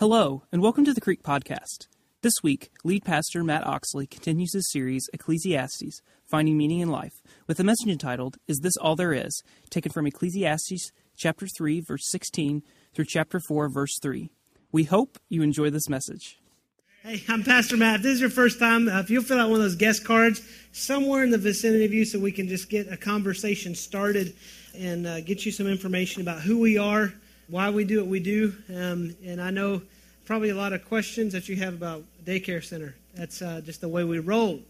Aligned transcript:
Hello, 0.00 0.44
and 0.50 0.62
welcome 0.62 0.86
to 0.86 0.94
the 0.94 1.00
Creek 1.02 1.22
Podcast. 1.22 1.86
This 2.22 2.32
week, 2.42 2.70
lead 2.84 3.04
pastor 3.04 3.44
Matt 3.44 3.66
Oxley 3.66 4.06
continues 4.06 4.54
his 4.54 4.72
series, 4.72 5.10
Ecclesiastes 5.12 6.00
Finding 6.26 6.56
Meaning 6.56 6.80
in 6.80 6.88
Life, 6.88 7.20
with 7.46 7.60
a 7.60 7.64
message 7.64 7.88
entitled, 7.88 8.38
Is 8.48 8.60
This 8.60 8.78
All 8.78 8.96
There 8.96 9.12
Is? 9.12 9.42
taken 9.68 9.92
from 9.92 10.06
Ecclesiastes 10.06 10.90
chapter 11.18 11.46
3, 11.46 11.82
verse 11.82 12.10
16 12.10 12.62
through 12.94 13.04
chapter 13.08 13.40
4, 13.40 13.68
verse 13.68 13.98
3. 14.00 14.30
We 14.72 14.84
hope 14.84 15.18
you 15.28 15.42
enjoy 15.42 15.68
this 15.68 15.90
message. 15.90 16.40
Hey, 17.02 17.22
I'm 17.28 17.44
Pastor 17.44 17.76
Matt. 17.76 17.96
If 17.96 18.02
this 18.04 18.12
is 18.14 18.20
your 18.22 18.30
first 18.30 18.58
time, 18.58 18.88
uh, 18.88 19.00
if 19.00 19.10
you'll 19.10 19.22
fill 19.22 19.38
out 19.38 19.50
one 19.50 19.60
of 19.60 19.64
those 19.64 19.76
guest 19.76 20.06
cards 20.06 20.40
somewhere 20.72 21.24
in 21.24 21.30
the 21.30 21.36
vicinity 21.36 21.84
of 21.84 21.92
you 21.92 22.06
so 22.06 22.18
we 22.18 22.32
can 22.32 22.48
just 22.48 22.70
get 22.70 22.90
a 22.90 22.96
conversation 22.96 23.74
started 23.74 24.34
and 24.74 25.06
uh, 25.06 25.20
get 25.20 25.44
you 25.44 25.52
some 25.52 25.66
information 25.66 26.22
about 26.22 26.40
who 26.40 26.58
we 26.58 26.78
are, 26.78 27.12
why 27.50 27.70
we 27.70 27.84
do 27.84 27.98
what 27.98 28.06
we 28.06 28.20
do. 28.20 28.54
Um, 28.68 29.16
and 29.26 29.40
I 29.40 29.50
know 29.50 29.82
probably 30.24 30.50
a 30.50 30.54
lot 30.54 30.72
of 30.72 30.84
questions 30.84 31.32
that 31.32 31.48
you 31.48 31.56
have 31.56 31.74
about 31.74 32.04
daycare 32.24 32.64
center. 32.64 32.94
That's 33.14 33.42
uh, 33.42 33.60
just 33.64 33.80
the 33.80 33.88
way 33.88 34.04
we 34.04 34.20
roll. 34.20 34.60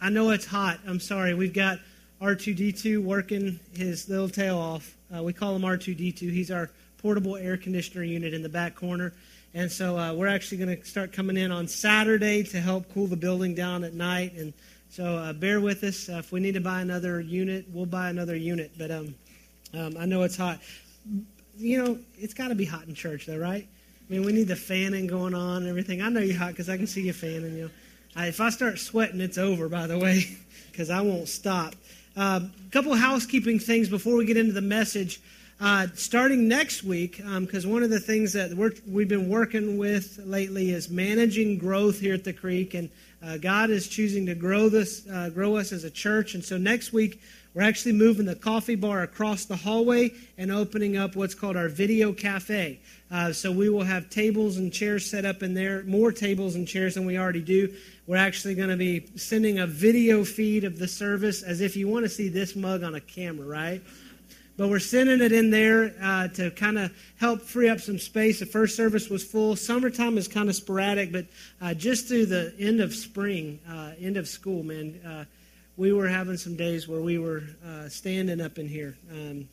I 0.00 0.10
know 0.10 0.30
it's 0.30 0.44
hot. 0.44 0.78
I'm 0.86 1.00
sorry. 1.00 1.34
We've 1.34 1.54
got 1.54 1.78
R2D2 2.20 3.02
working 3.02 3.58
his 3.74 4.08
little 4.08 4.28
tail 4.28 4.58
off. 4.58 4.94
Uh, 5.14 5.22
we 5.22 5.32
call 5.32 5.56
him 5.56 5.62
R2D2. 5.62 6.20
He's 6.30 6.50
our 6.50 6.70
portable 6.98 7.36
air 7.36 7.56
conditioner 7.56 8.04
unit 8.04 8.34
in 8.34 8.42
the 8.42 8.48
back 8.48 8.74
corner. 8.74 9.14
And 9.54 9.72
so 9.72 9.96
uh, 9.98 10.12
we're 10.12 10.28
actually 10.28 10.58
going 10.58 10.76
to 10.76 10.84
start 10.84 11.12
coming 11.12 11.36
in 11.38 11.50
on 11.50 11.66
Saturday 11.66 12.42
to 12.44 12.60
help 12.60 12.92
cool 12.92 13.06
the 13.06 13.16
building 13.16 13.54
down 13.54 13.84
at 13.84 13.94
night. 13.94 14.34
And 14.34 14.52
so 14.90 15.16
uh, 15.16 15.32
bear 15.32 15.60
with 15.60 15.82
us. 15.84 16.08
Uh, 16.08 16.18
if 16.18 16.32
we 16.32 16.40
need 16.40 16.54
to 16.54 16.60
buy 16.60 16.82
another 16.82 17.20
unit, 17.20 17.64
we'll 17.72 17.86
buy 17.86 18.10
another 18.10 18.36
unit. 18.36 18.72
But 18.76 18.90
um, 18.90 19.14
um, 19.72 19.96
I 19.98 20.04
know 20.04 20.22
it's 20.22 20.36
hot 20.36 20.60
you 21.58 21.82
know, 21.82 21.98
it's 22.16 22.34
got 22.34 22.48
to 22.48 22.54
be 22.54 22.64
hot 22.64 22.86
in 22.86 22.94
church, 22.94 23.26
though, 23.26 23.38
right? 23.38 23.66
I 24.08 24.12
mean, 24.12 24.24
we 24.24 24.32
need 24.32 24.48
the 24.48 24.56
fanning 24.56 25.06
going 25.06 25.34
on 25.34 25.58
and 25.58 25.68
everything. 25.68 26.00
I 26.00 26.08
know 26.08 26.20
you're 26.20 26.38
hot 26.38 26.50
because 26.50 26.68
I 26.68 26.76
can 26.76 26.86
see 26.86 27.02
you 27.02 27.12
fanning. 27.12 27.56
You 27.56 27.62
know, 27.64 27.70
I, 28.16 28.28
if 28.28 28.40
I 28.40 28.50
start 28.50 28.78
sweating, 28.78 29.20
it's 29.20 29.38
over. 29.38 29.68
By 29.68 29.86
the 29.86 29.98
way, 29.98 30.24
because 30.70 30.90
I 30.90 31.00
won't 31.00 31.28
stop. 31.28 31.74
A 32.16 32.20
uh, 32.20 32.40
couple 32.70 32.94
housekeeping 32.94 33.58
things 33.58 33.88
before 33.88 34.16
we 34.16 34.24
get 34.24 34.36
into 34.36 34.52
the 34.52 34.60
message. 34.60 35.20
Uh, 35.60 35.88
starting 35.94 36.46
next 36.46 36.84
week, 36.84 37.16
because 37.16 37.64
um, 37.64 37.72
one 37.72 37.82
of 37.82 37.90
the 37.90 37.98
things 37.98 38.32
that 38.32 38.54
we 38.54 39.02
have 39.02 39.08
been 39.08 39.28
working 39.28 39.76
with 39.76 40.20
lately 40.24 40.70
is 40.70 40.88
managing 40.88 41.58
growth 41.58 41.98
here 41.98 42.14
at 42.14 42.22
the 42.22 42.32
Creek, 42.32 42.74
and 42.74 42.88
uh, 43.24 43.36
God 43.38 43.70
is 43.70 43.88
choosing 43.88 44.26
to 44.26 44.36
grow 44.36 44.68
this, 44.68 45.04
uh, 45.08 45.30
grow 45.30 45.56
us 45.56 45.72
as 45.72 45.82
a 45.82 45.90
church. 45.90 46.34
And 46.34 46.44
so 46.44 46.56
next 46.56 46.92
week 46.92 47.20
we're 47.54 47.62
actually 47.62 47.92
moving 47.92 48.26
the 48.26 48.36
coffee 48.36 48.74
bar 48.74 49.02
across 49.02 49.44
the 49.44 49.56
hallway 49.56 50.12
and 50.36 50.52
opening 50.52 50.96
up 50.96 51.16
what's 51.16 51.34
called 51.34 51.56
our 51.56 51.68
video 51.68 52.12
cafe. 52.12 52.78
Uh, 53.10 53.32
so 53.32 53.50
we 53.50 53.68
will 53.68 53.84
have 53.84 54.10
tables 54.10 54.58
and 54.58 54.72
chairs 54.72 55.08
set 55.08 55.24
up 55.24 55.42
in 55.42 55.54
there, 55.54 55.82
more 55.84 56.12
tables 56.12 56.54
and 56.54 56.68
chairs 56.68 56.94
than 56.94 57.06
we 57.06 57.18
already 57.18 57.40
do. 57.40 57.74
We're 58.06 58.16
actually 58.16 58.54
going 58.54 58.68
to 58.68 58.76
be 58.76 59.06
sending 59.16 59.58
a 59.58 59.66
video 59.66 60.24
feed 60.24 60.64
of 60.64 60.78
the 60.78 60.88
service 60.88 61.42
as 61.42 61.60
if 61.60 61.74
you 61.74 61.88
want 61.88 62.04
to 62.04 62.08
see 62.08 62.28
this 62.28 62.54
mug 62.54 62.82
on 62.82 62.94
a 62.94 63.00
camera, 63.00 63.46
right? 63.46 63.82
But 64.58 64.68
we're 64.68 64.80
sending 64.80 65.20
it 65.20 65.30
in 65.30 65.50
there 65.50 65.94
uh, 66.02 66.28
to 66.28 66.50
kind 66.50 66.78
of 66.78 66.92
help 67.18 67.42
free 67.42 67.68
up 67.68 67.80
some 67.80 67.98
space. 67.98 68.40
The 68.40 68.46
first 68.46 68.76
service 68.76 69.08
was 69.08 69.22
full. 69.22 69.54
Summertime 69.54 70.18
is 70.18 70.26
kind 70.26 70.48
of 70.48 70.56
sporadic, 70.56 71.12
but 71.12 71.26
uh, 71.62 71.74
just 71.74 72.08
through 72.08 72.26
the 72.26 72.52
end 72.58 72.80
of 72.80 72.92
spring, 72.92 73.60
uh, 73.70 73.92
end 74.00 74.16
of 74.16 74.26
school, 74.26 74.64
man, 74.64 75.00
uh, 75.06 75.24
we 75.78 75.92
were 75.92 76.08
having 76.08 76.36
some 76.36 76.56
days 76.56 76.88
where 76.88 77.00
we 77.00 77.18
were 77.18 77.44
uh, 77.64 77.88
standing 77.88 78.40
up 78.40 78.58
in 78.58 78.68
here. 78.68 78.98
Um, 79.12 79.48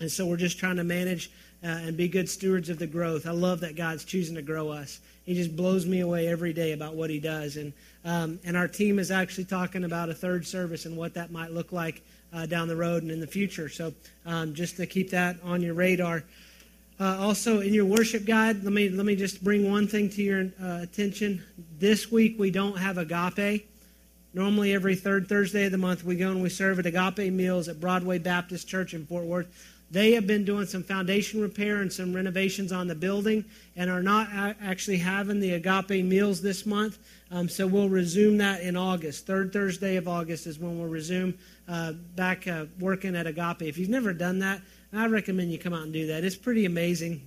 and 0.00 0.10
so 0.10 0.24
we're 0.24 0.38
just 0.38 0.58
trying 0.58 0.76
to 0.76 0.84
manage 0.84 1.30
uh, 1.62 1.66
and 1.66 1.96
be 1.96 2.08
good 2.08 2.28
stewards 2.28 2.70
of 2.70 2.78
the 2.78 2.86
growth. 2.86 3.26
I 3.26 3.32
love 3.32 3.60
that 3.60 3.76
God's 3.76 4.04
choosing 4.04 4.34
to 4.36 4.42
grow 4.42 4.70
us. 4.70 5.00
He 5.26 5.34
just 5.34 5.54
blows 5.54 5.84
me 5.84 6.00
away 6.00 6.28
every 6.28 6.54
day 6.54 6.72
about 6.72 6.94
what 6.94 7.10
He 7.10 7.20
does. 7.20 7.58
And, 7.58 7.74
um, 8.06 8.40
and 8.44 8.56
our 8.56 8.66
team 8.66 8.98
is 8.98 9.10
actually 9.10 9.44
talking 9.44 9.84
about 9.84 10.08
a 10.08 10.14
third 10.14 10.46
service 10.46 10.86
and 10.86 10.96
what 10.96 11.12
that 11.14 11.30
might 11.30 11.52
look 11.52 11.72
like 11.72 12.02
uh, 12.32 12.46
down 12.46 12.68
the 12.68 12.76
road 12.76 13.02
and 13.02 13.12
in 13.12 13.20
the 13.20 13.26
future. 13.26 13.68
So 13.68 13.92
um, 14.24 14.54
just 14.54 14.78
to 14.78 14.86
keep 14.86 15.10
that 15.10 15.36
on 15.44 15.60
your 15.60 15.74
radar. 15.74 16.24
Uh, 16.98 17.18
also, 17.20 17.60
in 17.60 17.74
your 17.74 17.84
worship 17.84 18.24
guide, 18.24 18.64
let 18.64 18.72
me 18.72 18.88
let 18.88 19.04
me 19.04 19.14
just 19.14 19.44
bring 19.44 19.70
one 19.70 19.86
thing 19.86 20.08
to 20.08 20.22
your 20.22 20.46
uh, 20.62 20.80
attention. 20.80 21.42
This 21.78 22.10
week 22.10 22.38
we 22.38 22.50
don't 22.50 22.78
have 22.78 22.96
agape. 22.96 23.68
Normally, 24.36 24.74
every 24.74 24.96
third 24.96 25.30
Thursday 25.30 25.64
of 25.64 25.72
the 25.72 25.78
month, 25.78 26.04
we 26.04 26.14
go 26.14 26.30
and 26.30 26.42
we 26.42 26.50
serve 26.50 26.78
at 26.78 26.84
Agape 26.84 27.32
Meals 27.32 27.68
at 27.68 27.80
Broadway 27.80 28.18
Baptist 28.18 28.68
Church 28.68 28.92
in 28.92 29.06
Fort 29.06 29.24
Worth. 29.24 29.46
They 29.90 30.12
have 30.12 30.26
been 30.26 30.44
doing 30.44 30.66
some 30.66 30.82
foundation 30.82 31.40
repair 31.40 31.80
and 31.80 31.90
some 31.90 32.12
renovations 32.14 32.70
on 32.70 32.86
the 32.86 32.94
building 32.94 33.46
and 33.76 33.88
are 33.88 34.02
not 34.02 34.28
actually 34.60 34.98
having 34.98 35.40
the 35.40 35.54
Agape 35.54 36.04
Meals 36.04 36.42
this 36.42 36.66
month. 36.66 36.98
Um, 37.30 37.48
so 37.48 37.66
we'll 37.66 37.88
resume 37.88 38.36
that 38.36 38.60
in 38.60 38.76
August. 38.76 39.26
Third 39.26 39.54
Thursday 39.54 39.96
of 39.96 40.06
August 40.06 40.46
is 40.46 40.58
when 40.58 40.78
we'll 40.78 40.90
resume 40.90 41.38
uh, 41.66 41.92
back 41.92 42.46
uh, 42.46 42.66
working 42.78 43.16
at 43.16 43.26
Agape. 43.26 43.62
If 43.62 43.78
you've 43.78 43.88
never 43.88 44.12
done 44.12 44.40
that, 44.40 44.60
I 44.92 45.06
recommend 45.06 45.50
you 45.50 45.58
come 45.58 45.72
out 45.72 45.84
and 45.84 45.94
do 45.94 46.08
that. 46.08 46.24
It's 46.24 46.36
pretty 46.36 46.66
amazing, 46.66 47.22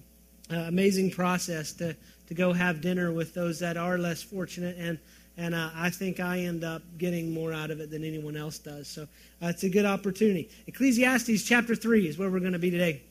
uh, 0.52 0.58
amazing 0.58 1.10
process 1.10 1.74
to, 1.74 1.96
to 2.28 2.34
go 2.36 2.54
have 2.54 2.82
dinner 2.82 3.12
with 3.12 3.34
those 3.34 3.58
that 3.62 3.78
are 3.78 3.98
less 3.98 4.22
fortunate 4.22 4.76
and 4.78 5.00
and 5.40 5.56
uh, 5.56 5.70
I 5.74 5.90
think 5.90 6.20
I 6.20 6.40
end 6.40 6.66
up 6.66 6.82
getting 6.98 7.34
more 7.34 7.54
out 7.54 7.72
of 7.72 7.80
it 7.80 7.90
than 7.90 8.04
anyone 8.04 8.36
else 8.36 8.60
does. 8.60 8.90
So 8.90 9.04
uh, 9.42 9.48
it's 9.48 9.64
a 9.64 9.70
good 9.70 9.86
opportunity. 9.86 10.50
Ecclesiastes 10.68 11.44
chapter 11.44 11.76
3 11.76 12.08
is 12.10 12.18
where 12.18 12.30
we're 12.30 12.42
going 12.42 12.54
to 12.54 12.60
be 12.60 12.72
today. 12.72 13.02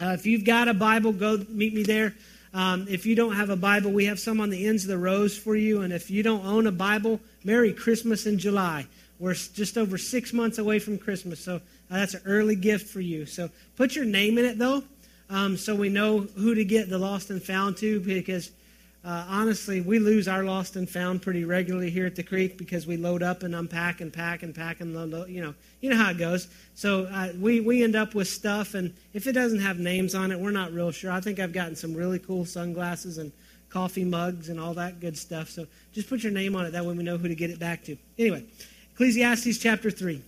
Uh, 0.00 0.10
if 0.10 0.24
you've 0.24 0.44
got 0.44 0.68
a 0.68 0.74
Bible, 0.74 1.12
go 1.12 1.44
meet 1.48 1.74
me 1.74 1.82
there. 1.82 2.14
Um, 2.52 2.86
if 2.88 3.04
you 3.04 3.16
don't 3.16 3.34
have 3.34 3.50
a 3.50 3.56
Bible, 3.56 3.90
we 3.90 4.04
have 4.04 4.20
some 4.20 4.40
on 4.40 4.50
the 4.50 4.66
ends 4.66 4.84
of 4.84 4.88
the 4.88 4.98
rows 4.98 5.36
for 5.36 5.56
you. 5.56 5.82
And 5.82 5.92
if 5.92 6.12
you 6.12 6.22
don't 6.22 6.46
own 6.46 6.68
a 6.68 6.72
Bible, 6.72 7.18
Merry 7.42 7.72
Christmas 7.72 8.24
in 8.24 8.38
July. 8.38 8.86
We're 9.18 9.34
just 9.34 9.76
over 9.76 9.98
six 9.98 10.32
months 10.32 10.58
away 10.58 10.78
from 10.78 10.96
Christmas, 10.96 11.40
so 11.40 11.56
uh, 11.56 11.60
that's 11.88 12.14
an 12.14 12.22
early 12.24 12.56
gift 12.56 12.88
for 12.88 13.00
you. 13.00 13.26
So 13.26 13.50
put 13.76 13.96
your 13.96 14.04
name 14.04 14.38
in 14.38 14.44
it, 14.44 14.58
though, 14.58 14.84
um, 15.30 15.56
so 15.56 15.74
we 15.74 15.88
know 15.88 16.20
who 16.20 16.54
to 16.54 16.64
get 16.64 16.88
the 16.88 16.98
lost 16.98 17.30
and 17.30 17.42
found 17.42 17.76
to, 17.78 18.00
because 18.00 18.50
uh, 19.04 19.26
honestly, 19.28 19.82
we 19.82 19.98
lose 19.98 20.28
our 20.28 20.44
lost 20.44 20.76
and 20.76 20.88
found 20.88 21.20
pretty 21.20 21.44
regularly 21.44 21.90
here 21.90 22.06
at 22.06 22.16
the 22.16 22.22
creek 22.22 22.56
because 22.56 22.86
we 22.86 22.96
load 22.96 23.22
up 23.22 23.42
and 23.42 23.54
unpack 23.54 24.00
and 24.00 24.10
pack 24.10 24.42
and 24.42 24.54
pack 24.54 24.80
and 24.80 24.94
load, 24.94 25.28
you 25.28 25.42
know, 25.42 25.54
you 25.82 25.90
know 25.90 25.96
how 25.96 26.10
it 26.10 26.16
goes. 26.16 26.48
So 26.74 27.04
uh, 27.12 27.32
we 27.38 27.60
we 27.60 27.84
end 27.84 27.96
up 27.96 28.14
with 28.14 28.28
stuff, 28.28 28.72
and 28.72 28.94
if 29.12 29.26
it 29.26 29.32
doesn't 29.32 29.60
have 29.60 29.78
names 29.78 30.14
on 30.14 30.32
it, 30.32 30.40
we're 30.40 30.52
not 30.52 30.72
real 30.72 30.90
sure. 30.90 31.12
I 31.12 31.20
think 31.20 31.38
I've 31.38 31.52
gotten 31.52 31.76
some 31.76 31.94
really 31.94 32.18
cool 32.18 32.46
sunglasses 32.46 33.18
and 33.18 33.30
coffee 33.68 34.04
mugs 34.04 34.48
and 34.48 34.58
all 34.58 34.72
that 34.74 35.00
good 35.00 35.18
stuff. 35.18 35.50
So 35.50 35.66
just 35.92 36.08
put 36.08 36.22
your 36.22 36.32
name 36.32 36.56
on 36.56 36.64
it. 36.64 36.70
That 36.70 36.86
way 36.86 36.94
we 36.94 37.02
know 37.02 37.18
who 37.18 37.28
to 37.28 37.34
get 37.34 37.50
it 37.50 37.58
back 37.58 37.84
to. 37.84 37.98
Anyway, 38.18 38.44
Ecclesiastes 38.92 39.58
chapter 39.58 39.90
three. 39.90 40.22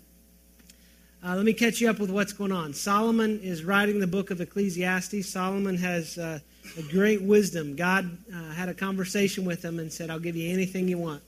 Uh, 1.24 1.34
let 1.34 1.46
me 1.46 1.54
catch 1.54 1.80
you 1.80 1.88
up 1.88 1.98
with 1.98 2.10
what's 2.10 2.34
going 2.34 2.52
on. 2.52 2.74
Solomon 2.74 3.40
is 3.40 3.64
writing 3.64 4.00
the 4.00 4.06
book 4.06 4.30
of 4.30 4.40
Ecclesiastes. 4.40 5.26
Solomon 5.26 5.76
has 5.78 6.18
uh, 6.18 6.40
a 6.78 6.82
great 6.82 7.22
wisdom. 7.22 7.76
God 7.76 8.16
uh, 8.34 8.50
had 8.52 8.68
a 8.68 8.74
conversation 8.74 9.44
with 9.44 9.64
him 9.64 9.78
and 9.78 9.92
said, 9.92 10.10
I'll 10.10 10.18
give 10.18 10.36
you 10.36 10.52
anything 10.52 10.88
you 10.88 10.98
want. 10.98 11.22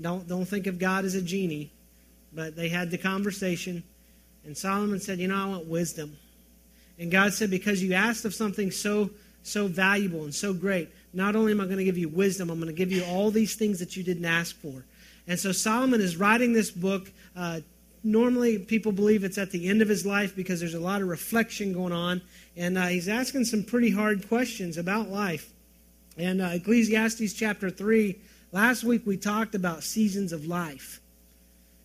Don't, 0.00 0.26
don't 0.28 0.44
think 0.44 0.66
of 0.66 0.78
God 0.78 1.04
as 1.04 1.14
a 1.14 1.22
genie. 1.22 1.70
But 2.32 2.56
they 2.56 2.68
had 2.68 2.90
the 2.90 2.98
conversation, 2.98 3.84
and 4.44 4.56
Solomon 4.56 4.98
said, 4.98 5.18
You 5.20 5.28
know, 5.28 5.36
I 5.36 5.46
want 5.46 5.66
wisdom. 5.66 6.16
And 6.98 7.10
God 7.10 7.32
said, 7.32 7.50
Because 7.50 7.82
you 7.82 7.94
asked 7.94 8.24
of 8.24 8.34
something 8.34 8.70
so, 8.72 9.10
so 9.44 9.68
valuable 9.68 10.24
and 10.24 10.34
so 10.34 10.52
great, 10.52 10.88
not 11.12 11.36
only 11.36 11.52
am 11.52 11.60
I 11.60 11.64
going 11.66 11.78
to 11.78 11.84
give 11.84 11.98
you 11.98 12.08
wisdom, 12.08 12.50
I'm 12.50 12.58
going 12.58 12.74
to 12.74 12.76
give 12.76 12.90
you 12.90 13.04
all 13.04 13.30
these 13.30 13.54
things 13.54 13.78
that 13.78 13.96
you 13.96 14.02
didn't 14.02 14.24
ask 14.24 14.56
for. 14.56 14.84
And 15.28 15.38
so 15.38 15.52
Solomon 15.52 16.00
is 16.00 16.16
writing 16.16 16.52
this 16.52 16.70
book 16.70 17.10
uh, 17.36 17.60
normally 18.04 18.58
people 18.58 18.92
believe 18.92 19.24
it's 19.24 19.38
at 19.38 19.50
the 19.50 19.68
end 19.68 19.82
of 19.82 19.88
his 19.88 20.04
life 20.04 20.36
because 20.36 20.60
there's 20.60 20.74
a 20.74 20.80
lot 20.80 21.00
of 21.00 21.08
reflection 21.08 21.72
going 21.72 21.92
on. 21.92 22.20
And 22.56 22.78
uh, 22.78 22.86
he's 22.86 23.08
asking 23.08 23.46
some 23.46 23.64
pretty 23.64 23.90
hard 23.90 24.28
questions 24.28 24.76
about 24.76 25.08
life. 25.08 25.50
And 26.16 26.40
uh, 26.40 26.50
Ecclesiastes 26.52 27.32
chapter 27.32 27.70
3, 27.70 28.16
last 28.52 28.84
week 28.84 29.06
we 29.06 29.16
talked 29.16 29.54
about 29.54 29.82
seasons 29.82 30.32
of 30.32 30.46
life 30.46 31.00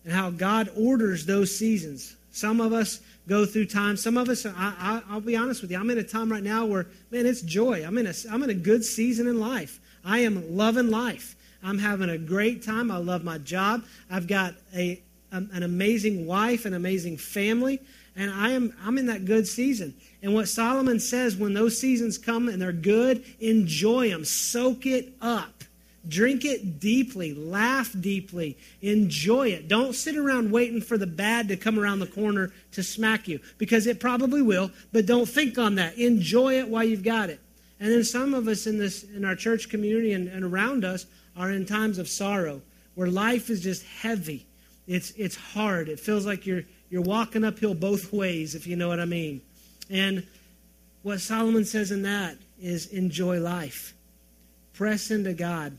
and 0.04 0.12
how 0.12 0.30
God 0.30 0.70
orders 0.76 1.26
those 1.26 1.56
seasons. 1.56 2.16
Some 2.30 2.60
of 2.60 2.72
us 2.72 3.00
go 3.26 3.44
through 3.44 3.66
time. 3.66 3.96
Some 3.96 4.16
of 4.16 4.28
us, 4.28 4.46
I, 4.46 5.02
will 5.10 5.20
be 5.20 5.36
honest 5.36 5.62
with 5.62 5.70
you, 5.70 5.78
I'm 5.78 5.90
in 5.90 5.98
a 5.98 6.04
time 6.04 6.30
right 6.30 6.42
now 6.42 6.66
where, 6.66 6.86
man, 7.10 7.26
it's 7.26 7.42
joy. 7.42 7.84
I'm 7.84 7.98
in, 7.98 8.06
a, 8.06 8.14
I'm 8.30 8.42
in 8.42 8.50
a 8.50 8.54
good 8.54 8.84
season 8.84 9.26
in 9.26 9.40
life. 9.40 9.80
I 10.04 10.20
am 10.20 10.56
loving 10.56 10.90
life. 10.90 11.36
I'm 11.62 11.78
having 11.78 12.08
a 12.08 12.18
great 12.18 12.62
time. 12.62 12.90
I 12.90 12.96
love 12.98 13.24
my 13.24 13.38
job. 13.38 13.84
I've 14.10 14.26
got 14.26 14.54
a, 14.74 15.02
an 15.32 15.62
amazing 15.62 16.26
wife, 16.26 16.64
an 16.64 16.74
amazing 16.74 17.16
family, 17.16 17.80
and 18.16 18.30
I 18.30 18.50
am 18.50 18.74
I'm 18.84 18.98
in 18.98 19.06
that 19.06 19.24
good 19.24 19.46
season. 19.46 19.94
And 20.22 20.34
what 20.34 20.48
Solomon 20.48 21.00
says 21.00 21.36
when 21.36 21.54
those 21.54 21.78
seasons 21.78 22.18
come 22.18 22.48
and 22.48 22.60
they're 22.60 22.72
good, 22.72 23.24
enjoy 23.40 24.10
them, 24.10 24.24
soak 24.24 24.86
it 24.86 25.12
up. 25.20 25.64
Drink 26.08 26.46
it 26.46 26.80
deeply, 26.80 27.34
laugh 27.34 27.94
deeply, 28.00 28.56
enjoy 28.80 29.48
it. 29.48 29.68
Don't 29.68 29.94
sit 29.94 30.16
around 30.16 30.50
waiting 30.50 30.80
for 30.80 30.96
the 30.96 31.06
bad 31.06 31.48
to 31.48 31.58
come 31.58 31.78
around 31.78 31.98
the 31.98 32.06
corner 32.06 32.52
to 32.72 32.82
smack 32.82 33.28
you 33.28 33.38
because 33.58 33.86
it 33.86 34.00
probably 34.00 34.40
will, 34.40 34.70
but 34.92 35.04
don't 35.04 35.28
think 35.28 35.58
on 35.58 35.74
that. 35.74 35.98
Enjoy 35.98 36.58
it 36.58 36.68
while 36.68 36.84
you've 36.84 37.02
got 37.02 37.28
it. 37.28 37.38
And 37.78 37.92
then 37.92 38.02
some 38.02 38.32
of 38.32 38.48
us 38.48 38.66
in 38.66 38.78
this 38.78 39.02
in 39.02 39.26
our 39.26 39.36
church 39.36 39.68
community 39.68 40.14
and, 40.14 40.26
and 40.28 40.42
around 40.42 40.86
us 40.86 41.04
are 41.36 41.50
in 41.50 41.66
times 41.66 41.98
of 41.98 42.08
sorrow 42.08 42.62
where 42.94 43.08
life 43.08 43.50
is 43.50 43.60
just 43.60 43.84
heavy. 43.84 44.46
It's 44.86 45.10
it's 45.12 45.36
hard. 45.36 45.88
It 45.88 46.00
feels 46.00 46.26
like 46.26 46.46
you're 46.46 46.64
you're 46.90 47.02
walking 47.02 47.44
uphill 47.44 47.74
both 47.74 48.12
ways, 48.12 48.54
if 48.54 48.66
you 48.66 48.76
know 48.76 48.88
what 48.88 49.00
I 49.00 49.04
mean. 49.04 49.42
And 49.88 50.26
what 51.02 51.20
Solomon 51.20 51.64
says 51.64 51.90
in 51.90 52.02
that 52.02 52.36
is 52.60 52.86
enjoy 52.86 53.40
life. 53.40 53.94
Press 54.74 55.10
into 55.10 55.32
God. 55.32 55.78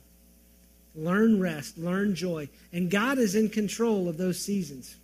Learn 0.96 1.40
rest, 1.40 1.78
learn 1.78 2.16
joy. 2.16 2.50
And 2.74 2.92
God 2.92 3.18
is 3.18 3.36
in 3.36 3.50
control 3.50 4.10
of 4.10 4.18
those 4.18 4.40
seasons. 4.40 4.98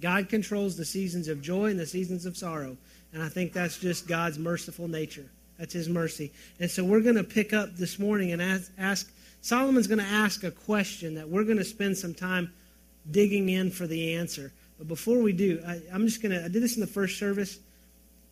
God 0.00 0.28
controls 0.28 0.76
the 0.76 0.84
seasons 0.84 1.28
of 1.28 1.42
joy 1.42 1.70
and 1.70 1.78
the 1.78 1.86
seasons 1.86 2.26
of 2.26 2.36
sorrow. 2.36 2.76
And 3.12 3.22
I 3.22 3.28
think 3.28 3.52
that's 3.52 3.78
just 3.78 4.08
God's 4.08 4.38
merciful 4.38 4.88
nature. 4.88 5.26
That's 5.58 5.74
his 5.74 5.88
mercy. 5.88 6.32
And 6.58 6.70
so 6.70 6.82
we're 6.82 7.02
going 7.02 7.16
to 7.16 7.24
pick 7.24 7.52
up 7.52 7.76
this 7.76 7.98
morning 7.98 8.32
and 8.32 8.40
ask, 8.40 8.72
ask 8.78 9.12
Solomon's 9.42 9.86
going 9.86 9.98
to 9.98 10.04
ask 10.04 10.44
a 10.44 10.50
question 10.50 11.14
that 11.16 11.28
we're 11.28 11.44
going 11.44 11.58
to 11.58 11.64
spend 11.64 11.96
some 11.98 12.14
time 12.14 12.52
digging 13.10 13.48
in 13.48 13.70
for 13.70 13.86
the 13.86 14.14
answer. 14.14 14.52
But 14.78 14.88
before 14.88 15.18
we 15.18 15.32
do, 15.32 15.62
I, 15.66 15.80
I'm 15.92 16.06
just 16.06 16.22
going 16.22 16.32
to, 16.32 16.44
I 16.44 16.48
did 16.48 16.62
this 16.62 16.76
in 16.76 16.80
the 16.80 16.86
first 16.86 17.18
service. 17.18 17.58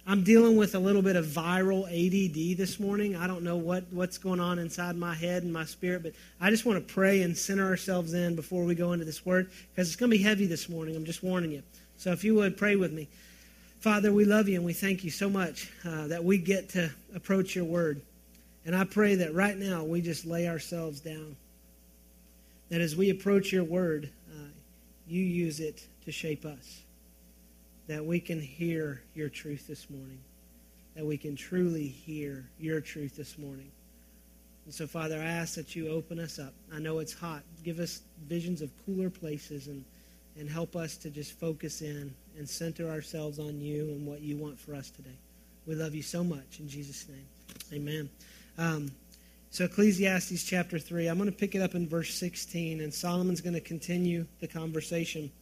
I'm 0.07 0.25
dealing 0.25 0.57
with 0.57 0.75
a 0.75 0.79
little 0.79 1.03
bit 1.03 1.17
of 1.17 1.27
viral 1.27 1.85
ADD 1.85 2.57
this 2.57 2.81
morning. 2.81 3.15
I 3.15 3.27
don't 3.27 3.43
know 3.43 3.57
what, 3.57 3.85
what's 3.91 4.19
going 4.19 4.41
on 4.41 4.59
inside 4.59 4.97
my 4.97 5.15
head 5.15 5.43
and 5.43 5.53
my 5.53 5.65
spirit, 5.65 6.03
but 6.03 6.13
I 6.41 6.51
just 6.51 6.65
want 6.65 6.85
to 6.85 6.95
pray 6.95 7.23
and 7.23 7.37
center 7.37 7.67
ourselves 7.67 8.15
in 8.15 8.35
before 8.35 8.65
we 8.65 8.75
go 8.75 8.93
into 8.93 9.05
this 9.05 9.25
word 9.25 9.51
because 9.71 9.89
it's 9.89 9.97
going 9.97 10.11
to 10.11 10.17
be 10.17 10.23
heavy 10.23 10.47
this 10.47 10.69
morning. 10.69 10.97
I'm 10.97 11.05
just 11.05 11.23
warning 11.23 11.53
you. 11.53 11.63
So 11.97 12.13
if 12.13 12.25
you 12.25 12.35
would 12.37 12.57
pray 12.57 12.77
with 12.77 12.93
me. 12.93 13.09
Father, 13.81 14.13
we 14.13 14.25
love 14.25 14.49
you 14.49 14.57
and 14.57 14.65
we 14.65 14.73
thank 14.73 15.05
you 15.05 15.11
so 15.11 15.31
much 15.31 15.71
uh, 15.87 16.07
that 16.09 16.25
we 16.25 16.39
get 16.39 16.71
to 16.71 16.91
approach 17.15 17.55
your 17.55 17.65
word. 17.65 18.03
And 18.67 18.77
I 18.77 18.85
pray 18.85 19.15
that 19.17 19.35
right 19.35 19.57
now 19.57 19.85
we 19.85 20.01
just 20.03 20.27
lay 20.27 20.49
ourselves 20.49 21.01
down. 21.01 21.37
That 22.69 22.81
as 22.81 22.95
we 22.95 23.11
approach 23.11 23.53
your 23.53 23.65
word, 23.65 24.11
you 25.11 25.23
use 25.23 25.61
it 25.61 25.87
to 26.05 26.13
shape 26.13 26.45
us. 26.45 26.83
That 27.89 28.05
we 28.05 28.21
can 28.21 28.41
hear 28.41 29.03
your 29.15 29.29
truth 29.29 29.67
this 29.67 29.91
morning. 29.91 30.21
That 30.95 31.05
we 31.05 31.17
can 31.17 31.35
truly 31.35 31.89
hear 31.89 32.49
your 32.59 32.81
truth 32.81 33.17
this 33.17 33.37
morning. 33.37 33.71
And 34.67 34.75
so, 34.75 34.87
Father, 34.87 35.17
I 35.17 35.25
ask 35.25 35.55
that 35.55 35.75
you 35.75 35.89
open 35.89 36.21
us 36.21 36.39
up. 36.39 36.53
I 36.73 36.79
know 36.79 37.01
it's 37.01 37.13
hot. 37.13 37.43
Give 37.65 37.81
us 37.81 38.03
visions 38.29 38.63
of 38.63 38.71
cooler 38.87 39.11
places 39.11 39.67
and, 39.67 39.85
and 40.39 40.49
help 40.49 40.77
us 40.77 40.97
to 40.99 41.11
just 41.11 41.33
focus 41.33 41.83
in 41.83 42.15
and 42.39 42.49
center 42.49 42.89
ourselves 42.89 43.41
on 43.41 43.61
you 43.61 43.83
and 43.91 44.07
what 44.07 44.21
you 44.21 44.37
want 44.37 44.61
for 44.61 44.75
us 44.75 44.91
today. 44.91 45.17
We 45.67 45.75
love 45.75 45.95
you 45.95 46.03
so 46.03 46.23
much. 46.23 46.61
In 46.61 46.69
Jesus' 46.69 47.07
name, 47.09 47.27
amen. 47.73 48.11
Um, 48.59 48.93
so, 49.53 49.65
Ecclesiastes 49.65 50.45
chapter 50.45 50.79
3, 50.79 51.09
I'm 51.09 51.19
going 51.19 51.29
to 51.29 51.37
pick 51.37 51.57
it 51.57 51.61
up 51.61 51.75
in 51.75 51.89
verse 51.89 52.15
16, 52.15 52.81
and 52.81 52.95
Solomon's 52.95 53.41
going 53.41 53.55
to 53.55 53.61
continue 53.61 54.27
the 54.39 54.47
conversation. 54.47 55.33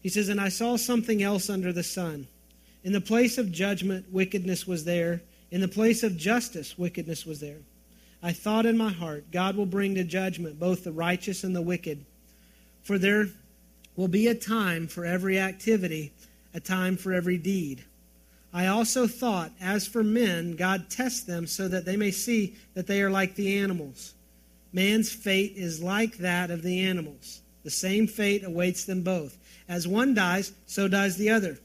He 0.00 0.08
says, 0.08 0.28
And 0.28 0.40
I 0.40 0.50
saw 0.50 0.76
something 0.76 1.20
else 1.20 1.50
under 1.50 1.72
the 1.72 1.82
sun. 1.82 2.28
In 2.84 2.92
the 2.92 3.00
place 3.00 3.36
of 3.36 3.50
judgment, 3.50 4.06
wickedness 4.12 4.68
was 4.68 4.84
there. 4.84 5.20
In 5.50 5.60
the 5.60 5.66
place 5.66 6.04
of 6.04 6.16
justice, 6.16 6.78
wickedness 6.78 7.26
was 7.26 7.40
there. 7.40 7.58
I 8.22 8.32
thought 8.32 8.66
in 8.66 8.78
my 8.78 8.90
heart, 8.90 9.32
God 9.32 9.56
will 9.56 9.66
bring 9.66 9.96
to 9.96 10.04
judgment 10.04 10.60
both 10.60 10.84
the 10.84 10.92
righteous 10.92 11.42
and 11.42 11.56
the 11.56 11.62
wicked. 11.62 12.04
For 12.84 12.98
there 12.98 13.26
will 13.96 14.06
be 14.06 14.28
a 14.28 14.34
time 14.34 14.86
for 14.86 15.04
every 15.04 15.40
activity, 15.40 16.12
a 16.54 16.60
time 16.60 16.96
for 16.96 17.12
every 17.12 17.36
deed. 17.36 17.84
I 18.52 18.66
also 18.66 19.06
thought, 19.06 19.52
as 19.60 19.86
for 19.86 20.02
men, 20.02 20.56
God 20.56 20.88
tests 20.88 21.20
them 21.20 21.46
so 21.46 21.68
that 21.68 21.84
they 21.84 21.96
may 21.96 22.10
see 22.10 22.56
that 22.74 22.86
they 22.86 23.02
are 23.02 23.10
like 23.10 23.34
the 23.34 23.58
animals. 23.58 24.14
Man's 24.72 25.12
fate 25.12 25.52
is 25.56 25.82
like 25.82 26.18
that 26.18 26.50
of 26.50 26.62
the 26.62 26.80
animals. 26.80 27.42
The 27.64 27.70
same 27.70 28.06
fate 28.06 28.44
awaits 28.44 28.84
them 28.84 29.02
both. 29.02 29.36
As 29.68 29.86
one 29.86 30.14
dies, 30.14 30.52
so 30.66 30.88
dies 30.88 31.16
the 31.16 31.30
other. 31.30 31.58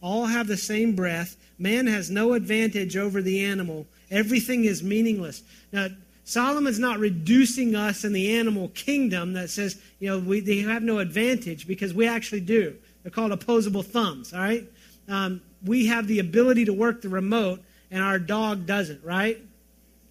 All 0.00 0.26
have 0.26 0.46
the 0.46 0.56
same 0.56 0.96
breath. 0.96 1.36
Man 1.58 1.86
has 1.86 2.10
no 2.10 2.32
advantage 2.32 2.96
over 2.96 3.20
the 3.20 3.44
animal. 3.44 3.86
Everything 4.10 4.64
is 4.64 4.82
meaningless. 4.82 5.42
Now, 5.72 5.88
Solomon's 6.24 6.78
not 6.78 6.98
reducing 6.98 7.74
us 7.74 8.04
in 8.04 8.12
the 8.12 8.36
animal 8.36 8.68
kingdom 8.68 9.32
that 9.34 9.50
says, 9.50 9.80
you 9.98 10.08
know, 10.08 10.18
we, 10.18 10.40
they 10.40 10.60
have 10.60 10.82
no 10.82 10.98
advantage 11.00 11.66
because 11.66 11.92
we 11.92 12.06
actually 12.06 12.40
do. 12.40 12.76
They're 13.02 13.10
called 13.10 13.32
opposable 13.32 13.82
thumbs, 13.82 14.32
all 14.32 14.40
right? 14.40 14.64
Um, 15.08 15.42
we 15.64 15.86
have 15.86 16.06
the 16.06 16.18
ability 16.18 16.64
to 16.66 16.72
work 16.72 17.02
the 17.02 17.08
remote, 17.08 17.60
and 17.90 18.02
our 18.02 18.18
dog 18.18 18.66
doesn't, 18.66 19.04
right? 19.04 19.38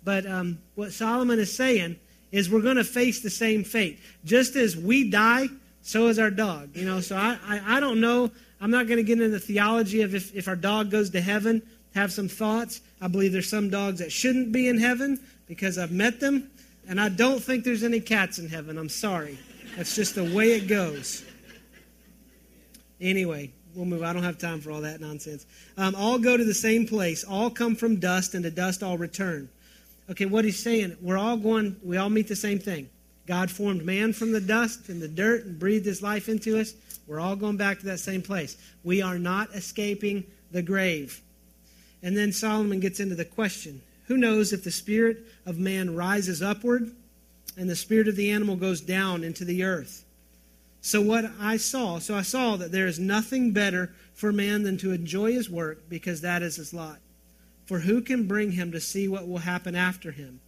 But 0.03 0.25
um, 0.25 0.59
what 0.75 0.91
Solomon 0.91 1.39
is 1.39 1.56
saying 1.56 1.97
is 2.31 2.50
we're 2.50 2.62
going 2.62 2.77
to 2.77 2.83
face 2.83 3.21
the 3.21 3.30
same 3.30 3.63
fate. 3.63 4.00
Just 4.25 4.56
as 4.56 4.77
we 4.77 5.09
die, 5.09 5.47
so 5.81 6.07
is 6.07 6.19
our 6.19 6.30
dog. 6.30 6.75
You 6.75 6.86
know, 6.86 7.01
so 7.01 7.15
I, 7.15 7.38
I, 7.45 7.77
I 7.77 7.80
don't 7.80 8.00
know. 8.00 8.31
I'm 8.62 8.71
not 8.71 8.88
going 8.88 8.97
to 8.97 9.03
get 9.03 9.13
into 9.13 9.30
the 9.30 9.39
theology 9.39 10.01
of 10.01 10.13
if, 10.13 10.36
if 10.36 10.47
our 10.47 10.56
dog 10.56 10.92
goes 10.92 11.09
to 11.12 11.21
heaven, 11.21 11.62
have 11.95 12.12
some 12.12 12.27
thoughts. 12.27 12.81
I 13.01 13.07
believe 13.07 13.31
there's 13.31 13.50
some 13.50 13.69
dogs 13.69 14.00
that 14.00 14.12
shouldn't 14.12 14.51
be 14.51 14.68
in 14.68 14.77
heaven 14.77 15.19
because 15.47 15.77
I've 15.77 15.92
met 15.92 16.19
them, 16.19 16.51
and 16.88 17.00
I 17.00 17.09
don't 17.09 17.42
think 17.42 17.63
there's 17.63 17.83
any 17.83 18.00
cats 18.00 18.38
in 18.38 18.50
heaven. 18.50 18.77
I'm 18.77 18.89
sorry. 18.89 19.39
That's 19.75 19.95
just 19.95 20.15
the 20.15 20.24
way 20.24 20.51
it 20.51 20.68
goes. 20.68 21.24
Anyway, 23.01 23.51
we'll 23.75 23.86
move. 23.86 24.04
I 24.04 24.13
don't 24.13 24.24
have 24.24 24.38
time 24.38 24.62
for 24.62 24.71
all 24.71 24.81
that 24.81 25.01
nonsense. 25.01 25.45
Um, 25.77 25.95
all 25.95 26.19
go 26.19 26.38
to 26.38 26.44
the 26.44 26.54
same 26.54 26.88
place. 26.88 27.24
All 27.24 27.50
come 27.50 27.75
from 27.75 28.00
dust, 28.00 28.33
and 28.33 28.44
to 28.44 28.51
dust 28.51 28.83
all 28.83 28.98
return. 28.98 29.50
Okay, 30.10 30.25
what 30.25 30.44
he's 30.44 30.62
saying, 30.62 30.98
we're 31.01 31.18
all 31.18 31.38
going, 31.38 31.75
we 31.83 31.98
all 31.98 32.10
meet 32.10 32.27
the 32.27 32.36
same 32.36 32.60
thing. 32.60 32.89
God 33.27 33.51
formed 33.51 33.86
man 33.86 34.12
from 34.12 34.31
the 34.31 34.42
dust 34.42 34.89
and 34.89 35.00
the 35.00 35.07
dirt 35.07 35.45
and 35.45 35.60
breathed 35.60 35.86
his 35.86 36.01
life 36.01 36.27
into 36.27 36.60
us. 36.60 36.74
We're 37.06 37.19
all 37.19 37.36
going 37.36 37.57
back 37.57 37.80
to 37.80 37.86
that 37.86 38.00
same 38.00 38.24
place. 38.24 38.57
We 38.83 39.04
are 39.04 39.19
not 39.19 39.54
escaping 39.54 40.24
the 40.51 40.63
grave. 40.63 41.21
And 42.01 42.18
then 42.18 42.31
Solomon 42.31 42.80
gets 42.80 43.00
into 43.00 43.16
the 43.16 43.25
question 43.25 43.81
who 44.07 44.18
knows 44.18 44.51
if 44.51 44.63
the 44.63 44.71
spirit 44.71 45.19
of 45.45 45.60
man 45.60 45.95
rises 45.95 46.42
upward 46.42 46.92
and 47.56 47.69
the 47.69 47.75
spirit 47.75 48.07
of 48.07 48.16
the 48.16 48.31
animal 48.31 48.56
goes 48.56 48.81
down 48.81 49.24
into 49.24 49.45
the 49.45 49.63
earth? 49.63 50.04
So, 50.81 51.02
what 51.02 51.30
I 51.40 51.58
saw, 51.58 52.00
so 52.00 52.16
I 52.16 52.22
saw 52.22 52.56
that 52.56 52.72
there 52.72 52.88
is 52.88 53.00
nothing 53.00 53.52
better 53.52 53.94
for 54.14 54.31
man 54.31 54.64
than 54.64 54.78
to 54.78 54.92
enjoy 54.92 55.34
his 55.34 55.50
work 55.50 55.90
because 55.90 56.22
that 56.22 56.42
is 56.42 56.56
his 56.56 56.74
lot. 56.74 57.00
For 57.66 57.80
who 57.80 58.02
can 58.02 58.28
bring 58.28 58.54
him 58.54 58.72
to 58.72 58.80
see 58.80 59.08
what 59.08 59.28
will 59.28 59.40
happen 59.40 59.76
after 59.76 60.12
him? 60.12 60.40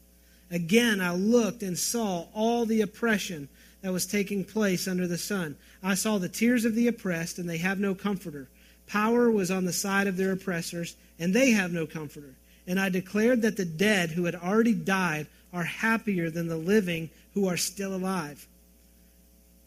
Again, 0.50 1.00
I 1.00 1.14
looked 1.14 1.64
and 1.64 1.78
saw 1.78 2.28
all 2.34 2.66
the 2.66 2.82
oppression 2.82 3.48
that 3.82 3.94
was 3.94 4.06
taking 4.06 4.44
place 4.44 4.88
under 4.88 5.08
the 5.08 5.18
sun. 5.18 5.56
I 5.84 5.96
saw 5.96 6.18
the 6.18 6.30
tears 6.30 6.66
of 6.66 6.76
the 6.76 6.88
oppressed, 6.88 7.40
and 7.40 7.50
they 7.50 7.58
have 7.58 7.80
no 7.80 7.96
comforter. 7.96 8.48
Power 8.88 9.32
was 9.32 9.52
on 9.52 9.66
the 9.66 9.74
side 9.74 10.08
of 10.08 10.18
their 10.18 10.32
oppressors, 10.32 10.96
and 11.20 11.34
they 11.34 11.52
have 11.52 11.72
no 11.72 11.86
comforter. 11.86 12.36
And 12.68 12.80
I 12.80 12.90
declared 12.90 13.42
that 13.42 13.58
the 13.58 13.66
dead 13.66 14.12
who 14.12 14.26
had 14.26 14.36
already 14.36 14.74
died 14.74 15.28
are 15.54 15.64
happier 15.64 16.30
than 16.30 16.48
the 16.48 16.58
living 16.58 17.10
who 17.34 17.48
are 17.48 17.58
still 17.58 17.96
alive. 17.96 18.48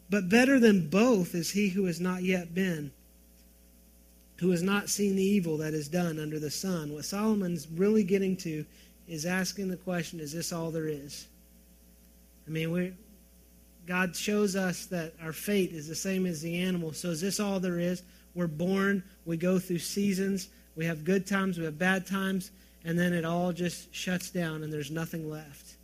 But 0.09 0.29
better 0.29 0.59
than 0.59 0.89
both 0.89 1.33
is 1.33 1.51
he 1.51 1.69
who 1.69 1.85
has 1.85 1.99
not 1.99 2.23
yet 2.23 2.53
been, 2.53 2.91
who 4.37 4.51
has 4.51 4.61
not 4.61 4.89
seen 4.89 5.15
the 5.15 5.23
evil 5.23 5.57
that 5.57 5.73
is 5.73 5.87
done 5.87 6.19
under 6.19 6.39
the 6.39 6.51
sun. 6.51 6.93
What 6.93 7.05
Solomon's 7.05 7.67
really 7.67 8.03
getting 8.03 8.37
to 8.37 8.65
is 9.07 9.25
asking 9.25 9.69
the 9.69 9.77
question 9.77 10.19
is 10.19 10.31
this 10.31 10.51
all 10.51 10.71
there 10.71 10.87
is? 10.87 11.27
I 12.47 12.51
mean, 12.51 12.71
we 12.71 12.93
God 13.87 14.15
shows 14.15 14.55
us 14.55 14.87
that 14.87 15.13
our 15.21 15.33
fate 15.33 15.71
is 15.71 15.87
the 15.87 15.95
same 15.95 16.25
as 16.25 16.41
the 16.41 16.59
animal. 16.59 16.91
So 16.91 17.09
is 17.09 17.21
this 17.21 17.39
all 17.39 17.59
there 17.59 17.79
is? 17.79 18.01
We're 18.33 18.47
born, 18.47 19.03
we 19.25 19.37
go 19.37 19.59
through 19.59 19.79
seasons, 19.79 20.49
we 20.75 20.85
have 20.85 21.05
good 21.05 21.27
times, 21.27 21.57
we 21.57 21.65
have 21.65 21.77
bad 21.77 22.07
times 22.07 22.51
and 22.83 22.97
then 22.97 23.13
it 23.13 23.25
all 23.25 23.51
just 23.51 23.93
shuts 23.93 24.29
down 24.29 24.63
and 24.63 24.71
there's 24.71 24.91
nothing 24.91 25.29
left. 25.29 25.75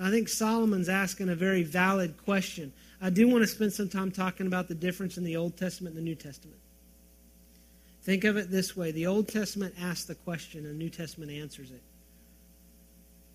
I 0.00 0.10
think 0.10 0.28
Solomon's 0.28 0.88
asking 0.88 1.28
a 1.28 1.34
very 1.34 1.62
valid 1.62 2.16
question. 2.24 2.72
I 3.02 3.10
do 3.10 3.28
want 3.28 3.42
to 3.42 3.48
spend 3.48 3.72
some 3.72 3.88
time 3.88 4.10
talking 4.10 4.46
about 4.46 4.68
the 4.68 4.74
difference 4.74 5.18
in 5.18 5.24
the 5.24 5.36
Old 5.36 5.56
Testament 5.56 5.96
and 5.96 6.06
the 6.06 6.08
New 6.08 6.14
Testament. 6.14 6.58
Think 8.04 8.24
of 8.24 8.36
it 8.36 8.50
this 8.50 8.76
way 8.76 8.92
the 8.92 9.06
Old 9.06 9.28
Testament 9.28 9.74
asks 9.80 10.04
the 10.04 10.14
question, 10.14 10.64
and 10.64 10.74
the 10.74 10.78
New 10.78 10.90
Testament 10.90 11.30
answers 11.30 11.70
it. 11.70 11.82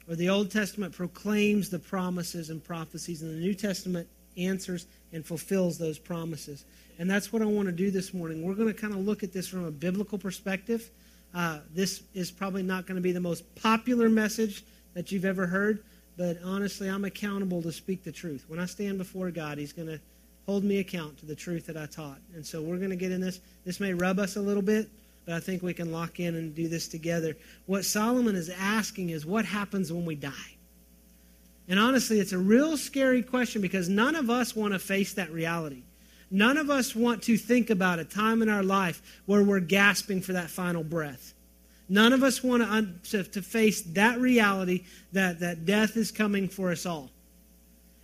Or 0.10 0.16
the 0.16 0.30
Old 0.30 0.52
Testament 0.52 0.94
proclaims 0.94 1.70
the 1.70 1.80
promises 1.80 2.50
and 2.50 2.64
prophecies, 2.64 3.22
and 3.22 3.32
the 3.32 3.46
New 3.46 3.54
Testament 3.54 4.08
answers 4.38 4.88
and 5.12 5.26
fulfills 5.26 5.78
those 5.78 6.00
promises. 6.00 6.64
And 6.98 7.10
that's 7.10 7.34
what 7.34 7.42
I 7.42 7.46
want 7.46 7.68
to 7.68 7.74
do 7.74 7.92
this 7.92 8.14
morning. 8.14 8.44
We're 8.44 8.56
going 8.56 8.74
to 8.74 8.80
kind 8.80 8.94
of 8.94 9.00
look 9.00 9.22
at 9.22 9.34
this 9.34 9.48
from 9.48 9.66
a 9.66 9.72
biblical 9.72 10.18
perspective 10.18 10.90
uh, 11.34 11.60
this 11.74 12.04
is 12.14 12.32
probably 12.32 12.64
not 12.64 12.86
going 12.86 12.96
to 12.96 13.02
be 13.02 13.12
the 13.12 13.20
most 13.20 13.44
popular 13.56 14.10
message 14.10 14.64
that 14.94 15.12
you've 15.12 15.26
ever 15.26 15.46
heard, 15.46 15.84
but 16.18 16.38
honestly, 16.44 16.90
I'm 16.90 17.06
accountable 17.06 17.62
to 17.62 17.72
speak 17.72 18.04
the 18.04 18.12
truth. 18.12 18.46
When 18.48 18.60
I 18.60 18.66
stand 18.66 18.98
before 18.98 19.30
God, 19.32 19.58
He's 19.58 19.74
going 19.74 19.88
to 19.88 20.00
hold 20.48 20.64
me 20.64 20.80
account 20.80 21.18
to 21.20 21.26
the 21.26 21.36
truth 21.36 21.68
that 21.68 21.78
I 21.78 21.86
taught. 21.86 22.20
And 22.34 22.46
so 22.46 22.62
we're 22.62 22.78
going 22.78 22.90
to 22.90 22.96
get 22.96 23.12
in 23.12 23.22
this. 23.22 23.40
This 23.66 23.80
may 23.80 23.94
rub 23.94 24.18
us 24.18 24.36
a 24.36 24.42
little 24.42 24.64
bit, 24.64 24.90
but 25.26 25.36
I 25.36 25.40
think 25.40 25.62
we 25.62 25.74
can 25.74 25.92
lock 25.92 26.20
in 26.20 26.36
and 26.36 26.56
do 26.56 26.68
this 26.68 26.88
together. 26.88 27.36
What 27.66 27.86
Solomon 27.86 28.36
is 28.36 28.50
asking 28.50 29.10
is 29.10 29.26
what 29.26 29.46
happens 29.46 29.92
when 29.92 30.06
we 30.06 30.16
die? 30.16 30.56
And 31.68 31.80
honestly, 31.80 32.20
it's 32.20 32.32
a 32.32 32.38
real 32.38 32.78
scary 32.78 33.22
question 33.22 33.62
because 33.62 33.90
none 33.90 34.16
of 34.16 34.30
us 34.30 34.56
want 34.56 34.74
to 34.74 34.80
face 34.80 35.14
that 35.14 35.32
reality. 35.32 35.84
None 36.32 36.58
of 36.58 36.70
us 36.70 36.96
want 36.96 37.24
to 37.24 37.38
think 37.38 37.70
about 37.70 38.00
a 38.00 38.06
time 38.06 38.42
in 38.42 38.50
our 38.50 38.64
life 38.64 39.02
where 39.26 39.44
we're 39.44 39.60
gasping 39.60 40.22
for 40.22 40.34
that 40.34 40.50
final 40.50 40.84
breath. 40.84 41.34
None 41.90 42.12
of 42.12 42.24
us 42.24 42.44
want 42.44 42.64
to, 43.06 43.24
to, 43.24 43.42
face 43.42 43.82
that 43.82 44.20
reality 44.20 44.84
that, 45.14 45.40
that 45.40 45.66
death 45.66 45.96
is 45.96 46.12
coming 46.12 46.50
for 46.50 46.72
us 46.72 46.86
all. 46.86 47.10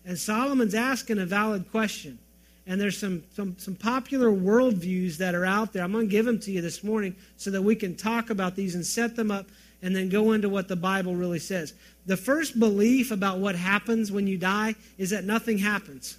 And 0.06 0.18
Solomon's 0.18 0.76
asking 0.76 1.20
a 1.20 1.26
valid 1.26 1.70
question. 1.72 2.20
And 2.66 2.80
there's 2.80 2.98
some, 2.98 3.24
some, 3.36 3.58
some 3.58 3.76
popular 3.76 4.30
worldviews 4.30 5.18
that 5.18 5.36
are 5.36 5.46
out 5.46 5.74
there. 5.74 5.84
I'm 5.84 5.92
going 5.92 6.08
to 6.08 6.12
give 6.12 6.26
them 6.26 6.40
to 6.40 6.52
you 6.52 6.62
this 6.62 6.82
morning 6.84 7.16
so 7.36 7.52
that 7.52 7.62
we 7.62 7.76
can 7.76 7.96
talk 7.96 8.30
about 8.30 8.56
these 8.56 8.76
and 8.76 8.86
set 8.86 9.18
them 9.18 9.32
up 9.32 9.48
and 9.82 9.94
then 9.94 10.08
go 10.08 10.32
into 10.32 10.48
what 10.48 10.70
the 10.70 10.78
Bible 10.78 11.14
really 11.14 11.40
says. 11.40 11.74
The 12.06 12.16
first 12.16 12.58
belief 12.58 13.12
about 13.12 13.40
what 13.40 13.56
happens 13.56 14.14
when 14.14 14.28
you 14.28 14.38
die 14.38 14.76
is 14.98 15.10
that 15.10 15.26
nothing 15.26 15.58
happens, 15.58 16.18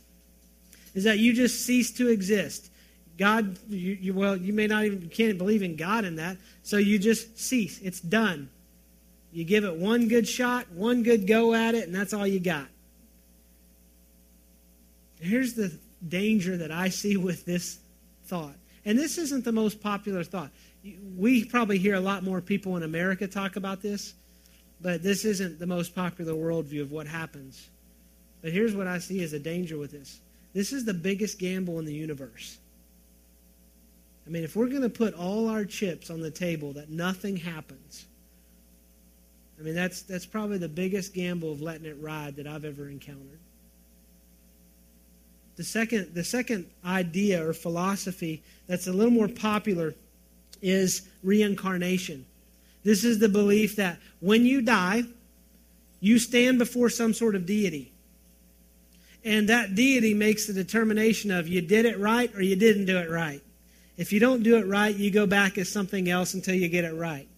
is 0.94 1.04
that 1.04 1.18
you 1.18 1.32
just 1.32 1.64
cease 1.64 1.90
to 1.92 2.08
exist. 2.08 2.70
God, 3.16 3.56
you, 3.68 3.92
you, 4.00 4.14
well, 4.14 4.36
you 4.36 4.52
may 4.52 4.66
not 4.66 4.84
even 4.84 5.02
you 5.02 5.08
can't 5.08 5.38
believe 5.38 5.62
in 5.62 5.76
God 5.76 6.04
in 6.04 6.16
that, 6.16 6.36
so 6.62 6.78
you 6.78 6.98
just 6.98 7.38
cease. 7.38 7.80
It's 7.80 8.00
done. 8.00 8.50
You 9.32 9.44
give 9.44 9.64
it 9.64 9.76
one 9.76 10.08
good 10.08 10.28
shot, 10.28 10.70
one 10.72 11.02
good 11.02 11.26
go 11.26 11.54
at 11.54 11.74
it, 11.74 11.86
and 11.86 11.94
that's 11.94 12.12
all 12.12 12.26
you 12.26 12.40
got. 12.40 12.66
Here's 15.20 15.54
the 15.54 15.76
danger 16.06 16.56
that 16.56 16.70
I 16.70 16.88
see 16.88 17.16
with 17.16 17.44
this 17.44 17.78
thought. 18.26 18.54
And 18.84 18.98
this 18.98 19.16
isn't 19.18 19.44
the 19.44 19.52
most 19.52 19.80
popular 19.80 20.22
thought. 20.22 20.50
We 21.16 21.44
probably 21.44 21.78
hear 21.78 21.94
a 21.94 22.00
lot 22.00 22.22
more 22.22 22.40
people 22.40 22.76
in 22.76 22.82
America 22.82 23.26
talk 23.26 23.56
about 23.56 23.80
this, 23.80 24.14
but 24.80 25.02
this 25.02 25.24
isn't 25.24 25.58
the 25.58 25.66
most 25.66 25.94
popular 25.94 26.34
worldview 26.34 26.82
of 26.82 26.92
what 26.92 27.06
happens. 27.06 27.68
But 28.42 28.52
here's 28.52 28.74
what 28.74 28.86
I 28.86 28.98
see 28.98 29.22
as 29.22 29.32
a 29.32 29.38
danger 29.38 29.78
with 29.78 29.92
this 29.92 30.20
this 30.52 30.72
is 30.72 30.84
the 30.84 30.94
biggest 30.94 31.38
gamble 31.38 31.78
in 31.78 31.84
the 31.84 31.94
universe. 31.94 32.58
I 34.26 34.30
mean, 34.30 34.44
if 34.44 34.56
we're 34.56 34.68
going 34.68 34.82
to 34.82 34.88
put 34.88 35.14
all 35.14 35.48
our 35.48 35.64
chips 35.64 36.10
on 36.10 36.20
the 36.20 36.30
table 36.30 36.72
that 36.72 36.88
nothing 36.88 37.36
happens, 37.36 38.06
I 39.58 39.62
mean, 39.62 39.74
that's, 39.74 40.02
that's 40.02 40.26
probably 40.26 40.58
the 40.58 40.68
biggest 40.68 41.14
gamble 41.14 41.52
of 41.52 41.60
letting 41.60 41.86
it 41.86 41.96
ride 42.00 42.36
that 42.36 42.46
I've 42.46 42.64
ever 42.64 42.88
encountered. 42.88 43.38
The 45.56 45.64
second, 45.64 46.14
the 46.14 46.24
second 46.24 46.68
idea 46.84 47.46
or 47.46 47.52
philosophy 47.52 48.42
that's 48.66 48.86
a 48.86 48.92
little 48.92 49.12
more 49.12 49.28
popular 49.28 49.94
is 50.60 51.02
reincarnation. 51.22 52.26
This 52.82 53.04
is 53.04 53.18
the 53.18 53.28
belief 53.28 53.76
that 53.76 53.98
when 54.20 54.44
you 54.44 54.62
die, 54.62 55.04
you 56.00 56.18
stand 56.18 56.58
before 56.58 56.90
some 56.90 57.14
sort 57.14 57.34
of 57.34 57.46
deity. 57.46 57.92
And 59.24 59.48
that 59.48 59.74
deity 59.74 60.12
makes 60.12 60.46
the 60.46 60.52
determination 60.52 61.30
of 61.30 61.48
you 61.48 61.62
did 61.62 61.86
it 61.86 61.98
right 61.98 62.34
or 62.34 62.42
you 62.42 62.56
didn't 62.56 62.86
do 62.86 62.98
it 62.98 63.08
right. 63.08 63.40
If 63.96 64.12
you 64.12 64.20
don't 64.20 64.42
do 64.42 64.56
it 64.56 64.66
right, 64.66 64.94
you 64.94 65.10
go 65.10 65.26
back 65.26 65.56
as 65.56 65.68
something 65.68 66.08
else 66.08 66.34
until 66.34 66.54
you 66.54 66.68
get 66.68 66.84
it 66.84 66.94
right. 66.94 67.28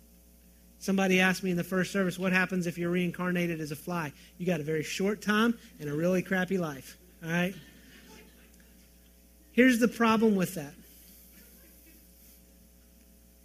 Somebody 0.78 1.20
asked 1.20 1.42
me 1.42 1.50
in 1.50 1.56
the 1.56 1.64
first 1.64 1.92
service, 1.92 2.18
what 2.18 2.32
happens 2.32 2.66
if 2.66 2.78
you're 2.78 2.90
reincarnated 2.90 3.60
as 3.60 3.72
a 3.72 3.76
fly? 3.76 4.12
You 4.38 4.46
got 4.46 4.60
a 4.60 4.62
very 4.62 4.82
short 4.82 5.20
time 5.20 5.58
and 5.80 5.90
a 5.90 5.94
really 5.94 6.22
crappy 6.22 6.58
life. 6.58 6.96
All 7.24 7.30
right? 7.30 7.54
Here's 9.52 9.78
the 9.78 9.88
problem 9.88 10.36
with 10.36 10.54
that. 10.54 10.74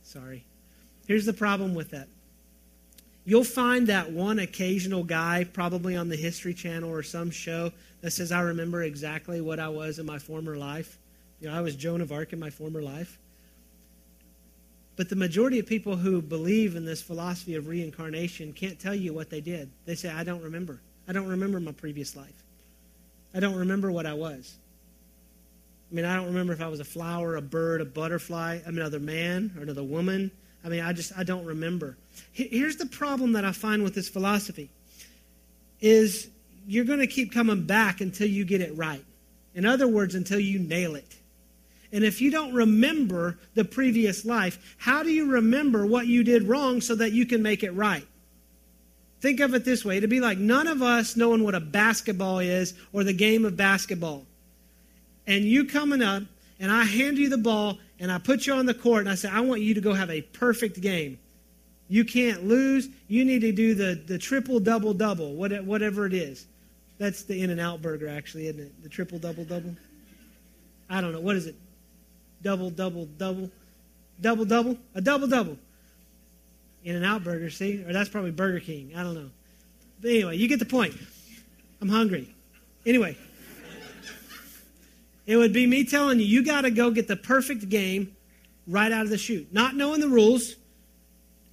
Sorry. 0.03 0.43
Here's 1.07 1.25
the 1.25 1.33
problem 1.33 1.73
with 1.73 1.91
that. 1.91 2.09
You'll 3.23 3.43
find 3.43 3.87
that 3.87 4.11
one 4.11 4.39
occasional 4.39 5.03
guy, 5.03 5.45
probably 5.45 5.95
on 5.95 6.09
the 6.09 6.15
History 6.15 6.53
Channel 6.53 6.89
or 6.89 7.03
some 7.03 7.31
show, 7.31 7.71
that 8.01 8.11
says, 8.11 8.31
I 8.31 8.41
remember 8.41 8.83
exactly 8.83 9.41
what 9.41 9.59
I 9.59 9.69
was 9.69 9.99
in 9.99 10.05
my 10.05 10.19
former 10.19 10.57
life. 10.57 10.97
You 11.41 11.49
know, 11.49 11.57
I 11.57 11.61
was 11.61 11.75
Joan 11.75 12.01
of 12.01 12.11
Arc 12.11 12.33
in 12.33 12.39
my 12.39 12.51
former 12.51 12.81
life. 12.81 13.17
But 14.95 15.09
the 15.09 15.15
majority 15.15 15.57
of 15.57 15.65
people 15.65 15.95
who 15.95 16.21
believe 16.21 16.75
in 16.75 16.85
this 16.85 17.01
philosophy 17.01 17.55
of 17.55 17.67
reincarnation 17.67 18.53
can't 18.53 18.79
tell 18.79 18.93
you 18.93 19.13
what 19.13 19.29
they 19.29 19.41
did. 19.41 19.69
They 19.85 19.95
say, 19.95 20.09
I 20.09 20.23
don't 20.23 20.43
remember. 20.43 20.79
I 21.07 21.13
don't 21.13 21.27
remember 21.27 21.59
my 21.59 21.71
previous 21.71 22.15
life. 22.15 22.43
I 23.33 23.39
don't 23.39 23.55
remember 23.55 23.91
what 23.91 24.05
I 24.05 24.13
was. 24.13 24.55
I 25.91 25.95
mean, 25.95 26.05
I 26.05 26.15
don't 26.15 26.27
remember 26.27 26.53
if 26.53 26.61
I 26.61 26.67
was 26.67 26.79
a 26.79 26.85
flower, 26.85 27.35
a 27.35 27.41
bird, 27.41 27.81
a 27.81 27.85
butterfly, 27.85 28.59
another 28.65 28.99
man, 28.99 29.51
or 29.57 29.63
another 29.63 29.83
woman. 29.83 30.29
I 30.63 30.69
mean, 30.69 30.81
I 30.81 30.93
just, 30.93 31.17
I 31.17 31.23
don't 31.23 31.45
remember. 31.45 31.97
Here's 32.31 32.75
the 32.75 32.85
problem 32.85 33.33
that 33.33 33.43
I 33.43 33.51
find 33.51 33.83
with 33.83 33.95
this 33.95 34.07
philosophy 34.07 34.69
is 35.79 36.29
you're 36.67 36.85
going 36.85 36.99
to 36.99 37.07
keep 37.07 37.33
coming 37.33 37.63
back 37.63 38.01
until 38.01 38.27
you 38.27 38.45
get 38.45 38.61
it 38.61 38.77
right. 38.77 39.03
In 39.55 39.65
other 39.65 39.87
words, 39.87 40.13
until 40.13 40.39
you 40.39 40.59
nail 40.59 40.95
it. 40.95 41.17
And 41.93 42.03
if 42.03 42.21
you 42.21 42.31
don't 42.31 42.53
remember 42.53 43.37
the 43.53 43.65
previous 43.65 44.23
life, 44.23 44.75
how 44.77 45.03
do 45.03 45.09
you 45.09 45.31
remember 45.31 45.85
what 45.85 46.07
you 46.07 46.23
did 46.23 46.43
wrong 46.43 46.81
so 46.81 46.95
that 46.95 47.11
you 47.11 47.25
can 47.25 47.41
make 47.41 47.63
it 47.63 47.71
right? 47.71 48.07
Think 49.19 49.39
of 49.39 49.53
it 49.53 49.65
this 49.65 49.85
way 49.85 49.97
it'd 49.97 50.09
be 50.09 50.19
like 50.19 50.37
none 50.37 50.67
of 50.67 50.81
us 50.81 51.15
knowing 51.15 51.43
what 51.43 51.53
a 51.53 51.59
basketball 51.59 52.39
is 52.39 52.73
or 52.93 53.03
the 53.03 53.13
game 53.13 53.45
of 53.45 53.55
basketball 53.55 54.25
and 55.27 55.43
you 55.45 55.65
coming 55.65 56.01
up, 56.01 56.23
and 56.59 56.71
I 56.71 56.83
hand 56.83 57.17
you 57.17 57.29
the 57.29 57.37
ball, 57.37 57.77
and 57.99 58.11
I 58.11 58.17
put 58.17 58.45
you 58.45 58.53
on 58.53 58.65
the 58.65 58.73
court, 58.73 59.01
and 59.01 59.09
I 59.09 59.15
say, 59.15 59.29
I 59.29 59.41
want 59.41 59.61
you 59.61 59.73
to 59.73 59.81
go 59.81 59.93
have 59.93 60.09
a 60.09 60.21
perfect 60.21 60.81
game. 60.81 61.19
You 61.87 62.05
can't 62.05 62.45
lose. 62.45 62.89
You 63.07 63.25
need 63.25 63.41
to 63.41 63.51
do 63.51 63.73
the, 63.73 64.01
the 64.07 64.17
triple 64.17 64.59
double 64.59 64.93
double, 64.93 65.33
whatever 65.33 66.05
it 66.05 66.13
is. 66.13 66.47
That's 66.97 67.23
the 67.23 67.41
In 67.41 67.49
N 67.49 67.59
Out 67.59 67.81
burger, 67.81 68.07
actually, 68.07 68.47
isn't 68.47 68.59
it? 68.59 68.83
The 68.83 68.89
triple 68.89 69.19
double 69.19 69.43
double. 69.43 69.75
I 70.89 71.01
don't 71.01 71.13
know. 71.13 71.19
What 71.19 71.35
is 71.35 71.47
it? 71.47 71.55
Double 72.41 72.69
double 72.69 73.05
double. 73.05 73.49
Double 74.19 74.45
double? 74.45 74.77
A 74.95 75.01
double 75.01 75.27
double. 75.27 75.57
In 76.83 76.95
N 76.95 77.03
Out 77.03 77.23
burger, 77.23 77.49
see? 77.49 77.83
Or 77.83 77.93
that's 77.93 78.09
probably 78.09 78.31
Burger 78.31 78.59
King. 78.59 78.93
I 78.95 79.03
don't 79.03 79.13
know. 79.13 79.29
But 80.01 80.11
anyway, 80.11 80.37
you 80.37 80.47
get 80.47 80.59
the 80.59 80.65
point. 80.65 80.95
I'm 81.79 81.89
hungry. 81.89 82.33
Anyway. 82.85 83.17
It 85.27 85.37
would 85.37 85.53
be 85.53 85.67
me 85.67 85.83
telling 85.83 86.19
you, 86.19 86.25
you 86.25 86.43
got 86.43 86.61
to 86.61 86.71
go 86.71 86.91
get 86.91 87.07
the 87.07 87.15
perfect 87.15 87.69
game 87.69 88.15
right 88.67 88.91
out 88.91 89.03
of 89.03 89.09
the 89.09 89.17
chute. 89.17 89.53
Not 89.53 89.75
knowing 89.75 90.01
the 90.01 90.09
rules, 90.09 90.55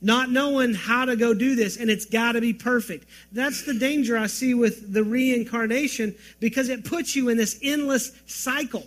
not 0.01 0.31
knowing 0.31 0.75
how 0.75 1.05
to 1.05 1.17
go 1.17 1.35
do 1.35 1.55
this, 1.55 1.77
and 1.77 1.91
it's 1.91 2.07
got 2.07 2.33
to 2.33 2.41
be 2.41 2.53
perfect. 2.53 3.07
That's 3.31 3.65
the 3.65 3.75
danger 3.75 4.17
I 4.17 4.27
see 4.27 4.55
with 4.55 4.93
the 4.93 5.05
reincarnation 5.05 6.15
because 6.41 6.71
it 6.71 6.85
puts 6.85 7.15
you 7.15 7.29
in 7.29 7.37
this 7.37 7.59
endless 7.63 8.13
cycle. 8.27 8.87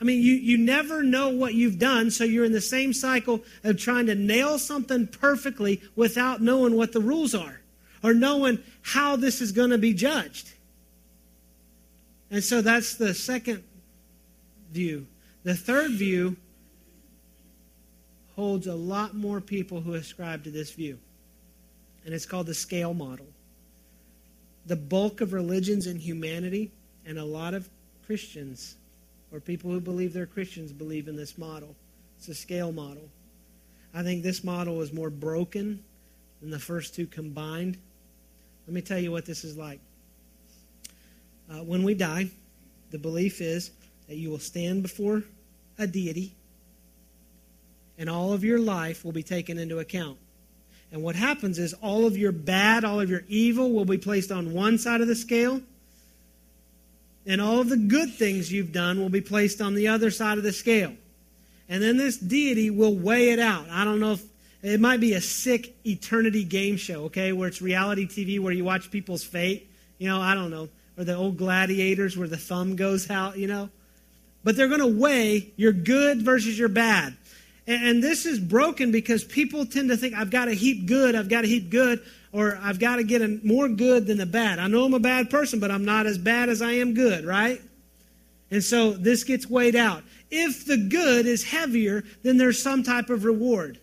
I 0.00 0.04
mean, 0.04 0.22
you, 0.22 0.34
you 0.34 0.56
never 0.56 1.02
know 1.02 1.28
what 1.28 1.52
you've 1.52 1.78
done, 1.78 2.10
so 2.10 2.24
you're 2.24 2.46
in 2.46 2.52
the 2.52 2.60
same 2.60 2.94
cycle 2.94 3.42
of 3.62 3.76
trying 3.76 4.06
to 4.06 4.14
nail 4.14 4.58
something 4.58 5.06
perfectly 5.06 5.82
without 5.94 6.40
knowing 6.40 6.74
what 6.74 6.92
the 6.92 7.00
rules 7.00 7.34
are 7.34 7.60
or 8.02 8.14
knowing 8.14 8.62
how 8.80 9.16
this 9.16 9.42
is 9.42 9.52
going 9.52 9.70
to 9.70 9.78
be 9.78 9.92
judged. 9.92 10.52
And 12.30 12.42
so 12.42 12.62
that's 12.62 12.94
the 12.94 13.12
second 13.12 13.62
view. 14.72 15.06
The 15.42 15.54
third 15.54 15.90
view 15.90 16.36
holds 18.36 18.66
a 18.66 18.74
lot 18.74 19.14
more 19.14 19.40
people 19.40 19.82
who 19.82 19.94
ascribe 19.94 20.44
to 20.44 20.50
this 20.50 20.70
view, 20.70 20.98
and 22.06 22.14
it's 22.14 22.24
called 22.24 22.46
the 22.46 22.54
scale 22.54 22.94
model. 22.94 23.26
The 24.64 24.76
bulk 24.76 25.20
of 25.20 25.32
religions 25.34 25.86
in 25.86 25.98
humanity 25.98 26.70
and 27.04 27.18
a 27.18 27.24
lot 27.24 27.52
of 27.52 27.68
Christians, 28.06 28.76
or 29.32 29.40
people 29.40 29.70
who 29.70 29.80
believe 29.80 30.12
they're 30.12 30.26
Christians, 30.26 30.72
believe 30.72 31.08
in 31.08 31.16
this 31.16 31.38
model. 31.38 31.74
It's 32.18 32.28
a 32.28 32.34
scale 32.34 32.72
model. 32.72 33.08
I 33.94 34.02
think 34.02 34.22
this 34.22 34.44
model 34.44 34.80
is 34.80 34.92
more 34.92 35.10
broken 35.10 35.82
than 36.40 36.50
the 36.50 36.58
first 36.58 36.94
two 36.94 37.06
combined. 37.06 37.76
Let 38.66 38.74
me 38.74 38.82
tell 38.82 38.98
you 38.98 39.10
what 39.10 39.26
this 39.26 39.44
is 39.44 39.56
like. 39.56 39.80
Uh, 41.50 41.64
when 41.64 41.82
we 41.82 41.94
die, 41.94 42.30
the 42.90 42.98
belief 42.98 43.40
is 43.40 43.70
that 44.08 44.16
you 44.16 44.30
will 44.30 44.38
stand 44.38 44.82
before 44.82 45.22
a 45.78 45.86
deity 45.86 46.34
and 48.00 48.08
all 48.08 48.32
of 48.32 48.42
your 48.42 48.58
life 48.58 49.04
will 49.04 49.12
be 49.12 49.22
taken 49.22 49.58
into 49.58 49.78
account. 49.78 50.16
And 50.90 51.02
what 51.02 51.14
happens 51.16 51.58
is 51.58 51.74
all 51.74 52.06
of 52.06 52.16
your 52.16 52.32
bad, 52.32 52.82
all 52.82 52.98
of 52.98 53.10
your 53.10 53.22
evil 53.28 53.72
will 53.72 53.84
be 53.84 53.98
placed 53.98 54.32
on 54.32 54.54
one 54.54 54.78
side 54.78 55.02
of 55.02 55.06
the 55.06 55.14
scale, 55.14 55.60
and 57.26 57.40
all 57.40 57.60
of 57.60 57.68
the 57.68 57.76
good 57.76 58.14
things 58.14 58.52
you've 58.52 58.72
done 58.72 58.98
will 58.98 59.08
be 59.08 59.20
placed 59.20 59.60
on 59.60 59.74
the 59.74 59.88
other 59.88 60.10
side 60.10 60.38
of 60.38 60.44
the 60.44 60.52
scale. 60.52 60.94
And 61.68 61.82
then 61.82 61.96
this 61.96 62.16
deity 62.16 62.70
will 62.70 62.94
weigh 62.94 63.30
it 63.30 63.38
out. 63.38 63.68
I 63.70 63.84
don't 63.84 64.00
know 64.00 64.12
if 64.12 64.24
it 64.62 64.80
might 64.80 65.00
be 65.00 65.14
a 65.14 65.20
sick 65.20 65.74
eternity 65.86 66.44
game 66.44 66.76
show, 66.76 67.04
okay, 67.04 67.32
where 67.32 67.48
it's 67.48 67.62
reality 67.62 68.06
TV 68.06 68.40
where 68.40 68.52
you 68.52 68.64
watch 68.64 68.90
people's 68.90 69.22
fate. 69.22 69.70
You 69.98 70.08
know, 70.08 70.20
I 70.20 70.34
don't 70.34 70.50
know. 70.50 70.68
Or 70.98 71.04
the 71.04 71.14
old 71.14 71.36
gladiators 71.36 72.16
where 72.16 72.28
the 72.28 72.36
thumb 72.36 72.76
goes 72.76 73.08
out, 73.10 73.38
you 73.38 73.46
know. 73.46 73.70
But 74.42 74.56
they're 74.56 74.68
going 74.68 74.80
to 74.80 75.00
weigh 75.00 75.52
your 75.56 75.72
good 75.72 76.22
versus 76.22 76.58
your 76.58 76.68
bad. 76.68 77.16
And 77.66 78.02
this 78.02 78.26
is 78.26 78.40
broken 78.40 78.90
because 78.90 79.22
people 79.22 79.64
tend 79.64 79.90
to 79.90 79.96
think, 79.96 80.14
I've 80.14 80.30
got 80.30 80.46
to 80.46 80.54
heap 80.54 80.86
good, 80.86 81.14
I've 81.14 81.28
got 81.28 81.42
to 81.42 81.46
heap 81.46 81.70
good, 81.70 82.02
or 82.32 82.58
I've 82.62 82.78
got 82.78 82.96
to 82.96 83.04
get 83.04 83.22
a, 83.22 83.40
more 83.42 83.68
good 83.68 84.06
than 84.06 84.18
the 84.18 84.26
bad. 84.26 84.58
I 84.58 84.68
know 84.68 84.84
I'm 84.84 84.94
a 84.94 85.00
bad 85.00 85.30
person, 85.30 85.60
but 85.60 85.70
I'm 85.70 85.84
not 85.84 86.06
as 86.06 86.18
bad 86.18 86.48
as 86.48 86.62
I 86.62 86.72
am 86.72 86.94
good, 86.94 87.24
right? 87.24 87.60
And 88.50 88.62
so 88.62 88.92
this 88.92 89.24
gets 89.24 89.48
weighed 89.48 89.76
out. 89.76 90.02
If 90.30 90.64
the 90.66 90.76
good 90.76 91.26
is 91.26 91.44
heavier, 91.44 92.04
then 92.22 92.36
there's 92.36 92.62
some 92.62 92.82
type 92.82 93.10
of 93.10 93.24
reward 93.24 93.78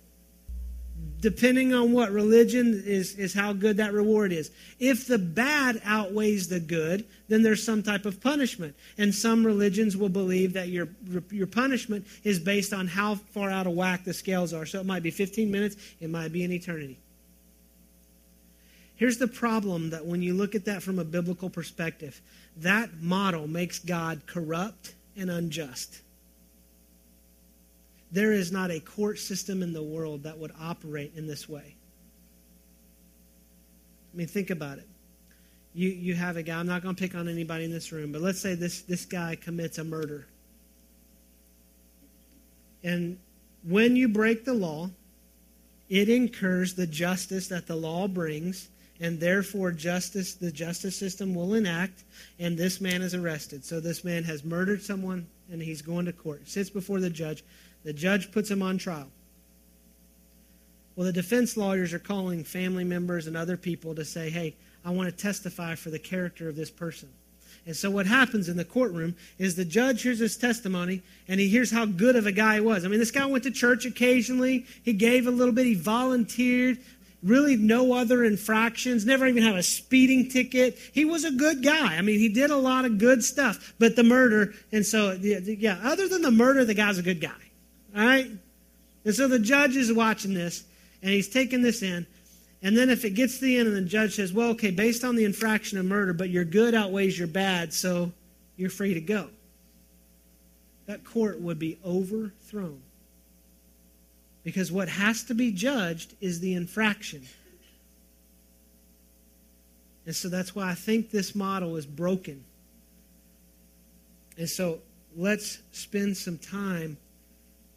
depending 1.19 1.73
on 1.73 1.93
what 1.93 2.11
religion 2.11 2.83
is, 2.85 3.15
is 3.15 3.33
how 3.33 3.53
good 3.53 3.77
that 3.77 3.93
reward 3.93 4.31
is. 4.31 4.51
If 4.79 5.07
the 5.07 5.17
bad 5.17 5.81
outweighs 5.83 6.47
the 6.47 6.59
good, 6.59 7.05
then 7.27 7.41
there's 7.41 7.63
some 7.63 7.81
type 7.81 8.05
of 8.05 8.21
punishment. 8.21 8.75
And 8.97 9.13
some 9.13 9.45
religions 9.45 9.97
will 9.97 10.09
believe 10.09 10.53
that 10.53 10.69
your, 10.69 10.87
your 11.31 11.47
punishment 11.47 12.05
is 12.23 12.39
based 12.39 12.73
on 12.73 12.87
how 12.87 13.15
far 13.15 13.49
out 13.49 13.67
of 13.67 13.73
whack 13.73 14.03
the 14.03 14.13
scales 14.13 14.53
are. 14.53 14.65
So 14.65 14.79
it 14.79 14.85
might 14.85 15.03
be 15.03 15.11
15 15.11 15.49
minutes, 15.49 15.75
it 15.99 16.09
might 16.09 16.31
be 16.31 16.43
an 16.43 16.51
eternity. 16.51 16.99
Here's 18.97 19.17
the 19.19 19.27
problem 19.27 19.91
that 19.91 20.05
when 20.05 20.21
you 20.21 20.33
look 20.33 20.55
at 20.55 20.65
that 20.65 20.83
from 20.83 20.99
a 20.99 21.03
biblical 21.03 21.49
perspective, 21.49 22.19
that 22.57 23.01
model 23.01 23.47
makes 23.47 23.79
God 23.79 24.21
corrupt 24.25 24.95
and 25.15 25.29
unjust. 25.29 26.01
There 28.11 28.31
is 28.31 28.51
not 28.51 28.71
a 28.71 28.79
court 28.79 29.19
system 29.19 29.61
in 29.61 29.73
the 29.73 29.83
world 29.83 30.23
that 30.23 30.37
would 30.37 30.51
operate 30.59 31.13
in 31.15 31.27
this 31.27 31.47
way. 31.47 31.75
I 34.13 34.17
mean, 34.17 34.27
think 34.27 34.49
about 34.49 34.79
it. 34.79 34.87
You, 35.75 35.89
you 35.89 36.15
have 36.15 36.37
a 36.37 36.43
guy, 36.43 36.57
I'm 36.57 36.65
not 36.65 36.81
going 36.81 36.95
to 36.95 36.99
pick 36.99 37.13
on 37.13 37.27
anybody 37.27 37.65
in 37.65 37.71
this 37.71 37.91
room, 37.91 38.11
but 38.11 38.21
let's 38.21 38.41
say 38.41 38.55
this, 38.55 38.81
this 38.81 39.05
guy 39.05 39.35
commits 39.35 39.77
a 39.77 39.83
murder. 39.83 40.25
And 42.83 43.19
when 43.63 43.95
you 43.95 44.07
break 44.07 44.43
the 44.43 44.55
law, 44.55 44.89
it 45.87 46.09
incurs 46.09 46.73
the 46.73 46.87
justice 46.87 47.47
that 47.49 47.67
the 47.67 47.75
law 47.75 48.07
brings, 48.07 48.69
and 48.99 49.19
therefore 49.19 49.71
justice 49.71 50.33
the 50.33 50.51
justice 50.51 50.95
system 50.95 51.35
will 51.35 51.53
enact, 51.53 52.03
and 52.39 52.57
this 52.57 52.81
man 52.81 53.01
is 53.01 53.13
arrested. 53.13 53.63
So 53.63 53.79
this 53.79 54.03
man 54.03 54.23
has 54.23 54.43
murdered 54.43 54.81
someone, 54.81 55.27
and 55.51 55.61
he's 55.61 55.81
going 55.81 56.05
to 56.05 56.13
court. 56.13 56.47
Sits 56.47 56.69
before 56.69 56.99
the 56.99 57.09
judge. 57.09 57.43
The 57.83 57.93
judge 57.93 58.31
puts 58.31 58.49
him 58.49 58.61
on 58.61 58.77
trial. 58.77 59.07
Well, 60.95 61.05
the 61.05 61.13
defense 61.13 61.55
lawyers 61.55 61.93
are 61.93 61.99
calling 61.99 62.43
family 62.43 62.83
members 62.83 63.27
and 63.27 63.37
other 63.37 63.55
people 63.55 63.93
to 63.95 64.03
say, 64.03 64.31
hey, 64.31 64.55
I 64.83 64.89
want 64.89 65.09
to 65.09 65.15
testify 65.15 65.75
for 65.75 65.91
the 65.91 65.99
character 65.99 66.49
of 66.49 66.55
this 66.55 66.71
person. 66.71 67.09
And 67.67 67.75
so 67.75 67.91
what 67.91 68.07
happens 68.07 68.47
in 68.47 68.55
the 68.55 68.65
courtroom 68.65 69.15
is 69.37 69.55
the 69.55 69.65
judge 69.65 70.01
hears 70.01 70.19
his 70.19 70.37
testimony 70.37 71.03
and 71.27 71.39
he 71.39 71.49
hears 71.49 71.69
how 71.69 71.85
good 71.85 72.15
of 72.15 72.25
a 72.25 72.31
guy 72.31 72.55
he 72.55 72.61
was. 72.61 72.85
I 72.85 72.87
mean, 72.87 72.97
this 72.97 73.11
guy 73.11 73.25
went 73.25 73.43
to 73.43 73.51
church 73.51 73.85
occasionally. 73.85 74.65
He 74.83 74.93
gave 74.93 75.27
a 75.27 75.31
little 75.31 75.53
bit. 75.53 75.65
He 75.65 75.75
volunteered. 75.75 76.79
Really 77.23 77.55
no 77.55 77.93
other 77.93 78.23
infractions. 78.23 79.05
Never 79.05 79.25
even 79.25 79.43
had 79.43 79.55
a 79.55 79.63
speeding 79.63 80.29
ticket. 80.29 80.77
He 80.93 81.03
was 81.03 81.23
a 81.23 81.31
good 81.31 81.63
guy. 81.63 81.95
I 81.95 82.01
mean, 82.01 82.19
he 82.19 82.29
did 82.29 82.51
a 82.51 82.57
lot 82.57 82.85
of 82.85 82.99
good 82.99 83.23
stuff. 83.23 83.73
But 83.79 83.95
the 83.95 84.03
murder, 84.03 84.53
and 84.71 84.85
so, 84.85 85.13
yeah, 85.13 85.79
other 85.83 86.07
than 86.07 86.21
the 86.21 86.31
murder, 86.31 86.63
the 86.63 86.75
guy's 86.75 86.99
a 86.99 87.03
good 87.03 87.19
guy. 87.19 87.31
All 87.95 88.05
right? 88.05 88.29
And 89.03 89.15
so 89.15 89.27
the 89.27 89.39
judge 89.39 89.75
is 89.75 89.91
watching 89.91 90.33
this, 90.33 90.63
and 91.01 91.11
he's 91.11 91.29
taking 91.29 91.61
this 91.61 91.81
in. 91.81 92.05
And 92.61 92.75
then 92.75 92.89
if 92.89 93.05
it 93.05 93.11
gets 93.11 93.39
to 93.39 93.45
the 93.45 93.57
end 93.57 93.67
and 93.67 93.77
the 93.77 93.81
judge 93.81 94.15
says, 94.15 94.33
well, 94.33 94.49
okay, 94.49 94.71
based 94.71 95.03
on 95.03 95.15
the 95.15 95.25
infraction 95.25 95.77
of 95.77 95.85
murder, 95.85 96.13
but 96.13 96.29
your 96.29 96.43
good 96.43 96.75
outweighs 96.75 97.17
your 97.17 97.27
bad, 97.27 97.73
so 97.73 98.11
you're 98.57 98.69
free 98.69 98.93
to 98.93 99.01
go. 99.01 99.29
That 100.87 101.03
court 101.03 101.39
would 101.39 101.59
be 101.59 101.77
overthrown. 101.85 102.81
Because 104.47 104.71
what 104.71 104.87
has 104.87 105.25
to 105.25 105.33
be 105.33 105.51
judged 105.51 106.15
is 106.21 106.39
the 106.39 106.53
infraction. 106.53 107.21
And 110.05 110.15
so 110.15 110.29
that's 110.29 110.55
why 110.55 110.71
I 110.71 110.73
think 110.73 111.11
this 111.11 111.35
model 111.35 111.75
is 111.75 111.85
broken. 111.85 112.45
And 114.37 114.49
so 114.49 114.79
let's 115.17 115.59
spend 115.73 116.15
some 116.15 116.37
time 116.37 116.95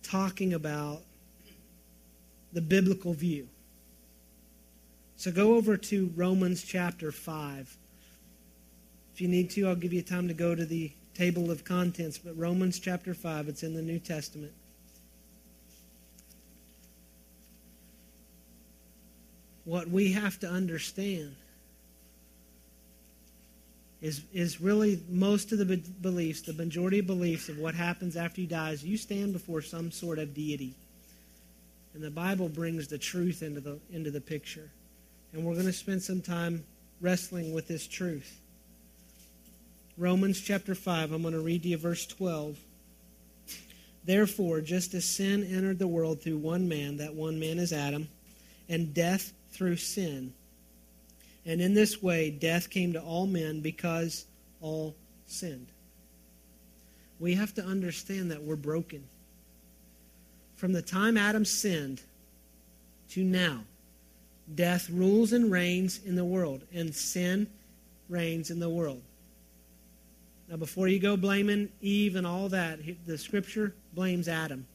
talking 0.05 0.55
about 0.55 1.03
the 2.53 2.61
biblical 2.61 3.15
view. 3.15 3.49
So 5.17 5.33
go 5.33 5.57
over 5.57 5.77
to 5.77 6.13
Romans 6.15 6.63
chapter 6.63 7.11
5. 7.11 7.77
If 9.13 9.21
you 9.21 9.27
need 9.27 9.51
to, 9.51 9.67
I'll 9.67 9.75
give 9.75 9.93
you 9.93 10.03
time 10.03 10.29
to 10.29 10.35
go 10.35 10.55
to 10.55 10.65
the 10.65 10.93
table 11.15 11.51
of 11.51 11.65
contents, 11.65 12.17
but 12.17 12.39
Romans 12.39 12.79
chapter 12.79 13.13
5, 13.13 13.49
it's 13.49 13.65
in 13.65 13.75
the 13.75 13.83
New 13.83 13.99
Testament. 13.99 14.53
What 19.71 19.89
we 19.89 20.15
have 20.15 20.37
to 20.41 20.49
understand 20.49 21.37
is, 24.03 24.23
is 24.33 24.61
really 24.61 25.01
most 25.09 25.53
of 25.53 25.59
the 25.59 25.77
beliefs, 26.03 26.41
the 26.41 26.55
majority 26.55 26.99
of 26.99 27.07
beliefs 27.07 27.49
of 27.49 27.57
what 27.57 27.77
happens 27.77 28.17
after 28.17 28.41
you 28.41 28.49
die 28.49 28.71
is 28.71 28.85
you 28.85 28.97
stand 28.97 29.33
before 29.33 29.63
some 29.63 29.93
sort 29.93 30.19
of 30.19 30.35
deity. 30.35 30.75
And 31.95 32.03
the 32.03 32.11
Bible 32.11 32.49
brings 32.49 32.89
the 32.89 32.99
truth 32.99 33.45
into 33.45 33.61
the, 33.61 33.79
into 33.93 34.11
the 34.11 34.21
picture. 34.21 34.69
And 35.33 35.45
we're 35.45 35.55
going 35.55 35.67
to 35.67 35.73
spend 35.73 36.03
some 36.03 36.21
time 36.21 36.65
wrestling 37.01 37.55
with 37.55 37.69
this 37.69 37.87
truth. 37.87 38.41
Romans 39.97 40.41
chapter 40.41 40.75
5, 40.75 41.13
I'm 41.13 41.23
going 41.23 41.35
to 41.35 41.41
read 41.41 41.63
to 41.63 41.69
you 41.69 41.79
verse 41.79 42.09
12. 42.09 42.59
Therefore, 44.05 44.63
just 44.63 44.95
as 44.95 45.05
sin 45.05 45.45
entered 45.45 45.79
the 45.79 45.87
world 45.87 46.23
through 46.23 46.39
one 46.39 46.69
man, 46.69 46.97
that 46.97 47.15
one 47.15 47.39
man 47.39 47.61
is 47.61 47.73
Adam, 47.73 48.09
and 48.69 48.93
death 48.93 49.33
through 49.51 49.77
sin 49.77 50.33
and 51.47 51.61
in 51.61 51.75
this 51.75 52.03
way, 52.03 52.31
death 52.31 52.71
came 52.71 52.93
to 52.93 53.01
all 53.01 53.27
men 53.27 53.61
because 53.61 54.27
all 54.61 54.95
sinned. 55.27 55.69
We 57.19 57.35
have 57.35 57.55
to 57.55 57.65
understand 57.65 58.31
that 58.31 58.43
we're 58.43 58.57
broken. 58.57 59.05
From 60.57 60.73
the 60.73 60.83
time 60.83 61.17
Adam 61.17 61.45
sinned 61.45 62.03
to 63.11 63.25
now, 63.25 63.61
death 64.55 64.91
rules 64.91 65.33
and 65.33 65.51
reigns 65.51 66.01
in 66.05 66.17
the 66.17 66.25
world, 66.25 66.63
and 66.73 66.95
sin 66.95 67.47
reigns 68.09 68.51
in 68.51 68.61
the 68.61 68.69
world. 68.69 69.03
Now, 70.49 70.57
before 70.57 70.89
you 70.89 70.99
go 70.99 71.17
blaming 71.17 71.69
Eve 71.81 72.17
and 72.17 72.27
all 72.27 72.49
that, 72.49 72.81
the 73.07 73.17
scripture 73.17 73.75
blames 73.95 74.29
Adam. 74.29 74.67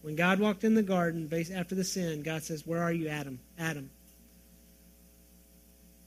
When 0.00 0.16
God 0.16 0.40
walked 0.40 0.64
in 0.64 0.74
the 0.74 0.82
garden 0.82 1.30
after 1.54 1.74
the 1.74 1.84
sin, 1.84 2.22
God 2.22 2.42
says, 2.42 2.66
Where 2.66 2.82
are 2.82 2.92
you, 2.92 3.08
Adam? 3.08 3.38
Adam. 3.58 3.90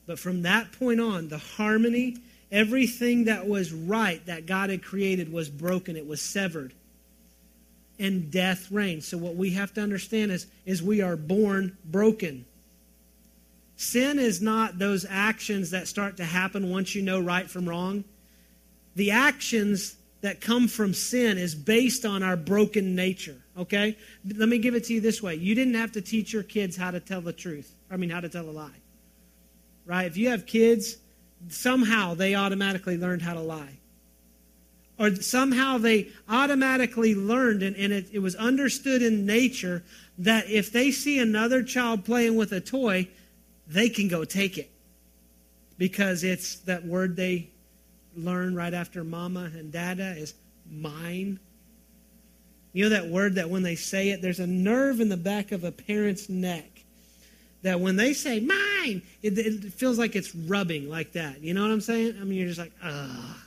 But 0.08 0.20
from 0.20 0.44
that 0.44 0.72
point 0.72 1.00
on, 1.00 1.30
the 1.30 1.38
harmony, 1.38 2.18
everything 2.52 3.26
that 3.26 3.48
was 3.48 3.74
right 3.74 4.24
that 4.26 4.46
God 4.46 4.70
had 4.70 4.84
created 4.84 5.32
was 5.32 5.50
broken, 5.50 5.96
it 5.96 6.08
was 6.08 6.22
severed. 6.22 6.74
And 7.98 8.30
death 8.30 8.72
reigned. 8.72 9.04
So 9.04 9.18
what 9.18 9.36
we 9.36 9.52
have 9.52 9.74
to 9.76 9.82
understand 9.82 10.32
is, 10.32 10.48
is 10.66 10.84
we 10.84 11.02
are 11.02 11.16
born 11.16 11.78
broken. 11.86 12.46
Sin 13.78 14.20
is 14.20 14.42
not 14.42 14.78
those 14.78 15.06
actions 15.10 15.72
that 15.72 15.88
start 15.88 16.18
to 16.18 16.26
happen 16.26 16.70
once 16.70 16.94
you 16.94 17.02
know 17.02 17.20
right 17.20 17.50
from 17.50 17.68
wrong. 17.68 18.04
The 18.96 19.12
actions 19.12 19.96
that 20.22 20.40
come 20.42 20.68
from 20.68 20.94
sin 20.94 21.38
is 21.38 21.56
based 21.56 22.06
on 22.06 22.22
our 22.22 22.38
broken 22.38 22.96
nature. 22.96 23.38
Okay? 23.58 23.98
Let 24.36 24.50
me 24.50 24.58
give 24.58 24.76
it 24.76 24.86
to 24.86 24.94
you 24.94 25.02
this 25.02 25.22
way. 25.22 25.36
You 25.36 25.56
didn't 25.56 25.76
have 25.76 25.94
to 25.94 26.02
teach 26.02 26.34
your 26.34 26.44
kids 26.44 26.76
how 26.78 26.92
to 26.92 27.00
tell 27.00 27.22
the 27.22 27.34
truth. 27.34 27.74
I 27.90 27.98
mean, 27.98 28.10
how 28.10 28.20
to 28.20 28.30
tell 28.30 28.50
a 28.50 28.52
lie 28.52 28.72
right? 29.86 30.06
If 30.06 30.18
you 30.18 30.30
have 30.30 30.46
kids, 30.46 30.98
somehow 31.50 32.14
they 32.14 32.36
automatically 32.36 32.98
learned 32.98 33.22
how 33.22 33.34
to 33.34 33.42
lie. 33.42 33.78
Or 34.98 35.14
somehow 35.16 35.78
they 35.78 36.10
automatically 36.30 37.16
learned, 37.16 37.64
and, 37.64 37.76
and 37.76 37.92
it, 37.92 38.08
it 38.14 38.20
was 38.20 38.36
understood 38.36 39.02
in 39.02 39.26
nature 39.26 39.84
that 40.18 40.50
if 40.50 40.72
they 40.72 40.92
see 40.92 41.20
another 41.20 41.64
child 41.64 42.06
playing 42.06 42.38
with 42.38 42.52
a 42.54 42.62
toy, 42.62 43.10
they 43.68 43.90
can 43.90 44.08
go 44.08 44.24
take 44.24 44.58
it. 44.58 44.72
Because 45.78 46.24
it's 46.24 46.56
that 46.60 46.86
word 46.86 47.18
they 47.18 47.50
learn 48.16 48.56
right 48.56 48.74
after 48.74 49.04
mama 49.04 49.52
and 49.54 49.72
dada 49.72 50.16
is 50.18 50.34
mine. 50.72 51.40
You 52.72 52.86
know 52.86 52.90
that 52.90 53.08
word 53.08 53.36
that 53.36 53.50
when 53.50 53.64
they 53.64 53.76
say 53.76 54.10
it, 54.10 54.22
there's 54.22 54.40
a 54.40 54.48
nerve 54.48 55.02
in 55.02 55.10
the 55.10 55.18
back 55.18 55.52
of 55.52 55.66
a 55.66 55.72
parent's 55.74 56.30
neck 56.30 56.75
that 57.66 57.80
when 57.80 57.96
they 57.96 58.14
say 58.14 58.40
mine, 58.40 59.02
it, 59.24 59.40
it, 59.40 59.74
feels 59.74 59.98
like 59.98 60.16
it's 60.16 60.36
rubbing 60.36 60.88
like 60.88 61.14
that. 61.14 61.42
You 61.42 61.56
know 61.56 61.64
what 61.64 61.72
I'm 61.72 61.82
saying? 61.82 62.16
I 62.22 62.24
mean, 62.24 62.38
you're 62.38 62.48
just 62.48 62.60
like, 62.60 62.74
ah. 62.84 63.42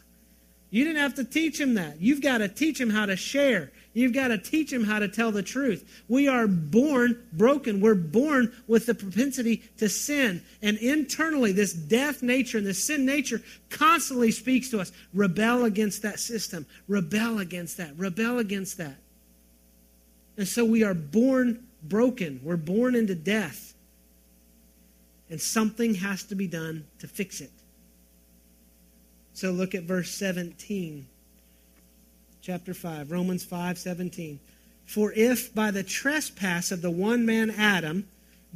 You 0.70 0.84
didn't 0.84 1.00
have 1.00 1.14
to 1.14 1.24
teach 1.24 1.58
him 1.60 1.74
that. 1.74 2.00
You've 2.00 2.20
got 2.20 2.38
to 2.38 2.48
teach 2.48 2.80
him 2.80 2.90
how 2.90 3.06
to 3.06 3.16
share. 3.16 3.70
You've 3.94 4.12
got 4.12 4.28
to 4.28 4.36
teach 4.36 4.72
him 4.72 4.82
how 4.82 4.98
to 4.98 5.06
tell 5.06 5.30
the 5.30 5.44
truth. 5.44 6.02
We 6.08 6.26
are 6.26 6.48
born 6.48 7.28
broken. 7.32 7.80
We're 7.80 7.94
born 7.94 8.52
with 8.66 8.86
the 8.86 8.94
propensity 8.94 9.62
to 9.76 9.88
sin. 9.88 10.42
And 10.62 10.78
internally, 10.78 11.52
this 11.52 11.72
death 11.72 12.20
nature 12.20 12.58
and 12.58 12.66
this 12.66 12.84
sin 12.84 13.06
nature 13.06 13.40
constantly 13.70 14.32
speaks 14.32 14.68
to 14.70 14.80
us. 14.80 14.90
Rebel 15.14 15.64
against 15.64 16.02
that 16.02 16.18
system. 16.18 16.66
Rebel 16.88 17.38
against 17.38 17.76
that. 17.76 17.96
Rebel 17.96 18.40
against 18.40 18.78
that. 18.78 18.96
And 20.36 20.48
so 20.48 20.64
we 20.64 20.82
are 20.82 20.94
born 20.94 21.68
broken. 21.84 22.40
We're 22.42 22.56
born 22.56 22.96
into 22.96 23.14
death. 23.14 23.74
And 25.30 25.40
something 25.40 25.94
has 25.96 26.24
to 26.24 26.34
be 26.34 26.46
done 26.46 26.86
to 27.00 27.06
fix 27.06 27.40
it. 27.40 27.50
So 29.34 29.50
look 29.50 29.74
at 29.74 29.84
verse 29.84 30.10
17. 30.10 31.06
Chapter 32.40 32.74
5, 32.74 33.10
Romans 33.12 33.44
5 33.44 33.78
17. 33.78 34.40
For 34.86 35.12
if 35.12 35.54
by 35.54 35.70
the 35.70 35.82
trespass 35.82 36.72
of 36.72 36.80
the 36.80 36.90
one 36.90 37.26
man 37.26 37.50
Adam, 37.50 38.08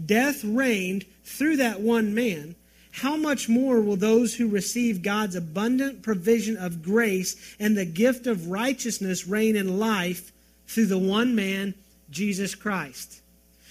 death 0.04 0.42
reigned 0.42 1.04
through 1.24 1.58
that 1.58 1.80
one 1.80 2.14
man, 2.14 2.54
how 2.92 3.16
much 3.16 3.48
more 3.48 3.80
will 3.80 3.96
those 3.96 4.34
who 4.34 4.48
receive 4.48 5.02
God's 5.02 5.34
abundant 5.34 6.02
provision 6.02 6.56
of 6.56 6.82
grace 6.82 7.36
and 7.58 7.76
the 7.76 7.84
gift 7.84 8.26
of 8.26 8.48
righteousness 8.48 9.26
reign 9.26 9.56
in 9.56 9.78
life 9.78 10.32
through 10.66 10.86
the 10.86 10.98
one 10.98 11.34
man, 11.34 11.74
Jesus 12.10 12.54
Christ? 12.54 13.20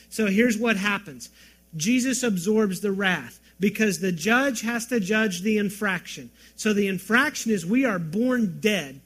So 0.10 0.28
here's 0.28 0.58
what 0.58 0.78
happens 0.78 1.30
Jesus 1.76 2.24
absorbs 2.24 2.82
the 2.82 2.92
wrath 2.92 3.40
because 3.60 4.00
the 4.00 4.12
judge 4.12 4.62
has 4.62 4.88
to 4.88 5.00
judge 5.00 5.42
the 5.42 5.58
infraction. 5.58 6.32
So 6.56 6.74
the 6.74 6.88
infraction 6.88 7.52
is 7.52 7.66
we 7.66 7.86
are 7.86 8.00
born 8.00 8.60
dead. 8.60 9.00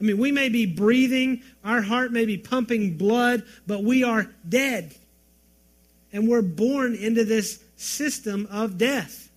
I 0.00 0.04
mean, 0.04 0.18
we 0.18 0.32
may 0.32 0.48
be 0.48 0.66
breathing, 0.66 1.42
our 1.62 1.80
heart 1.80 2.10
may 2.10 2.24
be 2.24 2.36
pumping 2.36 2.96
blood, 2.96 3.44
but 3.66 3.84
we 3.84 4.02
are 4.02 4.26
dead. 4.48 4.96
And 6.12 6.28
we're 6.28 6.42
born 6.42 6.94
into 6.94 7.24
this 7.24 7.62
system 7.76 8.48
of 8.50 8.78
death. 8.78 9.30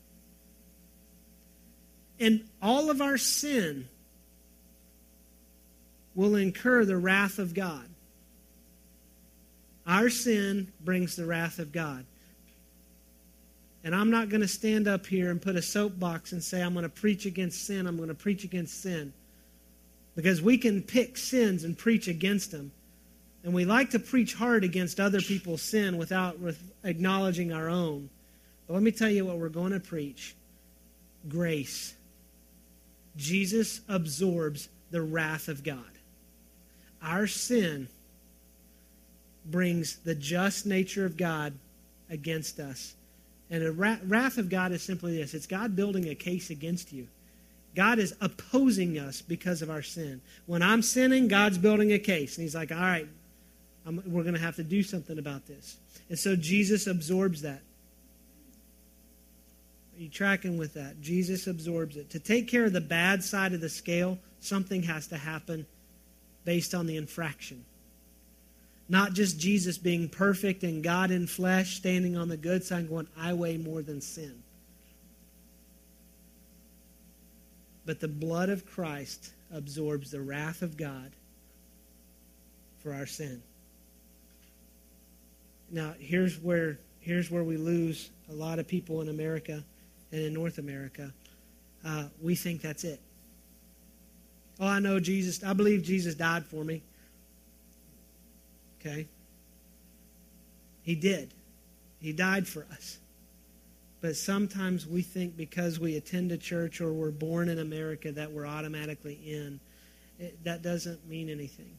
And 2.19 2.47
all 2.61 2.89
of 2.89 3.01
our 3.01 3.17
sin 3.17 3.87
will 6.15 6.35
incur 6.35 6.85
the 6.85 6.97
wrath 6.97 7.39
of 7.39 7.53
God. 7.53 7.87
Our 9.85 10.09
sin 10.09 10.71
brings 10.79 11.15
the 11.15 11.25
wrath 11.25 11.59
of 11.59 11.71
God. 11.71 12.05
And 13.85 13.95
I'm 13.95 14.09
not 14.09 14.29
going 14.29 14.41
to 14.41 14.47
stand 14.47 14.87
up 14.87 15.05
here 15.05 15.29
and 15.29 15.39
put 15.39 15.55
a 15.55 15.61
soapbox 15.61 16.31
and 16.31 16.43
say, 16.43 16.61
I'm 16.61 16.73
going 16.73 16.83
to 16.83 16.89
preach 16.89 17.27
against 17.27 17.67
sin, 17.67 17.85
I'm 17.85 17.97
going 17.97 18.09
to 18.09 18.15
preach 18.15 18.43
against 18.43 18.81
sin. 18.81 19.13
Because 20.15 20.41
we 20.41 20.57
can 20.57 20.81
pick 20.81 21.17
sins 21.17 21.63
and 21.63 21.77
preach 21.77 22.07
against 22.07 22.51
them. 22.51 22.71
And 23.43 23.53
we 23.53 23.63
like 23.63 23.91
to 23.91 23.99
preach 23.99 24.33
hard 24.33 24.63
against 24.63 24.99
other 24.99 25.21
people's 25.21 25.61
sin 25.61 25.97
without 25.97 26.37
acknowledging 26.83 27.53
our 27.53 27.69
own. 27.69 28.09
But 28.65 28.73
let 28.73 28.81
me 28.81 28.91
tell 28.91 29.09
you 29.09 29.23
what 29.25 29.37
we're 29.37 29.49
going 29.49 29.71
to 29.73 29.79
preach 29.79 30.35
grace. 31.29 31.93
Jesus 33.15 33.81
absorbs 33.87 34.67
the 34.89 35.01
wrath 35.03 35.47
of 35.47 35.63
God. 35.63 35.83
Our 37.03 37.27
sin 37.27 37.87
brings 39.45 39.97
the 39.97 40.15
just 40.15 40.65
nature 40.65 41.05
of 41.05 41.17
God 41.17 41.53
against 42.09 42.59
us. 42.59 42.95
And 43.49 43.63
the 43.63 43.71
wrath 43.71 44.37
of 44.37 44.49
God 44.49 44.71
is 44.71 44.81
simply 44.81 45.17
this 45.17 45.33
it's 45.33 45.47
God 45.47 45.75
building 45.75 46.09
a 46.09 46.15
case 46.15 46.49
against 46.49 46.91
you. 46.91 47.07
God 47.75 47.99
is 47.99 48.15
opposing 48.21 48.97
us 48.97 49.21
because 49.21 49.61
of 49.61 49.69
our 49.69 49.81
sin. 49.81 50.21
When 50.45 50.63
I'm 50.63 50.81
sinning, 50.81 51.27
God's 51.27 51.57
building 51.57 51.91
a 51.91 51.99
case. 51.99 52.37
And 52.37 52.43
He's 52.43 52.55
like, 52.55 52.71
all 52.71 52.77
right, 52.77 53.07
I'm, 53.85 54.01
we're 54.05 54.23
going 54.23 54.35
to 54.35 54.41
have 54.41 54.55
to 54.55 54.63
do 54.63 54.81
something 54.81 55.19
about 55.19 55.45
this. 55.45 55.77
And 56.09 56.17
so 56.17 56.35
Jesus 56.35 56.87
absorbs 56.87 57.41
that. 57.41 57.61
Are 59.95 60.01
you 60.01 60.09
tracking 60.09 60.57
with 60.57 60.73
that? 60.73 61.01
Jesus 61.01 61.47
absorbs 61.47 61.97
it. 61.97 62.09
To 62.11 62.19
take 62.19 62.47
care 62.47 62.65
of 62.65 62.73
the 62.73 62.81
bad 62.81 63.23
side 63.23 63.53
of 63.53 63.61
the 63.61 63.69
scale, 63.69 64.17
something 64.39 64.83
has 64.83 65.07
to 65.07 65.17
happen 65.17 65.65
based 66.43 66.73
on 66.73 66.85
the 66.85 66.97
infraction. 66.97 67.63
Not 68.87 69.13
just 69.13 69.39
Jesus 69.39 69.77
being 69.77 70.09
perfect 70.09 70.63
and 70.63 70.83
God 70.83 71.09
in 71.11 71.25
flesh, 71.25 71.75
standing 71.75 72.15
on 72.15 72.27
the 72.27 72.37
good 72.37 72.63
side, 72.63 72.87
going, 72.87 73.07
I 73.17 73.33
weigh 73.33 73.57
more 73.57 73.81
than 73.81 73.99
sin. 73.99 74.43
But 77.85 77.99
the 77.99 78.07
blood 78.07 78.49
of 78.49 78.65
Christ 78.65 79.31
absorbs 79.51 80.11
the 80.11 80.21
wrath 80.21 80.61
of 80.61 80.77
God 80.77 81.11
for 82.83 82.93
our 82.93 83.05
sin. 83.05 83.41
Now, 85.71 85.93
here's 85.99 86.37
where, 86.39 86.79
here's 86.99 87.31
where 87.31 87.43
we 87.43 87.57
lose 87.57 88.09
a 88.29 88.33
lot 88.33 88.59
of 88.59 88.67
people 88.67 89.01
in 89.01 89.09
America 89.09 89.63
and 90.11 90.21
in 90.21 90.33
North 90.33 90.59
America. 90.59 91.11
Uh, 91.83 92.05
we 92.21 92.35
think 92.35 92.61
that's 92.61 92.83
it. 92.83 92.99
Oh, 94.59 94.67
I 94.67 94.79
know 94.79 94.99
Jesus. 94.99 95.43
I 95.43 95.53
believe 95.53 95.83
Jesus 95.83 96.15
died 96.15 96.45
for 96.45 96.63
me. 96.63 96.81
Okay? 98.85 99.07
He 100.83 100.95
did. 100.95 101.33
He 101.99 102.13
died 102.13 102.47
for 102.47 102.65
us. 102.71 102.99
But 104.01 104.15
sometimes 104.15 104.85
we 104.85 105.01
think 105.01 105.35
because 105.35 105.79
we 105.79 105.95
attend 105.95 106.31
a 106.31 106.37
church 106.37 106.79
or 106.79 106.93
we're 106.93 107.09
born 107.09 107.49
in 107.49 107.57
America 107.57 108.11
that 108.11 108.31
we're 108.31 108.45
automatically 108.45 109.19
in. 109.25 109.59
It, 110.19 110.43
that 110.43 110.61
doesn't 110.61 111.07
mean 111.09 111.29
anything. 111.29 111.71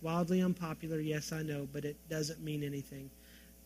Wildly 0.00 0.40
unpopular, 0.40 0.98
yes, 0.98 1.32
I 1.32 1.42
know, 1.42 1.68
but 1.70 1.84
it 1.84 1.96
doesn't 2.08 2.42
mean 2.42 2.64
anything. 2.64 3.10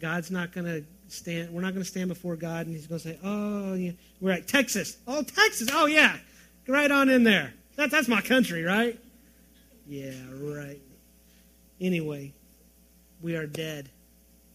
God's 0.01 0.33
not 0.33 0.53
going 0.53 0.67
to 0.67 0.85
stand, 1.07 1.53
we're 1.53 1.61
not 1.61 1.73
going 1.73 1.85
to 1.85 1.89
stand 1.89 2.09
before 2.09 2.35
God 2.35 2.67
and 2.67 2.75
He's 2.75 2.89
going 2.89 3.01
to 3.01 3.09
say, 3.09 3.19
oh, 3.23 3.75
yeah. 3.75 3.93
we're 4.21 4.33
at 4.33 4.49
Texas. 4.49 4.97
Oh, 5.07 5.23
Texas. 5.23 5.69
Oh, 5.73 5.87
yeah. 5.87 6.17
Right 6.67 6.91
on 6.91 7.09
in 7.09 7.23
there. 7.23 7.55
That, 7.77 7.93
that's 7.93 8.09
my 8.09 8.21
country, 8.21 8.65
right? 8.65 8.99
Yeah, 9.87 10.15
right. 10.33 10.81
Anyway, 11.81 12.33
we 13.21 13.37
are 13.37 13.47
dead 13.47 13.89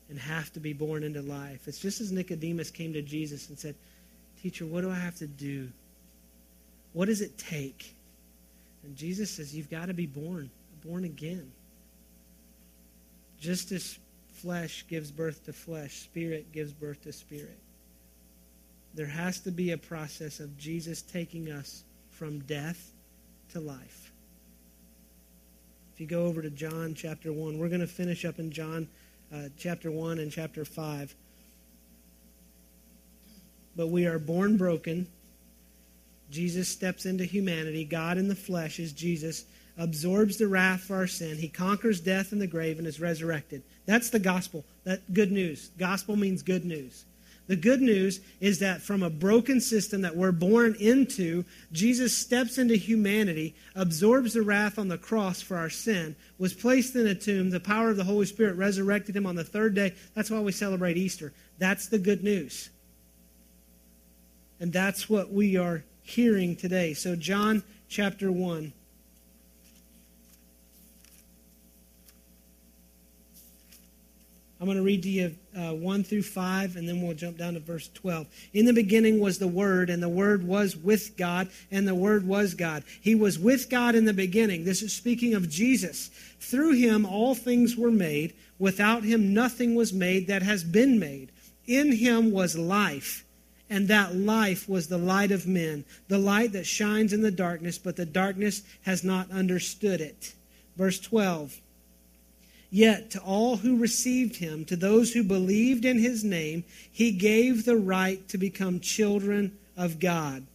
and 0.09 0.17
have 0.17 0.51
to 0.53 0.59
be 0.59 0.73
born 0.73 1.03
into 1.03 1.21
life. 1.21 1.67
It's 1.67 1.79
just 1.79 2.01
as 2.01 2.11
Nicodemus 2.11 2.71
came 2.71 2.93
to 2.93 3.01
Jesus 3.01 3.49
and 3.49 3.57
said, 3.57 3.75
Teacher, 4.41 4.65
what 4.65 4.81
do 4.81 4.89
I 4.89 4.95
have 4.95 5.15
to 5.15 5.27
do? 5.27 5.69
What 6.93 7.05
does 7.05 7.21
it 7.21 7.37
take? 7.37 7.93
And 8.83 8.95
Jesus 8.95 9.29
says, 9.31 9.55
You've 9.55 9.69
got 9.69 9.87
to 9.87 9.93
be 9.93 10.05
born, 10.05 10.49
born 10.83 11.03
again. 11.03 11.51
Just 13.39 13.71
as 13.71 13.99
flesh 14.33 14.85
gives 14.87 15.11
birth 15.11 15.45
to 15.45 15.53
flesh, 15.53 15.93
spirit 15.95 16.51
gives 16.51 16.73
birth 16.73 17.03
to 17.03 17.13
spirit. 17.13 17.57
There 18.95 19.05
has 19.05 19.39
to 19.41 19.51
be 19.51 19.71
a 19.71 19.77
process 19.77 20.39
of 20.39 20.57
Jesus 20.57 21.01
taking 21.01 21.51
us 21.51 21.83
from 22.11 22.39
death 22.39 22.91
to 23.51 23.59
life. 23.59 24.08
If 25.99 26.03
you 26.03 26.17
go 26.17 26.27
over 26.27 26.41
to 26.41 26.49
John 26.49 26.93
chapter 26.95 27.33
1, 27.33 27.57
we're 27.57 27.67
going 27.67 27.81
to 27.81 27.85
finish 27.85 28.23
up 28.23 28.39
in 28.39 28.51
John 28.51 28.87
uh, 29.35 29.49
chapter 29.57 29.91
1 29.91 30.19
and 30.19 30.31
chapter 30.31 30.63
5. 30.63 31.13
But 33.75 33.87
we 33.87 34.07
are 34.07 34.17
born 34.17 34.55
broken. 34.55 35.07
Jesus 36.31 36.69
steps 36.69 37.05
into 37.05 37.25
humanity. 37.25 37.83
God 37.83 38.17
in 38.17 38.29
the 38.29 38.35
flesh 38.35 38.79
is 38.79 38.93
Jesus, 38.93 39.43
absorbs 39.77 40.37
the 40.37 40.47
wrath 40.47 40.83
for 40.83 40.95
our 40.95 41.07
sin. 41.07 41.35
He 41.35 41.49
conquers 41.49 41.99
death 41.99 42.31
and 42.31 42.39
the 42.39 42.47
grave 42.47 42.77
and 42.77 42.87
is 42.87 43.01
resurrected. 43.01 43.61
That's 43.85 44.09
the 44.09 44.19
gospel. 44.19 44.63
That 44.85 45.13
good 45.13 45.33
news. 45.33 45.69
Gospel 45.77 46.15
means 46.15 46.43
good 46.43 46.63
news. 46.63 47.03
The 47.49 47.55
good 47.55 47.81
news 47.81 48.19
is 48.39 48.59
that 48.59 48.79
from 48.79 49.01
a 49.01 49.09
broken 49.09 49.59
system 49.59 50.01
that 50.01 50.15
we're 50.15 50.31
born 50.31 50.75
into, 50.79 51.43
Jesus 51.71 52.15
steps 52.15 52.59
into 52.59 52.75
humanity, 52.75 53.55
absorbs 53.73 54.33
the 54.33 54.43
wrath 54.43 54.77
on 54.77 54.87
the 54.87 54.99
cross 54.99 55.41
for 55.41 55.57
our 55.57 55.71
sin, 55.71 56.15
was 56.37 56.53
placed 56.53 56.95
in 56.95 57.07
a 57.07 57.15
tomb. 57.15 57.49
The 57.49 57.59
power 57.59 57.89
of 57.89 57.97
the 57.97 58.03
Holy 58.03 58.27
Spirit 58.27 58.55
resurrected 58.55 59.15
him 59.15 59.25
on 59.25 59.33
the 59.33 59.43
third 59.43 59.73
day. 59.73 59.95
That's 60.13 60.29
why 60.29 60.39
we 60.41 60.51
celebrate 60.51 60.95
Easter. 60.95 61.33
That's 61.57 61.87
the 61.87 61.97
good 61.97 62.23
news. 62.23 62.69
And 64.59 64.71
that's 64.71 65.09
what 65.09 65.33
we 65.33 65.57
are 65.57 65.83
hearing 66.03 66.55
today. 66.55 66.93
So, 66.93 67.15
John 67.15 67.63
chapter 67.87 68.31
1. 68.31 68.73
I'm 74.59 74.65
going 74.65 74.77
to 74.77 74.83
read 74.83 75.03
to 75.03 75.09
you 75.09 75.35
uh, 75.57 75.71
1 75.71 76.03
through 76.03 76.23
5, 76.23 76.75
and 76.75 76.87
then 76.87 77.01
we'll 77.01 77.15
jump 77.15 77.37
down 77.37 77.53
to 77.53 77.61
verse 77.61 77.87
12. 77.93 78.27
In 78.53 78.65
the 78.65 78.73
beginning 78.73 79.21
was 79.21 79.39
the 79.39 79.47
Word, 79.47 79.89
and 79.89 80.03
the 80.03 80.09
Word 80.09 80.45
was 80.45 80.75
with 80.75 81.15
God, 81.15 81.47
and 81.71 81.87
the 81.87 81.95
Word 81.95 82.27
was 82.27 82.55
God. 82.55 82.83
He 82.99 83.15
was 83.15 83.39
with 83.39 83.69
God 83.69 83.95
in 83.95 84.03
the 84.03 84.13
beginning. 84.13 84.65
This 84.65 84.81
is 84.81 84.91
speaking 84.91 85.33
of 85.33 85.49
Jesus. 85.49 86.09
Through 86.41 86.73
him 86.73 87.05
all 87.05 87.35
things 87.35 87.77
were 87.77 87.91
made. 87.91 88.33
Without 88.57 89.03
him 89.03 89.33
nothing 89.33 89.75
was 89.75 89.93
made 89.93 90.27
that 90.27 90.41
has 90.41 90.65
been 90.65 90.99
made. 90.99 91.31
In 91.65 91.93
him 91.93 92.31
was 92.31 92.57
life, 92.57 93.23
and 93.69 93.87
that 93.87 94.13
life 94.13 94.67
was 94.67 94.87
the 94.87 94.97
light 94.97 95.31
of 95.31 95.47
men, 95.47 95.85
the 96.09 96.17
light 96.17 96.51
that 96.51 96.65
shines 96.65 97.13
in 97.13 97.21
the 97.21 97.31
darkness, 97.31 97.77
but 97.77 97.95
the 97.95 98.05
darkness 98.05 98.63
has 98.81 99.05
not 99.05 99.31
understood 99.31 100.01
it. 100.01 100.33
Verse 100.75 100.99
12. 100.99 101.61
Yet 102.71 103.09
to 103.11 103.19
all 103.19 103.57
who 103.57 103.77
received 103.77 104.35
him, 104.35 104.63
to 104.65 104.75
those 104.75 105.13
who 105.13 105.23
believed 105.23 105.85
in 105.85 105.97
his 105.97 106.23
name, 106.23 106.63
he 106.91 107.11
gave 107.11 107.65
the 107.65 107.75
right 107.75 108.27
to 108.29 108.37
become 108.37 108.79
children 108.79 109.57
of 109.75 109.99
God. 109.99 110.45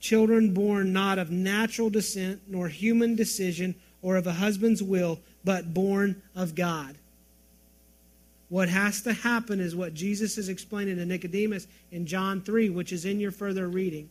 Children 0.00 0.54
born 0.54 0.92
not 0.92 1.18
of 1.18 1.30
natural 1.30 1.90
descent, 1.90 2.40
nor 2.48 2.68
human 2.68 3.14
decision, 3.14 3.74
or 4.02 4.16
of 4.16 4.26
a 4.26 4.32
husband's 4.32 4.82
will, 4.82 5.20
but 5.44 5.72
born 5.72 6.20
of 6.34 6.54
God. 6.54 6.96
What 8.48 8.68
has 8.68 9.02
to 9.02 9.12
happen 9.12 9.60
is 9.60 9.76
what 9.76 9.94
Jesus 9.94 10.36
is 10.36 10.48
explaining 10.48 10.96
to 10.96 11.06
Nicodemus 11.06 11.68
in 11.92 12.06
John 12.06 12.40
3, 12.40 12.70
which 12.70 12.92
is 12.92 13.04
in 13.04 13.20
your 13.20 13.30
further 13.30 13.68
reading. 13.68 14.08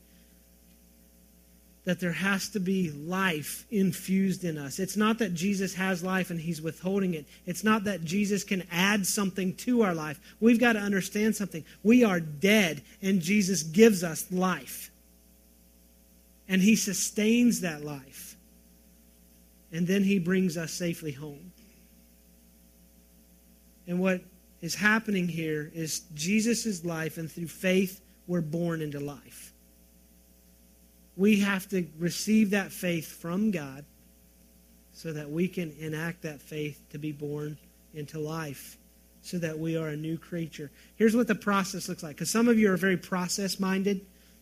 That 1.85 1.99
there 1.99 2.11
has 2.11 2.49
to 2.49 2.59
be 2.59 2.91
life 2.91 3.65
infused 3.71 4.43
in 4.43 4.57
us. 4.57 4.79
It's 4.79 4.97
not 4.97 5.17
that 5.19 5.33
Jesus 5.33 5.73
has 5.75 6.03
life 6.03 6.29
and 6.29 6.39
he's 6.39 6.61
withholding 6.61 7.13
it. 7.13 7.25
It's 7.45 7.63
not 7.63 7.85
that 7.85 8.03
Jesus 8.03 8.43
can 8.43 8.63
add 8.71 9.07
something 9.07 9.55
to 9.55 9.81
our 9.81 9.95
life. 9.95 10.19
We've 10.39 10.59
got 10.59 10.73
to 10.73 10.79
understand 10.79 11.35
something. 11.35 11.63
We 11.81 12.03
are 12.03 12.19
dead 12.19 12.83
and 13.01 13.21
Jesus 13.21 13.63
gives 13.63 14.03
us 14.03 14.31
life. 14.31 14.91
And 16.47 16.61
he 16.61 16.75
sustains 16.75 17.61
that 17.61 17.83
life. 17.83 18.35
And 19.71 19.87
then 19.87 20.03
he 20.03 20.19
brings 20.19 20.57
us 20.57 20.71
safely 20.71 21.11
home. 21.11 21.51
And 23.87 23.99
what 23.99 24.21
is 24.61 24.75
happening 24.75 25.27
here 25.27 25.71
is 25.73 26.01
Jesus' 26.13 26.83
life, 26.85 27.17
and 27.17 27.31
through 27.31 27.47
faith, 27.47 28.01
we're 28.27 28.41
born 28.41 28.81
into 28.81 28.99
life. 28.99 29.53
We 31.19 31.41
have 31.41 31.67
to 31.71 31.85
receive 31.99 32.51
that 32.51 32.71
faith 32.71 33.11
from 33.11 33.51
God 33.51 33.83
so 34.93 35.11
that 35.11 35.29
we 35.29 35.49
can 35.49 35.75
enact 35.77 36.21
that 36.21 36.41
faith 36.41 36.81
to 36.91 36.97
be 36.97 37.11
born 37.11 37.57
into 37.93 38.19
life, 38.19 38.77
so 39.21 39.37
that 39.39 39.59
we 39.59 39.75
are 39.75 39.89
a 39.89 39.97
new 39.97 40.17
creature. 40.17 40.71
Here's 40.95 41.17
what 41.17 41.27
the 41.27 41.35
process 41.35 41.89
looks 41.89 42.03
like. 42.03 42.15
Because 42.15 42.29
some 42.29 42.47
of 42.47 42.57
you 42.57 42.71
are 42.71 42.77
very 42.77 42.95
process 42.95 43.59
minded, 43.59 43.99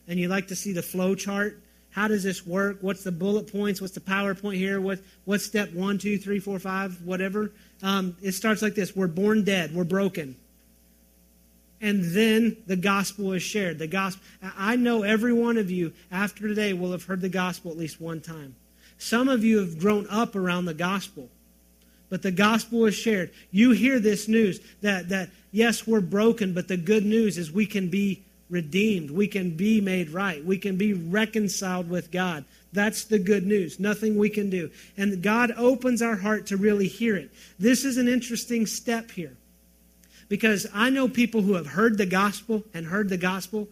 and 0.08 0.20
you 0.20 0.28
like 0.28 0.50
to 0.50 0.56
see 0.56 0.72
the 0.72 0.84
flow 0.84 1.16
chart. 1.16 1.60
How 1.90 2.08
does 2.08 2.22
this 2.22 2.46
work? 2.46 2.78
What's 2.82 3.04
the 3.04 3.12
bullet 3.12 3.52
points? 3.52 3.82
What's 3.82 3.96
the 3.96 4.00
PowerPoint 4.00 4.58
here? 4.58 4.80
What, 4.80 5.00
what's 5.26 5.44
step 5.44 5.74
one, 5.74 5.98
two, 5.98 6.20
three, 6.20 6.40
four, 6.40 6.60
five, 6.60 7.02
whatever? 7.02 7.52
Um, 7.82 8.16
it 8.22 8.34
starts 8.34 8.62
like 8.62 8.76
this 8.76 8.96
We're 8.96 9.08
born 9.08 9.44
dead, 9.44 9.74
we're 9.74 9.84
broken. 9.84 10.36
And 11.80 12.04
then 12.04 12.58
the 12.66 12.76
gospel 12.76 13.34
is 13.34 13.44
shared. 13.44 13.78
The 13.80 13.88
gospel. 13.88 14.24
I 14.58 14.76
know 14.76 15.04
every 15.04 15.34
one 15.34 15.58
of 15.58 15.70
you 15.70 15.94
after 16.12 16.48
today 16.48 16.74
will 16.74 16.92
have 16.92 17.04
heard 17.04 17.22
the 17.22 17.30
gospel 17.30 17.72
at 17.72 17.78
least 17.78 18.02
one 18.02 18.22
time. 18.22 18.56
Some 18.98 19.30
of 19.30 19.44
you 19.44 19.60
have 19.60 19.78
grown 19.78 20.08
up 20.10 20.36
around 20.36 20.66
the 20.66 20.74
gospel, 20.74 21.30
but 22.10 22.24
the 22.24 22.32
gospel 22.32 22.86
is 22.86 22.96
shared. 22.96 23.32
You 23.52 23.72
hear 23.72 24.00
this 24.00 24.28
news 24.28 24.60
that, 24.82 25.10
that 25.10 25.30
yes, 25.52 25.86
we're 25.86 26.02
broken, 26.02 26.54
but 26.54 26.68
the 26.68 26.78
good 26.78 27.06
news 27.06 27.38
is 27.38 27.52
we 27.52 27.68
can 27.68 27.90
be 27.90 28.24
redeemed. 28.50 29.12
We 29.12 29.28
can 29.28 29.56
be 29.56 29.82
made 29.82 30.10
right. 30.10 30.44
We 30.44 30.58
can 30.58 30.78
be 30.78 30.94
reconciled 30.94 31.90
with 31.90 32.12
God. 32.12 32.46
That's 32.74 33.04
the 33.04 33.20
good 33.20 33.46
news. 33.46 33.80
Nothing 33.80 34.18
we 34.18 34.30
can 34.30 34.50
do. 34.50 34.72
And 34.96 35.22
God 35.22 35.52
opens 35.58 36.02
our 36.02 36.16
heart 36.16 36.48
to 36.48 36.58
really 36.58 36.88
hear 36.88 37.16
it. 37.16 37.30
This 37.60 37.86
is 37.86 37.98
an 37.98 38.08
interesting 38.08 38.66
step 38.66 39.12
here. 39.12 39.36
Because 40.30 40.68
I 40.74 40.90
know 40.90 41.08
people 41.08 41.42
who 41.42 41.54
have 41.54 41.68
heard 41.68 41.98
the 41.98 42.06
gospel 42.06 42.64
and 42.74 42.88
heard 42.88 43.10
the 43.10 43.18
gospel, 43.18 43.68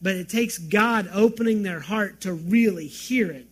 but 0.00 0.14
it 0.14 0.28
takes 0.28 0.58
God 0.58 1.08
opening 1.12 1.62
their 1.62 1.80
heart 1.80 2.20
to 2.22 2.32
really 2.32 2.86
hear 2.86 3.30
it. 3.30 3.46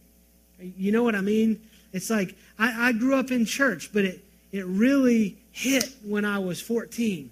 You 0.59 0.93
know 0.93 1.03
what 1.03 1.15
I 1.15 1.21
mean? 1.21 1.61
It's 1.93 2.09
like 2.09 2.35
I, 2.59 2.89
I 2.89 2.93
grew 2.93 3.15
up 3.15 3.31
in 3.31 3.45
church, 3.45 3.91
but 3.93 4.05
it, 4.05 4.25
it 4.53 4.65
really 4.67 5.37
hit 5.53 5.95
when 6.05 6.25
I 6.25 6.39
was 6.39 6.61
14. 6.61 7.31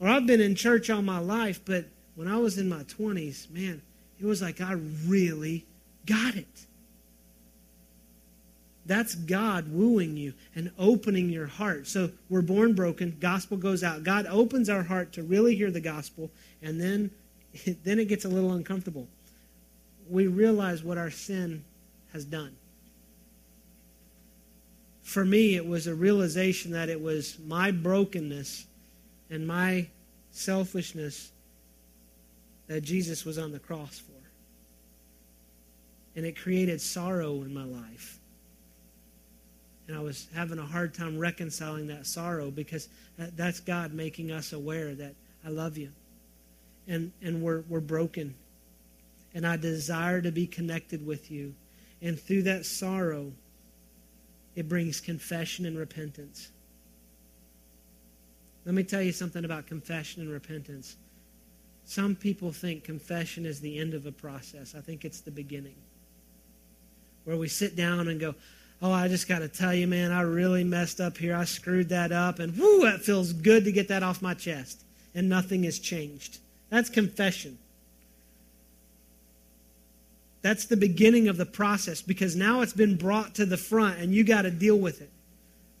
Or 0.00 0.08
I've 0.08 0.26
been 0.26 0.40
in 0.40 0.54
church 0.54 0.90
all 0.90 1.02
my 1.02 1.18
life, 1.18 1.60
but 1.64 1.86
when 2.14 2.28
I 2.28 2.36
was 2.36 2.58
in 2.58 2.68
my 2.68 2.82
20s, 2.84 3.50
man, 3.50 3.82
it 4.20 4.26
was 4.26 4.42
like 4.42 4.60
I 4.60 4.72
really 5.06 5.64
got 6.06 6.34
it. 6.34 6.46
That's 8.88 9.14
God 9.14 9.70
wooing 9.70 10.16
you 10.16 10.34
and 10.56 10.72
opening 10.78 11.30
your 11.30 11.46
heart. 11.46 11.86
So 11.86 12.10
we're 12.28 12.42
born 12.42 12.74
broken, 12.74 13.16
gospel 13.20 13.56
goes 13.56 13.84
out. 13.84 14.02
God 14.02 14.26
opens 14.26 14.68
our 14.68 14.82
heart 14.82 15.12
to 15.12 15.22
really 15.22 15.54
hear 15.54 15.70
the 15.70 15.80
gospel, 15.80 16.30
and 16.62 16.80
then, 16.80 17.10
then 17.84 18.00
it 18.00 18.08
gets 18.08 18.24
a 18.24 18.28
little 18.28 18.52
uncomfortable. 18.52 19.06
We 20.10 20.26
realize 20.26 20.82
what 20.82 20.98
our 20.98 21.10
sin 21.10 21.64
has 22.12 22.24
done. 22.24 22.56
For 25.02 25.24
me, 25.24 25.54
it 25.54 25.66
was 25.66 25.86
a 25.86 25.94
realization 25.94 26.72
that 26.72 26.88
it 26.88 27.00
was 27.00 27.38
my 27.46 27.70
brokenness 27.70 28.66
and 29.30 29.46
my 29.46 29.88
selfishness 30.30 31.30
that 32.66 32.82
Jesus 32.82 33.24
was 33.24 33.38
on 33.38 33.52
the 33.52 33.58
cross 33.58 33.98
for 33.98 34.18
and 36.18 36.26
it 36.26 36.36
created 36.36 36.80
sorrow 36.80 37.42
in 37.42 37.54
my 37.54 37.62
life. 37.62 38.17
And 39.88 39.96
I 39.96 40.00
was 40.00 40.28
having 40.34 40.58
a 40.58 40.66
hard 40.66 40.92
time 40.92 41.18
reconciling 41.18 41.86
that 41.86 42.06
sorrow 42.06 42.50
because 42.50 42.88
that's 43.16 43.60
God 43.60 43.94
making 43.94 44.30
us 44.30 44.52
aware 44.52 44.94
that 44.94 45.14
I 45.44 45.48
love 45.48 45.78
you. 45.78 45.90
And, 46.86 47.10
and 47.22 47.42
we're, 47.42 47.62
we're 47.68 47.80
broken. 47.80 48.34
And 49.34 49.46
I 49.46 49.56
desire 49.56 50.20
to 50.20 50.30
be 50.30 50.46
connected 50.46 51.06
with 51.06 51.30
you. 51.30 51.54
And 52.02 52.20
through 52.20 52.42
that 52.42 52.66
sorrow, 52.66 53.32
it 54.54 54.68
brings 54.68 55.00
confession 55.00 55.64
and 55.64 55.78
repentance. 55.78 56.50
Let 58.66 58.74
me 58.74 58.82
tell 58.82 59.02
you 59.02 59.12
something 59.12 59.44
about 59.44 59.66
confession 59.66 60.20
and 60.20 60.30
repentance. 60.30 60.96
Some 61.86 62.14
people 62.14 62.52
think 62.52 62.84
confession 62.84 63.46
is 63.46 63.60
the 63.60 63.78
end 63.78 63.94
of 63.94 64.04
a 64.04 64.12
process. 64.12 64.74
I 64.76 64.80
think 64.80 65.06
it's 65.06 65.20
the 65.20 65.30
beginning 65.30 65.76
where 67.24 67.36
we 67.36 67.48
sit 67.48 67.76
down 67.76 68.08
and 68.08 68.18
go, 68.18 68.34
Oh, 68.80 68.92
I 68.92 69.08
just 69.08 69.26
got 69.26 69.40
to 69.40 69.48
tell 69.48 69.74
you, 69.74 69.86
man, 69.86 70.12
I 70.12 70.20
really 70.20 70.62
messed 70.62 71.00
up 71.00 71.18
here. 71.18 71.34
I 71.34 71.44
screwed 71.44 71.88
that 71.88 72.12
up. 72.12 72.38
And 72.38 72.56
whoo, 72.56 72.86
it 72.86 73.00
feels 73.00 73.32
good 73.32 73.64
to 73.64 73.72
get 73.72 73.88
that 73.88 74.02
off 74.02 74.22
my 74.22 74.34
chest. 74.34 74.82
And 75.14 75.28
nothing 75.28 75.64
has 75.64 75.78
changed. 75.78 76.38
That's 76.70 76.88
confession. 76.88 77.58
That's 80.42 80.66
the 80.66 80.76
beginning 80.76 81.28
of 81.28 81.36
the 81.36 81.46
process 81.46 82.00
because 82.02 82.36
now 82.36 82.60
it's 82.60 82.72
been 82.72 82.96
brought 82.96 83.34
to 83.36 83.46
the 83.46 83.56
front 83.56 83.98
and 83.98 84.14
you 84.14 84.22
got 84.22 84.42
to 84.42 84.50
deal 84.50 84.78
with 84.78 85.02
it. 85.02 85.10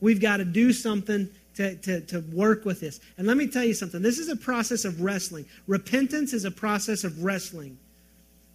We've 0.00 0.20
got 0.20 0.38
to 0.38 0.44
do 0.44 0.72
something 0.72 1.28
to, 1.54 1.76
to, 1.76 2.00
to 2.02 2.20
work 2.32 2.64
with 2.64 2.80
this. 2.80 3.00
And 3.16 3.26
let 3.26 3.36
me 3.36 3.46
tell 3.46 3.64
you 3.64 3.74
something 3.74 4.02
this 4.02 4.18
is 4.18 4.28
a 4.28 4.36
process 4.36 4.84
of 4.84 5.00
wrestling. 5.00 5.44
Repentance 5.66 6.32
is 6.32 6.44
a 6.44 6.50
process 6.50 7.04
of 7.04 7.22
wrestling. 7.22 7.78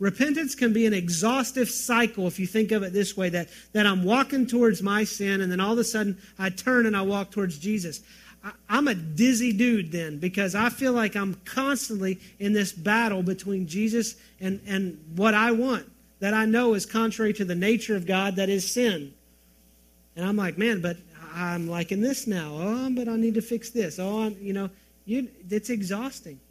Repentance 0.04 0.54
can 0.54 0.74
be 0.74 0.86
an 0.86 0.94
exhaustive 0.94 1.70
cycle 1.70 2.28
if 2.28 2.38
you 2.38 2.46
think 2.46 2.74
of 2.74 2.84
it 2.84 2.92
this 2.92 3.16
way 3.16 3.30
that, 3.30 3.48
that 3.72 3.86
I'm 3.86 4.04
walking 4.04 4.46
towards 4.46 4.84
my 4.84 5.06
sin 5.06 5.40
and 5.40 5.50
then 5.50 5.62
all 5.62 5.72
of 5.72 5.80
a 5.80 5.86
sudden 5.86 6.18
I 6.38 6.50
turn 6.50 6.86
and 6.86 6.94
I 6.94 7.04
walk 7.04 7.32
towards 7.32 7.58
Jesus. 7.58 8.02
I, 8.44 8.52
I'm 8.68 8.90
a 8.90 8.96
dizzy 8.96 9.54
dude 9.54 9.94
then 9.94 10.20
because 10.20 10.56
I 10.56 10.72
feel 10.72 10.92
like 10.92 11.16
I'm 11.16 11.36
constantly 11.46 12.20
in 12.38 12.52
this 12.52 12.74
battle 12.74 13.24
between 13.24 13.66
Jesus 13.66 14.16
and, 14.42 14.60
and 14.68 15.02
what 15.16 15.34
I 15.36 15.52
want 15.52 15.90
that 16.20 16.34
I 16.34 16.44
know 16.44 16.74
is 16.74 16.86
contrary 16.86 17.32
to 17.36 17.46
the 17.46 17.56
nature 17.56 17.96
of 17.96 18.06
God 18.06 18.36
that 18.36 18.50
is 18.50 18.70
sin. 18.70 19.14
And 20.18 20.26
I'm 20.26 20.36
like, 20.36 20.58
man, 20.58 20.82
but 20.82 20.98
I'm 21.34 21.70
liking 21.70 22.02
this 22.02 22.28
now. 22.28 22.52
Oh, 22.54 22.90
but 22.94 23.08
I 23.08 23.16
need 23.16 23.36
to 23.36 23.42
fix 23.42 23.70
this. 23.70 24.00
Oh, 24.00 24.24
I'm, 24.24 24.38
you 24.42 24.52
know, 24.52 24.70
you, 25.06 25.30
it's 25.50 25.70
exhausting. 25.70 26.42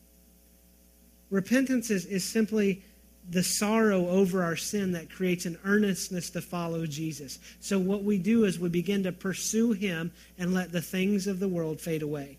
Repentance 1.28 1.90
is, 1.90 2.06
is 2.06 2.24
simply 2.24 2.82
the 3.30 3.42
sorrow 3.42 4.08
over 4.08 4.42
our 4.42 4.56
sin 4.56 4.92
that 4.92 5.10
creates 5.10 5.46
an 5.46 5.58
earnestness 5.64 6.30
to 6.30 6.40
follow 6.40 6.86
Jesus. 6.86 7.38
So, 7.60 7.78
what 7.78 8.02
we 8.02 8.18
do 8.18 8.44
is 8.44 8.58
we 8.58 8.68
begin 8.68 9.04
to 9.04 9.12
pursue 9.12 9.72
Him 9.72 10.12
and 10.38 10.52
let 10.52 10.72
the 10.72 10.82
things 10.82 11.26
of 11.26 11.38
the 11.38 11.48
world 11.48 11.80
fade 11.80 12.02
away. 12.02 12.38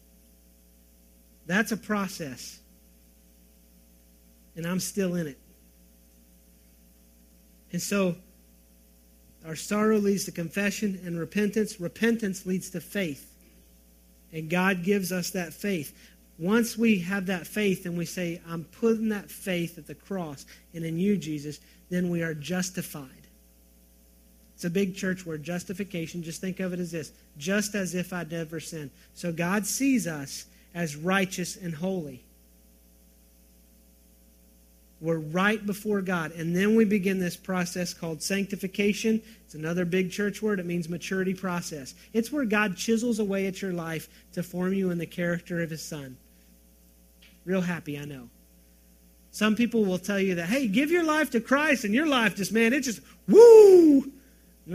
That's 1.45 1.71
a 1.71 1.77
process. 1.77 2.59
And 4.55 4.67
I'm 4.67 4.79
still 4.79 5.15
in 5.15 5.27
it. 5.27 5.37
And 7.71 7.81
so, 7.81 8.15
our 9.45 9.55
sorrow 9.55 9.97
leads 9.97 10.25
to 10.25 10.31
confession 10.31 11.01
and 11.05 11.19
repentance. 11.19 11.79
Repentance 11.79 12.45
leads 12.45 12.69
to 12.71 12.81
faith. 12.81 13.29
And 14.31 14.49
God 14.49 14.83
gives 14.83 15.11
us 15.11 15.31
that 15.31 15.53
faith. 15.53 15.93
Once 16.43 16.77
we 16.77 16.99
have 16.99 17.27
that 17.27 17.47
faith 17.47 17.85
and 17.85 17.97
we 17.97 18.03
say, 18.03 18.41
I'm 18.49 18.65
putting 18.65 19.07
that 19.09 19.31
faith 19.31 19.77
at 19.77 19.87
the 19.87 19.95
cross 19.95 20.45
and 20.73 20.83
in 20.83 20.99
you, 20.99 21.15
Jesus, 21.15 21.61
then 21.89 22.09
we 22.09 22.21
are 22.21 22.33
justified. 22.33 23.07
It's 24.53 24.65
a 24.65 24.69
big 24.69 24.93
church 24.93 25.25
word, 25.25 25.41
justification. 25.41 26.21
Just 26.21 26.41
think 26.41 26.59
of 26.59 26.73
it 26.73 26.81
as 26.81 26.91
this 26.91 27.13
just 27.37 27.75
as 27.75 27.95
if 27.95 28.11
I'd 28.11 28.29
never 28.29 28.59
sinned. 28.59 28.91
So 29.13 29.31
God 29.31 29.65
sees 29.65 30.05
us 30.05 30.45
as 30.75 30.97
righteous 30.97 31.55
and 31.55 31.73
holy. 31.73 32.21
We're 34.99 35.19
right 35.19 35.65
before 35.65 36.01
God. 36.01 36.33
And 36.33 36.53
then 36.53 36.75
we 36.75 36.83
begin 36.83 37.19
this 37.19 37.37
process 37.37 37.93
called 37.93 38.21
sanctification. 38.21 39.21
It's 39.45 39.55
another 39.55 39.85
big 39.85 40.11
church 40.11 40.41
word. 40.41 40.59
It 40.59 40.65
means 40.65 40.89
maturity 40.89 41.33
process. 41.33 41.93
It's 42.11 42.33
where 42.33 42.43
God 42.43 42.75
chisels 42.75 43.19
away 43.19 43.47
at 43.47 43.61
your 43.61 43.71
life 43.71 44.09
to 44.33 44.43
form 44.43 44.73
you 44.73 44.91
in 44.91 44.97
the 44.97 45.05
character 45.05 45.61
of 45.61 45.69
His 45.69 45.81
Son. 45.81 46.17
Real 47.45 47.61
happy, 47.61 47.99
I 47.99 48.05
know. 48.05 48.29
Some 49.31 49.55
people 49.55 49.83
will 49.83 49.97
tell 49.97 50.19
you 50.19 50.35
that, 50.35 50.45
hey, 50.45 50.67
give 50.67 50.91
your 50.91 51.03
life 51.03 51.31
to 51.31 51.39
Christ, 51.39 51.85
and 51.85 51.93
your 51.93 52.05
life 52.05 52.35
just, 52.35 52.51
man, 52.51 52.71
it 52.71 52.81
just, 52.81 53.01
woo! 53.27 54.11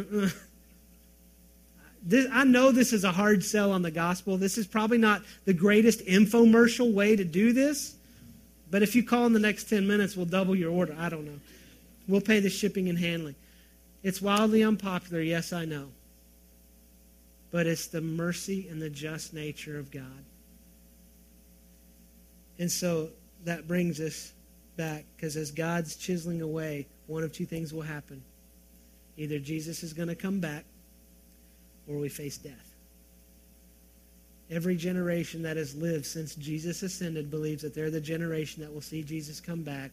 this, 2.03 2.27
I 2.33 2.45
know 2.45 2.73
this 2.73 2.93
is 2.93 3.05
a 3.05 3.13
hard 3.13 3.45
sell 3.45 3.71
on 3.71 3.83
the 3.83 3.91
gospel. 3.91 4.37
This 4.37 4.59
is 4.59 4.67
probably 4.67 4.99
not 4.99 5.23
the 5.45 5.55
greatest 5.55 6.01
infomercial 6.01 6.93
way 6.93 7.15
to 7.15 7.25
do 7.25 7.53
this. 7.53 7.95
But 8.71 8.83
if 8.83 8.97
you 8.97 9.03
call 9.03 9.27
in 9.27 9.33
the 9.33 9.39
next 9.39 9.71
10 9.71 9.87
minutes, 9.87 10.17
we'll 10.17 10.27
double 10.27 10.57
your 10.57 10.73
order. 10.73 10.95
I 10.99 11.09
don't 11.09 11.25
know. 11.25 11.39
We'll 12.09 12.21
pay 12.21 12.41
the 12.41 12.51
shipping 12.51 12.89
and 12.89 12.99
handling. 12.99 13.37
It's 14.03 14.21
wildly 14.21 14.63
unpopular, 14.63 15.23
yes, 15.23 15.53
I 15.53 15.65
know. 15.65 15.89
But 17.51 17.67
it's 17.67 17.87
the 17.87 18.01
mercy 18.01 18.69
and 18.69 18.81
the 18.81 18.91
just 18.91 19.33
nature 19.33 19.79
of 19.79 19.91
God. 19.91 20.25
And 22.59 22.71
so 22.71 23.11
that 23.45 23.69
brings 23.69 24.01
us 24.01 24.33
back, 24.77 25.05
because 25.17 25.37
as 25.37 25.51
God's 25.51 25.97
chiseling 25.97 26.43
away, 26.43 26.87
one 27.07 27.23
of 27.23 27.33
two 27.33 27.47
things 27.47 27.73
will 27.73 27.83
happen. 27.83 28.23
Either 29.17 29.39
Jesus 29.39 29.83
is 29.83 29.93
going 29.93 30.09
to 30.09 30.15
come 30.15 30.41
back, 30.41 30.65
or 31.89 31.97
we 31.99 32.09
face 32.09 32.37
death. 32.37 32.75
Every 34.51 34.77
generation 34.77 35.43
that 35.43 35.57
has 35.57 35.75
lived 35.75 36.07
since 36.07 36.35
Jesus 36.35 36.83
ascended 36.83 37.31
believes 37.31 37.63
that 37.63 37.75
they're 37.75 37.91
the 37.91 38.01
generation 38.01 38.63
that 38.63 38.73
will 38.73 38.81
see 38.81 39.03
Jesus 39.03 39.41
come 39.41 39.63
back. 39.63 39.91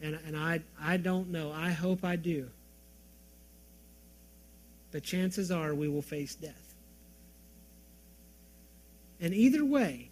And, 0.00 0.18
and 0.26 0.36
I, 0.36 0.60
I 0.80 0.96
don't 0.96 1.30
know. 1.30 1.50
I 1.50 1.70
hope 1.70 2.04
I 2.04 2.16
do. 2.16 2.48
But 4.92 5.02
chances 5.02 5.50
are 5.50 5.74
we 5.74 5.88
will 5.88 6.02
face 6.02 6.34
death. 6.34 6.74
And 9.20 9.34
either 9.34 9.64
way, 9.64 10.08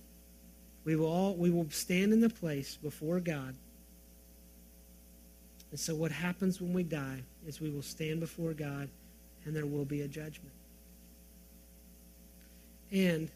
we 0.87 0.94
will 0.96 1.07
all 1.09 1.35
we 1.35 1.51
will 1.51 1.68
stand 1.68 2.14
in 2.14 2.20
the 2.20 2.31
place 2.31 2.77
before 2.77 3.20
God. 3.20 3.55
And 5.72 5.79
so 5.79 5.94
what 5.94 6.12
happens 6.12 6.61
when 6.61 6.72
we 6.72 6.85
die 6.85 7.22
is 7.46 7.61
we 7.61 7.70
will 7.70 7.83
stand 7.83 8.20
before 8.20 8.55
God 8.55 8.88
and 9.44 9.55
there 9.55 9.66
will 9.66 9.85
be 9.85 10.03
a 10.03 10.09
judgment. 10.09 10.55
And 12.92 13.29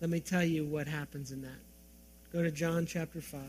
let 0.00 0.08
me 0.08 0.20
tell 0.20 0.42
you 0.42 0.64
what 0.64 0.86
happens 0.86 1.30
in 1.30 1.42
that. 1.42 1.60
Go 2.32 2.42
to 2.42 2.50
John 2.50 2.86
chapter 2.86 3.20
5. 3.20 3.40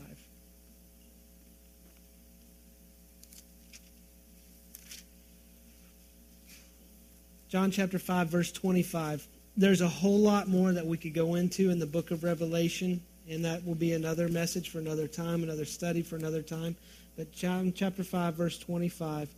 John 7.48 7.70
chapter 7.70 7.98
5, 7.98 8.28
verse 8.28 8.52
25. 8.52 9.26
There's 9.56 9.80
a 9.80 9.88
whole 9.88 10.20
lot 10.20 10.48
more 10.48 10.72
that 10.72 10.86
we 10.86 10.96
could 10.96 11.14
go 11.14 11.34
into 11.34 11.70
in 11.70 11.78
the 11.78 11.86
book 11.86 12.10
of 12.10 12.24
Revelation, 12.24 13.02
and 13.28 13.44
that 13.44 13.64
will 13.64 13.74
be 13.74 13.92
another 13.92 14.28
message 14.28 14.70
for 14.70 14.78
another 14.78 15.06
time, 15.06 15.42
another 15.42 15.64
study 15.64 16.02
for 16.02 16.16
another 16.16 16.42
time. 16.42 16.76
But 17.16 17.32
John 17.32 17.72
chapter 17.74 18.04
5, 18.04 18.34
verse 18.34 18.58
25. 18.58 19.28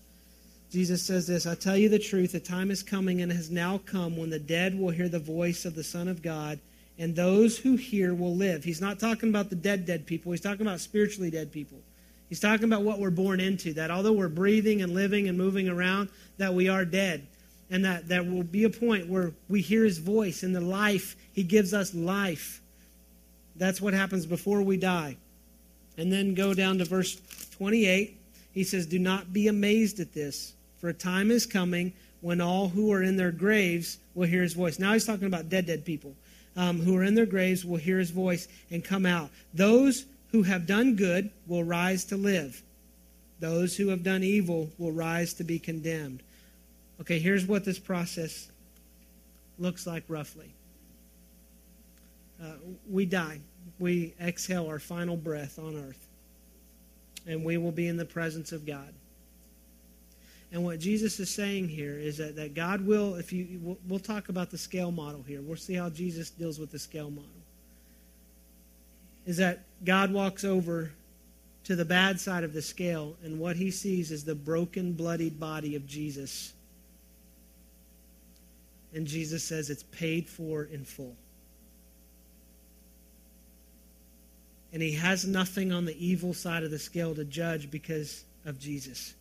Jesus 0.70 1.02
says 1.02 1.26
this 1.26 1.46
I 1.46 1.54
tell 1.54 1.76
you 1.76 1.88
the 1.88 1.98
truth, 1.98 2.32
the 2.32 2.40
time 2.40 2.70
is 2.70 2.82
coming 2.82 3.20
and 3.20 3.30
has 3.30 3.50
now 3.50 3.78
come 3.78 4.16
when 4.16 4.30
the 4.30 4.38
dead 4.38 4.78
will 4.78 4.90
hear 4.90 5.08
the 5.08 5.18
voice 5.18 5.64
of 5.64 5.74
the 5.74 5.84
Son 5.84 6.08
of 6.08 6.22
God, 6.22 6.58
and 6.98 7.14
those 7.14 7.58
who 7.58 7.76
hear 7.76 8.14
will 8.14 8.34
live. 8.34 8.64
He's 8.64 8.80
not 8.80 8.98
talking 8.98 9.28
about 9.28 9.50
the 9.50 9.56
dead, 9.56 9.86
dead 9.86 10.06
people. 10.06 10.32
He's 10.32 10.40
talking 10.40 10.66
about 10.66 10.80
spiritually 10.80 11.30
dead 11.30 11.52
people. 11.52 11.78
He's 12.28 12.40
talking 12.40 12.64
about 12.64 12.82
what 12.82 12.98
we're 12.98 13.10
born 13.10 13.38
into, 13.38 13.74
that 13.74 13.90
although 13.90 14.12
we're 14.12 14.28
breathing 14.28 14.82
and 14.82 14.94
living 14.94 15.28
and 15.28 15.38
moving 15.38 15.68
around, 15.68 16.08
that 16.38 16.54
we 16.54 16.68
are 16.68 16.84
dead. 16.84 17.26
And 17.70 17.84
that 17.84 18.08
there 18.08 18.22
will 18.22 18.42
be 18.42 18.64
a 18.64 18.70
point 18.70 19.08
where 19.08 19.32
we 19.48 19.60
hear 19.60 19.84
his 19.84 19.98
voice 19.98 20.42
in 20.42 20.52
the 20.52 20.60
life. 20.60 21.16
He 21.32 21.44
gives 21.44 21.72
us 21.72 21.94
life. 21.94 22.60
That's 23.56 23.80
what 23.80 23.94
happens 23.94 24.26
before 24.26 24.62
we 24.62 24.76
die. 24.76 25.16
And 25.96 26.12
then 26.12 26.34
go 26.34 26.54
down 26.54 26.78
to 26.78 26.84
verse 26.84 27.20
28. 27.56 28.18
He 28.52 28.64
says, 28.64 28.86
Do 28.86 28.98
not 28.98 29.32
be 29.32 29.48
amazed 29.48 30.00
at 30.00 30.12
this 30.12 30.54
for 30.84 30.90
a 30.90 30.94
time 30.94 31.30
is 31.30 31.46
coming 31.46 31.94
when 32.20 32.40
all 32.40 32.68
who 32.68 32.92
are 32.92 33.02
in 33.02 33.16
their 33.16 33.30
graves 33.30 33.98
will 34.14 34.26
hear 34.26 34.42
his 34.42 34.54
voice. 34.54 34.78
Now 34.78 34.92
he's 34.92 35.06
talking 35.06 35.26
about 35.26 35.48
dead, 35.48 35.66
dead 35.66 35.84
people 35.84 36.14
um, 36.56 36.80
who 36.80 36.96
are 36.96 37.04
in 37.04 37.14
their 37.14 37.26
graves 37.26 37.64
will 37.64 37.78
hear 37.78 37.98
his 37.98 38.10
voice 38.10 38.48
and 38.70 38.84
come 38.84 39.06
out. 39.06 39.30
Those 39.52 40.04
who 40.30 40.42
have 40.42 40.66
done 40.66 40.96
good 40.96 41.30
will 41.46 41.64
rise 41.64 42.04
to 42.06 42.16
live. 42.16 42.62
Those 43.40 43.76
who 43.76 43.88
have 43.88 44.02
done 44.02 44.22
evil 44.22 44.70
will 44.78 44.92
rise 44.92 45.34
to 45.34 45.44
be 45.44 45.58
condemned. 45.58 46.22
Okay, 47.00 47.18
here's 47.18 47.46
what 47.46 47.64
this 47.64 47.78
process 47.78 48.50
looks 49.58 49.86
like 49.86 50.04
roughly. 50.08 50.53
Uh, 52.42 52.54
we 52.88 53.06
die. 53.06 53.40
We 53.78 54.14
exhale 54.20 54.66
our 54.66 54.78
final 54.78 55.16
breath 55.16 55.58
on 55.58 55.76
earth. 55.76 56.08
And 57.26 57.44
we 57.44 57.56
will 57.56 57.72
be 57.72 57.88
in 57.88 57.96
the 57.96 58.04
presence 58.04 58.52
of 58.52 58.66
God. 58.66 58.92
And 60.52 60.62
what 60.62 60.78
Jesus 60.78 61.18
is 61.18 61.30
saying 61.30 61.68
here 61.68 61.98
is 61.98 62.18
that, 62.18 62.36
that 62.36 62.54
God 62.54 62.80
will, 62.86 63.16
if 63.16 63.32
you, 63.32 63.58
we'll, 63.60 63.78
we'll 63.88 63.98
talk 63.98 64.28
about 64.28 64.50
the 64.50 64.58
scale 64.58 64.92
model 64.92 65.22
here. 65.26 65.42
We'll 65.42 65.56
see 65.56 65.74
how 65.74 65.90
Jesus 65.90 66.30
deals 66.30 66.60
with 66.60 66.70
the 66.70 66.78
scale 66.78 67.10
model. 67.10 67.30
Is 69.26 69.36
that 69.38 69.64
God 69.84 70.12
walks 70.12 70.44
over 70.44 70.92
to 71.64 71.74
the 71.74 71.84
bad 71.84 72.20
side 72.20 72.44
of 72.44 72.52
the 72.52 72.62
scale, 72.62 73.16
and 73.24 73.40
what 73.40 73.56
he 73.56 73.70
sees 73.70 74.12
is 74.12 74.22
the 74.22 74.34
broken, 74.34 74.92
bloodied 74.92 75.40
body 75.40 75.74
of 75.74 75.86
Jesus. 75.86 76.52
And 78.92 79.06
Jesus 79.06 79.42
says 79.42 79.70
it's 79.70 79.82
paid 79.84 80.28
for 80.28 80.64
in 80.64 80.84
full. 80.84 81.16
And 84.74 84.82
he 84.82 84.92
has 84.92 85.24
nothing 85.24 85.72
on 85.72 85.84
the 85.84 86.04
evil 86.04 86.34
side 86.34 86.64
of 86.64 86.70
the 86.72 86.78
scale 86.78 87.14
to 87.14 87.24
judge 87.24 87.70
because 87.70 88.24
of 88.44 88.58
Jesus 88.58 89.14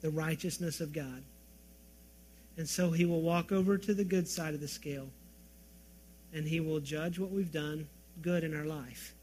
the 0.00 0.10
righteousness 0.10 0.80
of 0.80 0.92
God. 0.92 1.22
And 2.58 2.68
so 2.68 2.90
he 2.90 3.04
will 3.04 3.22
walk 3.22 3.52
over 3.52 3.76
to 3.76 3.94
the 3.94 4.04
good 4.04 4.28
side 4.28 4.54
of 4.54 4.60
the 4.60 4.68
scale 4.68 5.08
and 6.34 6.46
he 6.46 6.60
will 6.60 6.78
judge 6.78 7.18
what 7.18 7.30
we've 7.30 7.50
done 7.50 7.88
good 8.22 8.44
in 8.44 8.54
our 8.54 8.66
life. 8.66 9.14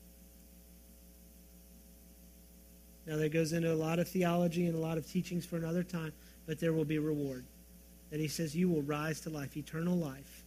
Now, 3.05 3.17
that 3.17 3.31
goes 3.31 3.53
into 3.53 3.71
a 3.71 3.75
lot 3.75 3.99
of 3.99 4.07
theology 4.07 4.67
and 4.67 4.75
a 4.75 4.79
lot 4.79 4.97
of 4.97 5.10
teachings 5.10 5.45
for 5.45 5.57
another 5.57 5.84
time, 5.84 6.13
but 6.47 6.60
there 6.60 6.73
will 6.73 6.86
be 6.86 6.99
reward. 6.99 7.43
That 8.10 8.19
he 8.19 8.27
says, 8.27 8.55
You 8.55 8.69
will 8.69 8.81
rise 8.84 9.21
to 9.21 9.29
life, 9.29 9.57
eternal 9.57 9.95
life. 9.95 10.40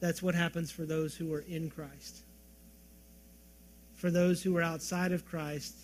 That's 0.00 0.22
what 0.22 0.34
happens 0.34 0.70
for 0.70 0.84
those 0.84 1.14
who 1.14 1.32
are 1.32 1.44
in 1.48 1.70
Christ. 1.70 2.22
For 3.94 4.10
those 4.10 4.42
who 4.42 4.56
are 4.56 4.62
outside 4.62 5.12
of 5.12 5.26
Christ, 5.26 5.74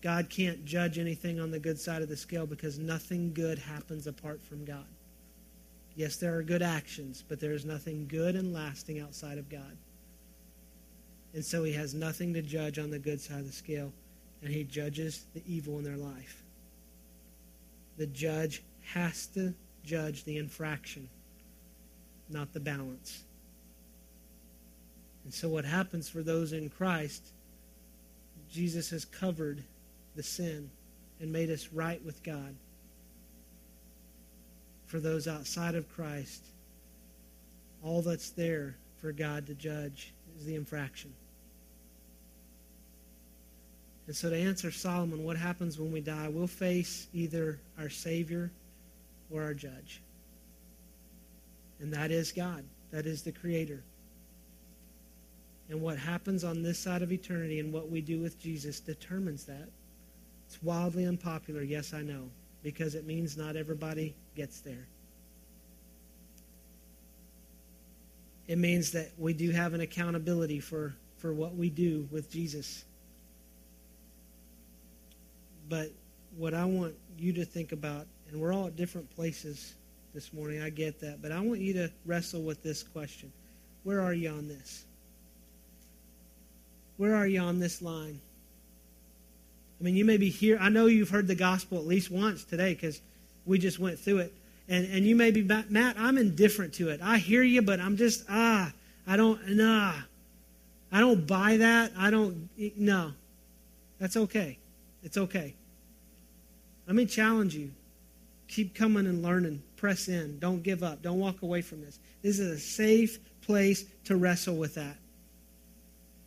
God 0.00 0.30
can't 0.30 0.64
judge 0.64 0.98
anything 0.98 1.38
on 1.38 1.50
the 1.50 1.60
good 1.60 1.78
side 1.78 2.02
of 2.02 2.08
the 2.08 2.16
scale 2.16 2.46
because 2.46 2.78
nothing 2.78 3.32
good 3.32 3.58
happens 3.58 4.06
apart 4.06 4.42
from 4.42 4.64
God. 4.64 4.86
Yes, 5.94 6.16
there 6.16 6.34
are 6.36 6.42
good 6.42 6.62
actions, 6.62 7.22
but 7.28 7.38
there 7.38 7.52
is 7.52 7.64
nothing 7.64 8.06
good 8.08 8.34
and 8.34 8.52
lasting 8.52 9.00
outside 9.00 9.38
of 9.38 9.50
God. 9.50 9.76
And 11.34 11.44
so 11.44 11.62
he 11.64 11.72
has 11.72 11.94
nothing 11.94 12.34
to 12.34 12.42
judge 12.42 12.78
on 12.78 12.90
the 12.90 12.98
good 12.98 13.20
side 13.20 13.40
of 13.40 13.46
the 13.46 13.52
scale, 13.52 13.92
and 14.42 14.50
he 14.52 14.64
judges 14.64 15.26
the 15.34 15.42
evil 15.46 15.78
in 15.78 15.84
their 15.84 15.96
life. 15.96 16.42
The 17.98 18.06
judge 18.06 18.62
has 18.92 19.26
to 19.28 19.54
judge 19.84 20.24
the 20.24 20.38
infraction, 20.38 21.08
not 22.32 22.52
the 22.52 22.60
balance. 22.60 23.22
And 25.24 25.32
so 25.32 25.48
what 25.48 25.64
happens 25.64 26.08
for 26.08 26.22
those 26.22 26.52
in 26.52 26.68
Christ, 26.68 27.22
Jesus 28.50 28.90
has 28.90 29.04
covered 29.04 29.62
the 30.16 30.22
sin 30.22 30.70
and 31.20 31.32
made 31.32 31.50
us 31.50 31.68
right 31.72 32.04
with 32.04 32.22
God. 32.22 32.54
For 34.86 35.00
those 35.00 35.26
outside 35.26 35.74
of 35.74 35.90
Christ, 35.94 36.44
all 37.82 38.02
that's 38.02 38.30
there 38.30 38.76
for 39.00 39.12
God 39.12 39.46
to 39.46 39.54
judge 39.54 40.12
is 40.38 40.44
the 40.44 40.54
infraction. 40.54 41.12
And 44.06 44.16
so, 44.16 44.30
to 44.30 44.36
answer 44.36 44.70
Solomon, 44.70 45.24
what 45.24 45.36
happens 45.36 45.78
when 45.78 45.92
we 45.92 46.00
die? 46.00 46.28
We'll 46.28 46.46
face 46.46 47.06
either 47.14 47.58
our 47.78 47.88
Savior 47.88 48.50
or 49.30 49.42
our 49.42 49.54
judge. 49.54 50.02
And 51.82 51.92
that 51.92 52.12
is 52.12 52.30
God, 52.30 52.64
that 52.92 53.06
is 53.06 53.22
the 53.22 53.32
Creator. 53.32 53.82
And 55.68 55.80
what 55.80 55.98
happens 55.98 56.44
on 56.44 56.62
this 56.62 56.78
side 56.78 57.02
of 57.02 57.12
eternity 57.12 57.58
and 57.58 57.72
what 57.72 57.90
we 57.90 58.00
do 58.00 58.20
with 58.20 58.40
Jesus 58.40 58.78
determines 58.78 59.44
that. 59.46 59.68
It's 60.46 60.62
wildly 60.62 61.06
unpopular, 61.06 61.62
yes, 61.62 61.92
I 61.92 62.02
know, 62.02 62.28
because 62.62 62.94
it 62.94 63.04
means 63.04 63.36
not 63.36 63.56
everybody 63.56 64.14
gets 64.36 64.60
there. 64.60 64.86
It 68.46 68.58
means 68.58 68.92
that 68.92 69.10
we 69.18 69.32
do 69.32 69.50
have 69.50 69.74
an 69.74 69.80
accountability 69.80 70.60
for, 70.60 70.94
for 71.16 71.34
what 71.34 71.56
we 71.56 71.68
do 71.68 72.06
with 72.12 72.30
Jesus. 72.30 72.84
But 75.68 75.90
what 76.36 76.54
I 76.54 76.64
want 76.64 76.94
you 77.18 77.32
to 77.32 77.44
think 77.44 77.72
about, 77.72 78.06
and 78.30 78.40
we're 78.40 78.52
all 78.52 78.68
at 78.68 78.76
different 78.76 79.10
places 79.16 79.74
this 80.14 80.32
morning, 80.32 80.62
I 80.62 80.70
get 80.70 81.00
that, 81.00 81.22
but 81.22 81.32
I 81.32 81.40
want 81.40 81.60
you 81.60 81.72
to 81.74 81.90
wrestle 82.04 82.42
with 82.42 82.62
this 82.62 82.82
question 82.82 83.32
Where 83.84 84.00
are 84.00 84.12
you 84.12 84.30
on 84.30 84.48
this? 84.48 84.84
Where 86.98 87.14
are 87.14 87.26
you 87.26 87.40
on 87.40 87.58
this 87.58 87.82
line? 87.82 88.20
I 89.80 89.84
mean, 89.84 89.96
you 89.96 90.04
may 90.04 90.16
be 90.16 90.28
here. 90.28 90.58
I 90.60 90.68
know 90.68 90.86
you've 90.86 91.10
heard 91.10 91.26
the 91.26 91.34
gospel 91.34 91.78
at 91.78 91.86
least 91.86 92.10
once 92.10 92.44
today 92.44 92.74
because 92.74 93.00
we 93.46 93.58
just 93.58 93.80
went 93.80 93.98
through 93.98 94.18
it. 94.18 94.32
And, 94.68 94.86
and 94.92 95.04
you 95.04 95.16
may 95.16 95.32
be, 95.32 95.42
Matt, 95.42 95.96
I'm 95.98 96.18
indifferent 96.18 96.74
to 96.74 96.90
it. 96.90 97.00
I 97.02 97.18
hear 97.18 97.42
you, 97.42 97.62
but 97.62 97.80
I'm 97.80 97.96
just, 97.96 98.24
ah, 98.28 98.72
I 99.06 99.16
don't, 99.16 99.40
nah. 99.48 99.94
I 100.92 101.00
don't 101.00 101.26
buy 101.26 101.56
that. 101.56 101.90
I 101.98 102.10
don't, 102.10 102.48
no. 102.76 103.12
That's 103.98 104.16
okay. 104.16 104.58
It's 105.02 105.16
okay. 105.16 105.54
Let 106.86 106.94
me 106.94 107.06
challenge 107.06 107.56
you. 107.56 107.72
Keep 108.46 108.76
coming 108.76 109.06
and 109.06 109.22
learning. 109.22 109.62
Press 109.82 110.06
in. 110.06 110.38
Don't 110.38 110.62
give 110.62 110.84
up. 110.84 111.02
Don't 111.02 111.18
walk 111.18 111.42
away 111.42 111.60
from 111.60 111.80
this. 111.80 111.98
This 112.22 112.38
is 112.38 112.52
a 112.52 112.58
safe 112.60 113.18
place 113.40 113.84
to 114.04 114.14
wrestle 114.14 114.54
with 114.54 114.76
that. 114.76 114.96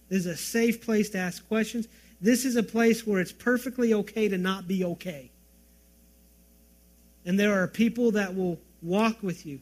This 0.09 0.25
is 0.25 0.25
a 0.25 0.35
safe 0.35 0.83
place 0.83 1.09
to 1.11 1.19
ask 1.19 1.47
questions. 1.47 1.87
This 2.19 2.43
is 2.43 2.57
a 2.57 2.63
place 2.63 3.07
where 3.07 3.21
it's 3.21 3.31
perfectly 3.31 3.93
okay 3.93 4.27
to 4.27 4.37
not 4.37 4.67
be 4.67 4.83
okay. 4.83 5.31
And 7.25 7.39
there 7.39 7.53
are 7.63 7.65
people 7.65 8.11
that 8.11 8.35
will 8.35 8.59
walk 8.81 9.23
with 9.23 9.45
you. 9.45 9.61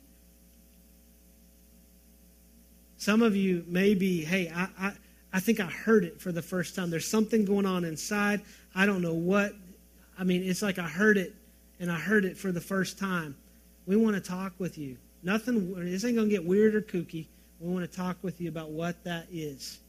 Some 2.98 3.22
of 3.22 3.36
you 3.36 3.64
may 3.68 3.94
be, 3.94 4.26
hey, 4.26 4.52
I, 4.56 4.70
I, 4.80 4.94
I 5.34 5.40
think 5.40 5.60
I 5.60 5.68
heard 5.68 6.04
it 6.04 6.20
for 6.20 6.32
the 6.32 6.42
first 6.42 6.74
time. 6.74 6.90
There's 6.90 7.08
something 7.08 7.46
going 7.46 7.68
on 7.68 7.86
inside. 7.86 8.42
I 8.74 8.88
don't 8.88 9.04
know 9.04 9.14
what. 9.14 9.54
I 10.18 10.24
mean, 10.24 10.42
it's 10.42 10.64
like 10.64 10.80
I 10.80 10.88
heard 10.88 11.18
it, 11.20 11.36
and 11.80 11.92
I 11.92 12.00
heard 12.00 12.26
it 12.26 12.40
for 12.40 12.52
the 12.52 12.62
first 12.62 12.98
time. 12.98 13.36
We 13.86 13.96
want 13.96 14.16
to 14.16 14.22
talk 14.22 14.54
with 14.60 14.78
you. 14.78 14.98
Nothing, 15.24 15.74
this 15.86 16.04
ain't 16.06 16.16
going 16.16 16.30
to 16.30 16.34
get 16.34 16.46
weird 16.46 16.76
or 16.76 16.82
kooky. 16.82 17.28
We 17.60 17.74
want 17.74 17.90
to 17.90 17.98
talk 17.98 18.18
with 18.22 18.42
you 18.42 18.50
about 18.50 18.72
what 18.72 19.04
that 19.04 19.28
is. 19.32 19.80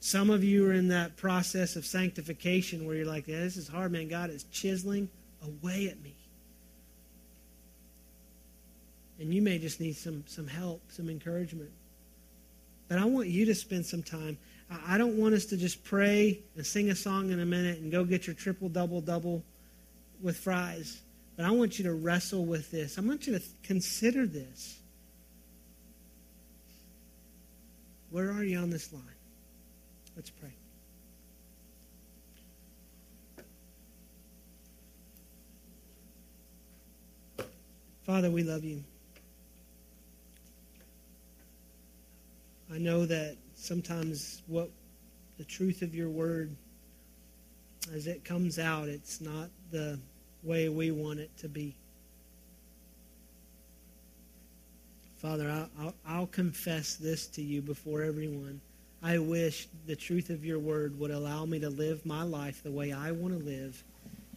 Some 0.00 0.30
of 0.30 0.44
you 0.44 0.66
are 0.68 0.72
in 0.72 0.88
that 0.88 1.16
process 1.16 1.76
of 1.76 1.86
sanctification 1.86 2.86
where 2.86 2.96
you're 2.96 3.06
like, 3.06 3.26
yeah, 3.26 3.40
this 3.40 3.56
is 3.56 3.68
hard, 3.68 3.92
man. 3.92 4.08
God 4.08 4.30
is 4.30 4.44
chiseling 4.44 5.08
away 5.42 5.88
at 5.88 6.02
me. 6.02 6.14
And 9.18 9.32
you 9.32 9.40
may 9.40 9.58
just 9.58 9.80
need 9.80 9.96
some, 9.96 10.24
some 10.26 10.46
help, 10.46 10.82
some 10.88 11.08
encouragement. 11.08 11.70
But 12.88 12.98
I 12.98 13.04
want 13.06 13.28
you 13.28 13.46
to 13.46 13.54
spend 13.54 13.86
some 13.86 14.02
time. 14.02 14.36
I 14.86 14.98
don't 14.98 15.16
want 15.16 15.34
us 15.34 15.46
to 15.46 15.56
just 15.56 15.84
pray 15.84 16.40
and 16.56 16.66
sing 16.66 16.90
a 16.90 16.94
song 16.94 17.30
in 17.30 17.40
a 17.40 17.46
minute 17.46 17.78
and 17.78 17.92
go 17.92 18.04
get 18.04 18.26
your 18.26 18.34
triple, 18.34 18.68
double, 18.68 19.00
double 19.00 19.42
with 20.20 20.36
fries. 20.36 21.00
But 21.36 21.46
I 21.46 21.50
want 21.50 21.78
you 21.78 21.84
to 21.84 21.94
wrestle 21.94 22.44
with 22.44 22.70
this. 22.70 22.96
I 22.96 23.00
want 23.00 23.26
you 23.26 23.38
to 23.38 23.44
consider 23.62 24.26
this. 24.26 24.78
Where 28.10 28.30
are 28.30 28.44
you 28.44 28.58
on 28.58 28.70
this 28.70 28.92
line? 28.92 29.02
Let's 30.14 30.30
pray. 30.30 30.54
Father, 38.04 38.30
we 38.30 38.42
love 38.42 38.62
you. 38.62 38.84
I 42.72 42.78
know 42.78 43.06
that 43.06 43.36
sometimes 43.54 44.42
what 44.46 44.70
the 45.38 45.44
truth 45.44 45.82
of 45.82 45.94
your 45.94 46.10
word, 46.10 46.54
as 47.92 48.06
it 48.06 48.24
comes 48.24 48.58
out, 48.58 48.88
it's 48.88 49.20
not 49.20 49.48
the 49.70 49.98
way 50.44 50.68
we 50.68 50.90
want 50.90 51.20
it 51.20 51.36
to 51.38 51.48
be. 51.48 51.74
Father, 55.18 55.50
I'll, 55.50 55.70
I'll, 55.80 55.94
I'll, 56.06 56.26
confess 56.26 56.96
this 56.96 57.26
to 57.28 57.42
you 57.42 57.62
before 57.62 58.02
everyone. 58.02 58.60
I 59.02 59.18
wish 59.18 59.68
the 59.86 59.96
truth 59.96 60.28
of 60.28 60.44
your 60.44 60.58
word 60.58 60.98
would 61.00 61.10
allow 61.10 61.46
me 61.46 61.58
to 61.60 61.70
live 61.70 62.04
my 62.04 62.22
life 62.22 62.62
the 62.62 62.70
way 62.70 62.92
I 62.92 63.10
want 63.10 63.38
to 63.38 63.42
live, 63.42 63.82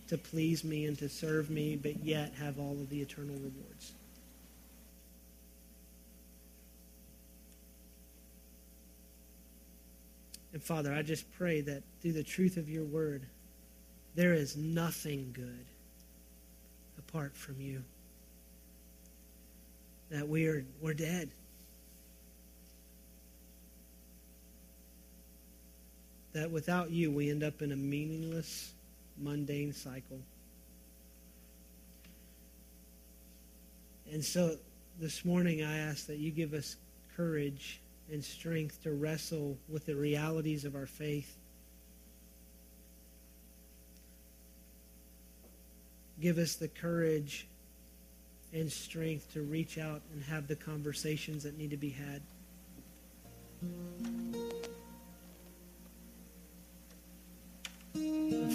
to 0.08 0.18
please 0.18 0.64
me 0.64 0.86
and 0.86 0.98
to 1.00 1.10
serve 1.10 1.50
me, 1.50 1.76
but 1.76 1.98
yet 2.06 2.34
have 2.40 2.58
all 2.58 2.72
of 2.72 2.90
the 2.90 3.02
eternal 3.02 3.36
rewards. 3.36 3.94
And 10.54 10.64
Father, 10.64 10.94
I 10.94 11.02
just 11.02 11.30
pray 11.34 11.60
that 11.62 11.84
through 12.02 12.14
the 12.14 12.24
truth 12.24 12.56
of 12.56 12.70
your 12.70 12.86
word, 12.86 13.24
there 14.16 14.34
is 14.34 14.56
nothing 14.56 15.32
good 15.34 15.66
apart 17.08 17.36
from 17.36 17.60
you. 17.62 17.84
That 20.10 20.28
we 20.28 20.48
are 20.48 20.66
we're 20.82 20.94
dead. 20.94 21.30
That 26.34 26.52
without 26.52 26.92
you 26.92 27.12
we 27.12 27.30
end 27.30 27.44
up 27.44 27.62
in 27.62 27.72
a 27.72 27.76
meaningless, 27.76 28.74
mundane 29.18 29.74
cycle. 29.74 30.20
And 34.12 34.24
so 34.24 34.56
this 35.00 35.26
morning 35.26 35.64
I 35.64 35.80
ask 35.80 36.08
that 36.08 36.18
you 36.18 36.32
give 36.32 36.54
us 36.54 36.78
courage 37.16 37.82
and 38.12 38.24
strength 38.24 38.82
to 38.84 38.92
wrestle 38.94 39.58
with 39.68 39.86
the 39.86 39.96
realities 39.96 40.64
of 40.64 40.76
our 40.76 40.86
faith. 40.86 41.36
Give 46.20 46.38
us 46.38 46.56
the 46.56 46.68
courage 46.68 47.48
and 48.54 48.72
strength 48.72 49.34
to 49.34 49.42
reach 49.42 49.78
out 49.78 50.02
and 50.14 50.24
have 50.24 50.48
the 50.48 50.56
conversations 50.56 51.44
that 51.44 51.58
need 51.58 51.72
to 51.72 51.78
be 51.78 51.90
had. 51.90 52.22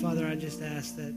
Father, 0.01 0.27
I 0.27 0.35
just 0.35 0.63
ask 0.63 0.97
that 0.97 1.15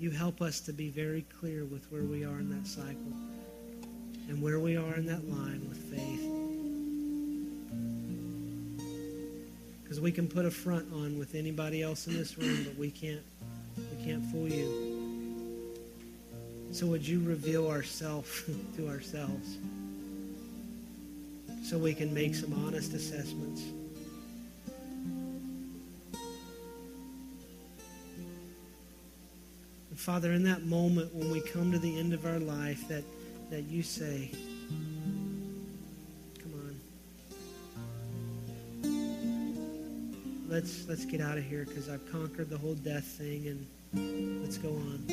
you 0.00 0.10
help 0.10 0.40
us 0.40 0.60
to 0.60 0.72
be 0.72 0.88
very 0.88 1.26
clear 1.38 1.64
with 1.64 1.84
where 1.92 2.04
we 2.04 2.24
are 2.24 2.38
in 2.38 2.50
that 2.50 2.66
cycle 2.66 3.12
and 4.28 4.42
where 4.42 4.58
we 4.58 4.76
are 4.76 4.94
in 4.94 5.06
that 5.06 5.28
line 5.28 5.68
with 5.68 5.78
faith. 5.78 6.39
Because 9.90 10.00
we 10.00 10.12
can 10.12 10.28
put 10.28 10.44
a 10.44 10.52
front 10.52 10.86
on 10.92 11.18
with 11.18 11.34
anybody 11.34 11.82
else 11.82 12.06
in 12.06 12.16
this 12.16 12.38
room, 12.38 12.62
but 12.62 12.76
we 12.78 12.92
can't 12.92 13.22
we 13.76 14.04
can't 14.04 14.24
fool 14.26 14.46
you. 14.46 15.74
So 16.70 16.86
would 16.86 17.04
you 17.04 17.18
reveal 17.24 17.68
ourselves 17.68 18.44
to 18.76 18.86
ourselves 18.86 19.58
so 21.64 21.76
we 21.76 21.92
can 21.92 22.14
make 22.14 22.36
some 22.36 22.52
honest 22.64 22.94
assessments? 22.94 23.62
And 29.90 29.98
Father, 29.98 30.30
in 30.30 30.44
that 30.44 30.62
moment 30.62 31.12
when 31.12 31.32
we 31.32 31.40
come 31.40 31.72
to 31.72 31.80
the 31.80 31.98
end 31.98 32.14
of 32.14 32.26
our 32.26 32.38
life, 32.38 32.86
that 32.86 33.02
that 33.50 33.62
you 33.62 33.82
say, 33.82 34.30
Let's 40.50 40.88
let's 40.88 41.04
get 41.04 41.20
out 41.20 41.38
of 41.38 41.44
here 41.44 41.64
because 41.64 41.88
I've 41.88 42.04
conquered 42.10 42.50
the 42.50 42.58
whole 42.58 42.74
death 42.74 43.04
thing 43.04 43.46
and 43.46 44.42
let's 44.42 44.58
go 44.58 44.70
on. 44.70 45.04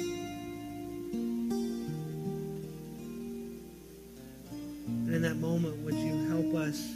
And 5.06 5.14
in 5.14 5.22
that 5.22 5.36
moment, 5.36 5.78
would 5.86 5.94
you 5.94 6.28
help 6.28 6.56
us 6.56 6.96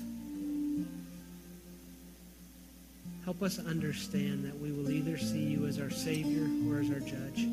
help 3.26 3.44
us 3.44 3.60
understand 3.60 4.44
that 4.46 4.60
we 4.60 4.72
will 4.72 4.90
either 4.90 5.20
see 5.20 5.44
you 5.44 5.68
as 5.68 5.80
our 5.80 5.92
Savior 5.92 6.50
or 6.68 6.80
as 6.80 6.90
our 6.90 7.00
judge? 7.00 7.48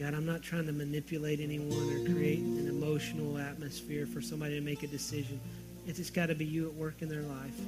God, 0.00 0.14
I'm 0.14 0.24
not 0.24 0.42
trying 0.42 0.64
to 0.64 0.72
manipulate 0.72 1.38
anyone 1.38 1.92
or 1.92 2.12
create 2.14 2.38
an 2.38 2.66
emotional 2.66 3.36
atmosphere 3.36 4.06
for 4.06 4.22
somebody 4.22 4.54
to 4.54 4.62
make 4.62 4.82
a 4.82 4.86
decision. 4.86 5.38
It's 5.86 5.98
just 5.98 6.14
got 6.14 6.26
to 6.26 6.34
be 6.34 6.44
you 6.44 6.68
at 6.68 6.74
work 6.74 7.02
in 7.02 7.08
their 7.08 7.22
life. 7.22 7.58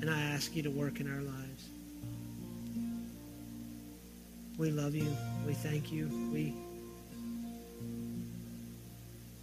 And 0.00 0.10
I 0.10 0.20
ask 0.20 0.54
you 0.54 0.62
to 0.62 0.70
work 0.70 1.00
in 1.00 1.10
our 1.10 1.22
lives. 1.22 1.68
We 4.58 4.70
love 4.70 4.94
you. 4.94 5.16
We 5.46 5.54
thank 5.54 5.90
you. 5.90 6.08
We 6.32 6.54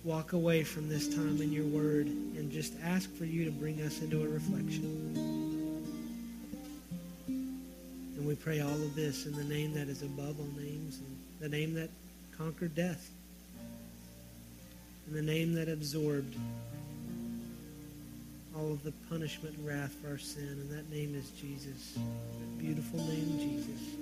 walk 0.04 0.34
away 0.34 0.64
from 0.64 0.88
this 0.88 1.14
time 1.14 1.42
in 1.42 1.52
your 1.52 1.66
word 1.66 2.06
and 2.06 2.52
just 2.52 2.74
ask 2.84 3.14
for 3.16 3.26
you 3.26 3.44
to 3.46 3.52
bring 3.52 3.82
us 3.82 4.02
into 4.02 4.24
a 4.24 4.28
reflection 4.28 5.47
pray 8.40 8.62
all 8.62 8.70
of 8.70 8.96
this 8.96 9.26
in 9.26 9.34
the 9.34 9.44
name 9.44 9.74
that 9.74 9.88
is 9.88 10.02
above 10.02 10.40
all 10.40 10.48
names, 10.58 11.00
and 11.00 11.18
the 11.40 11.50
name 11.50 11.74
that 11.76 11.90
conquered 12.38 12.76
death, 12.76 13.10
and 15.08 15.16
the 15.16 15.22
name 15.22 15.54
that 15.54 15.70
absorbed 15.70 16.36
all 18.56 18.72
of 18.72 18.84
the 18.84 18.92
punishment 19.10 19.56
and 19.58 19.68
wrath 19.68 19.94
for 20.02 20.10
our 20.10 20.18
sin, 20.18 20.44
and 20.44 20.72
that 20.72 20.90
name 20.90 21.16
is 21.16 21.30
Jesus. 21.32 21.94
That 21.94 22.60
beautiful 22.60 23.00
name, 23.00 23.40
Jesus. 23.40 23.98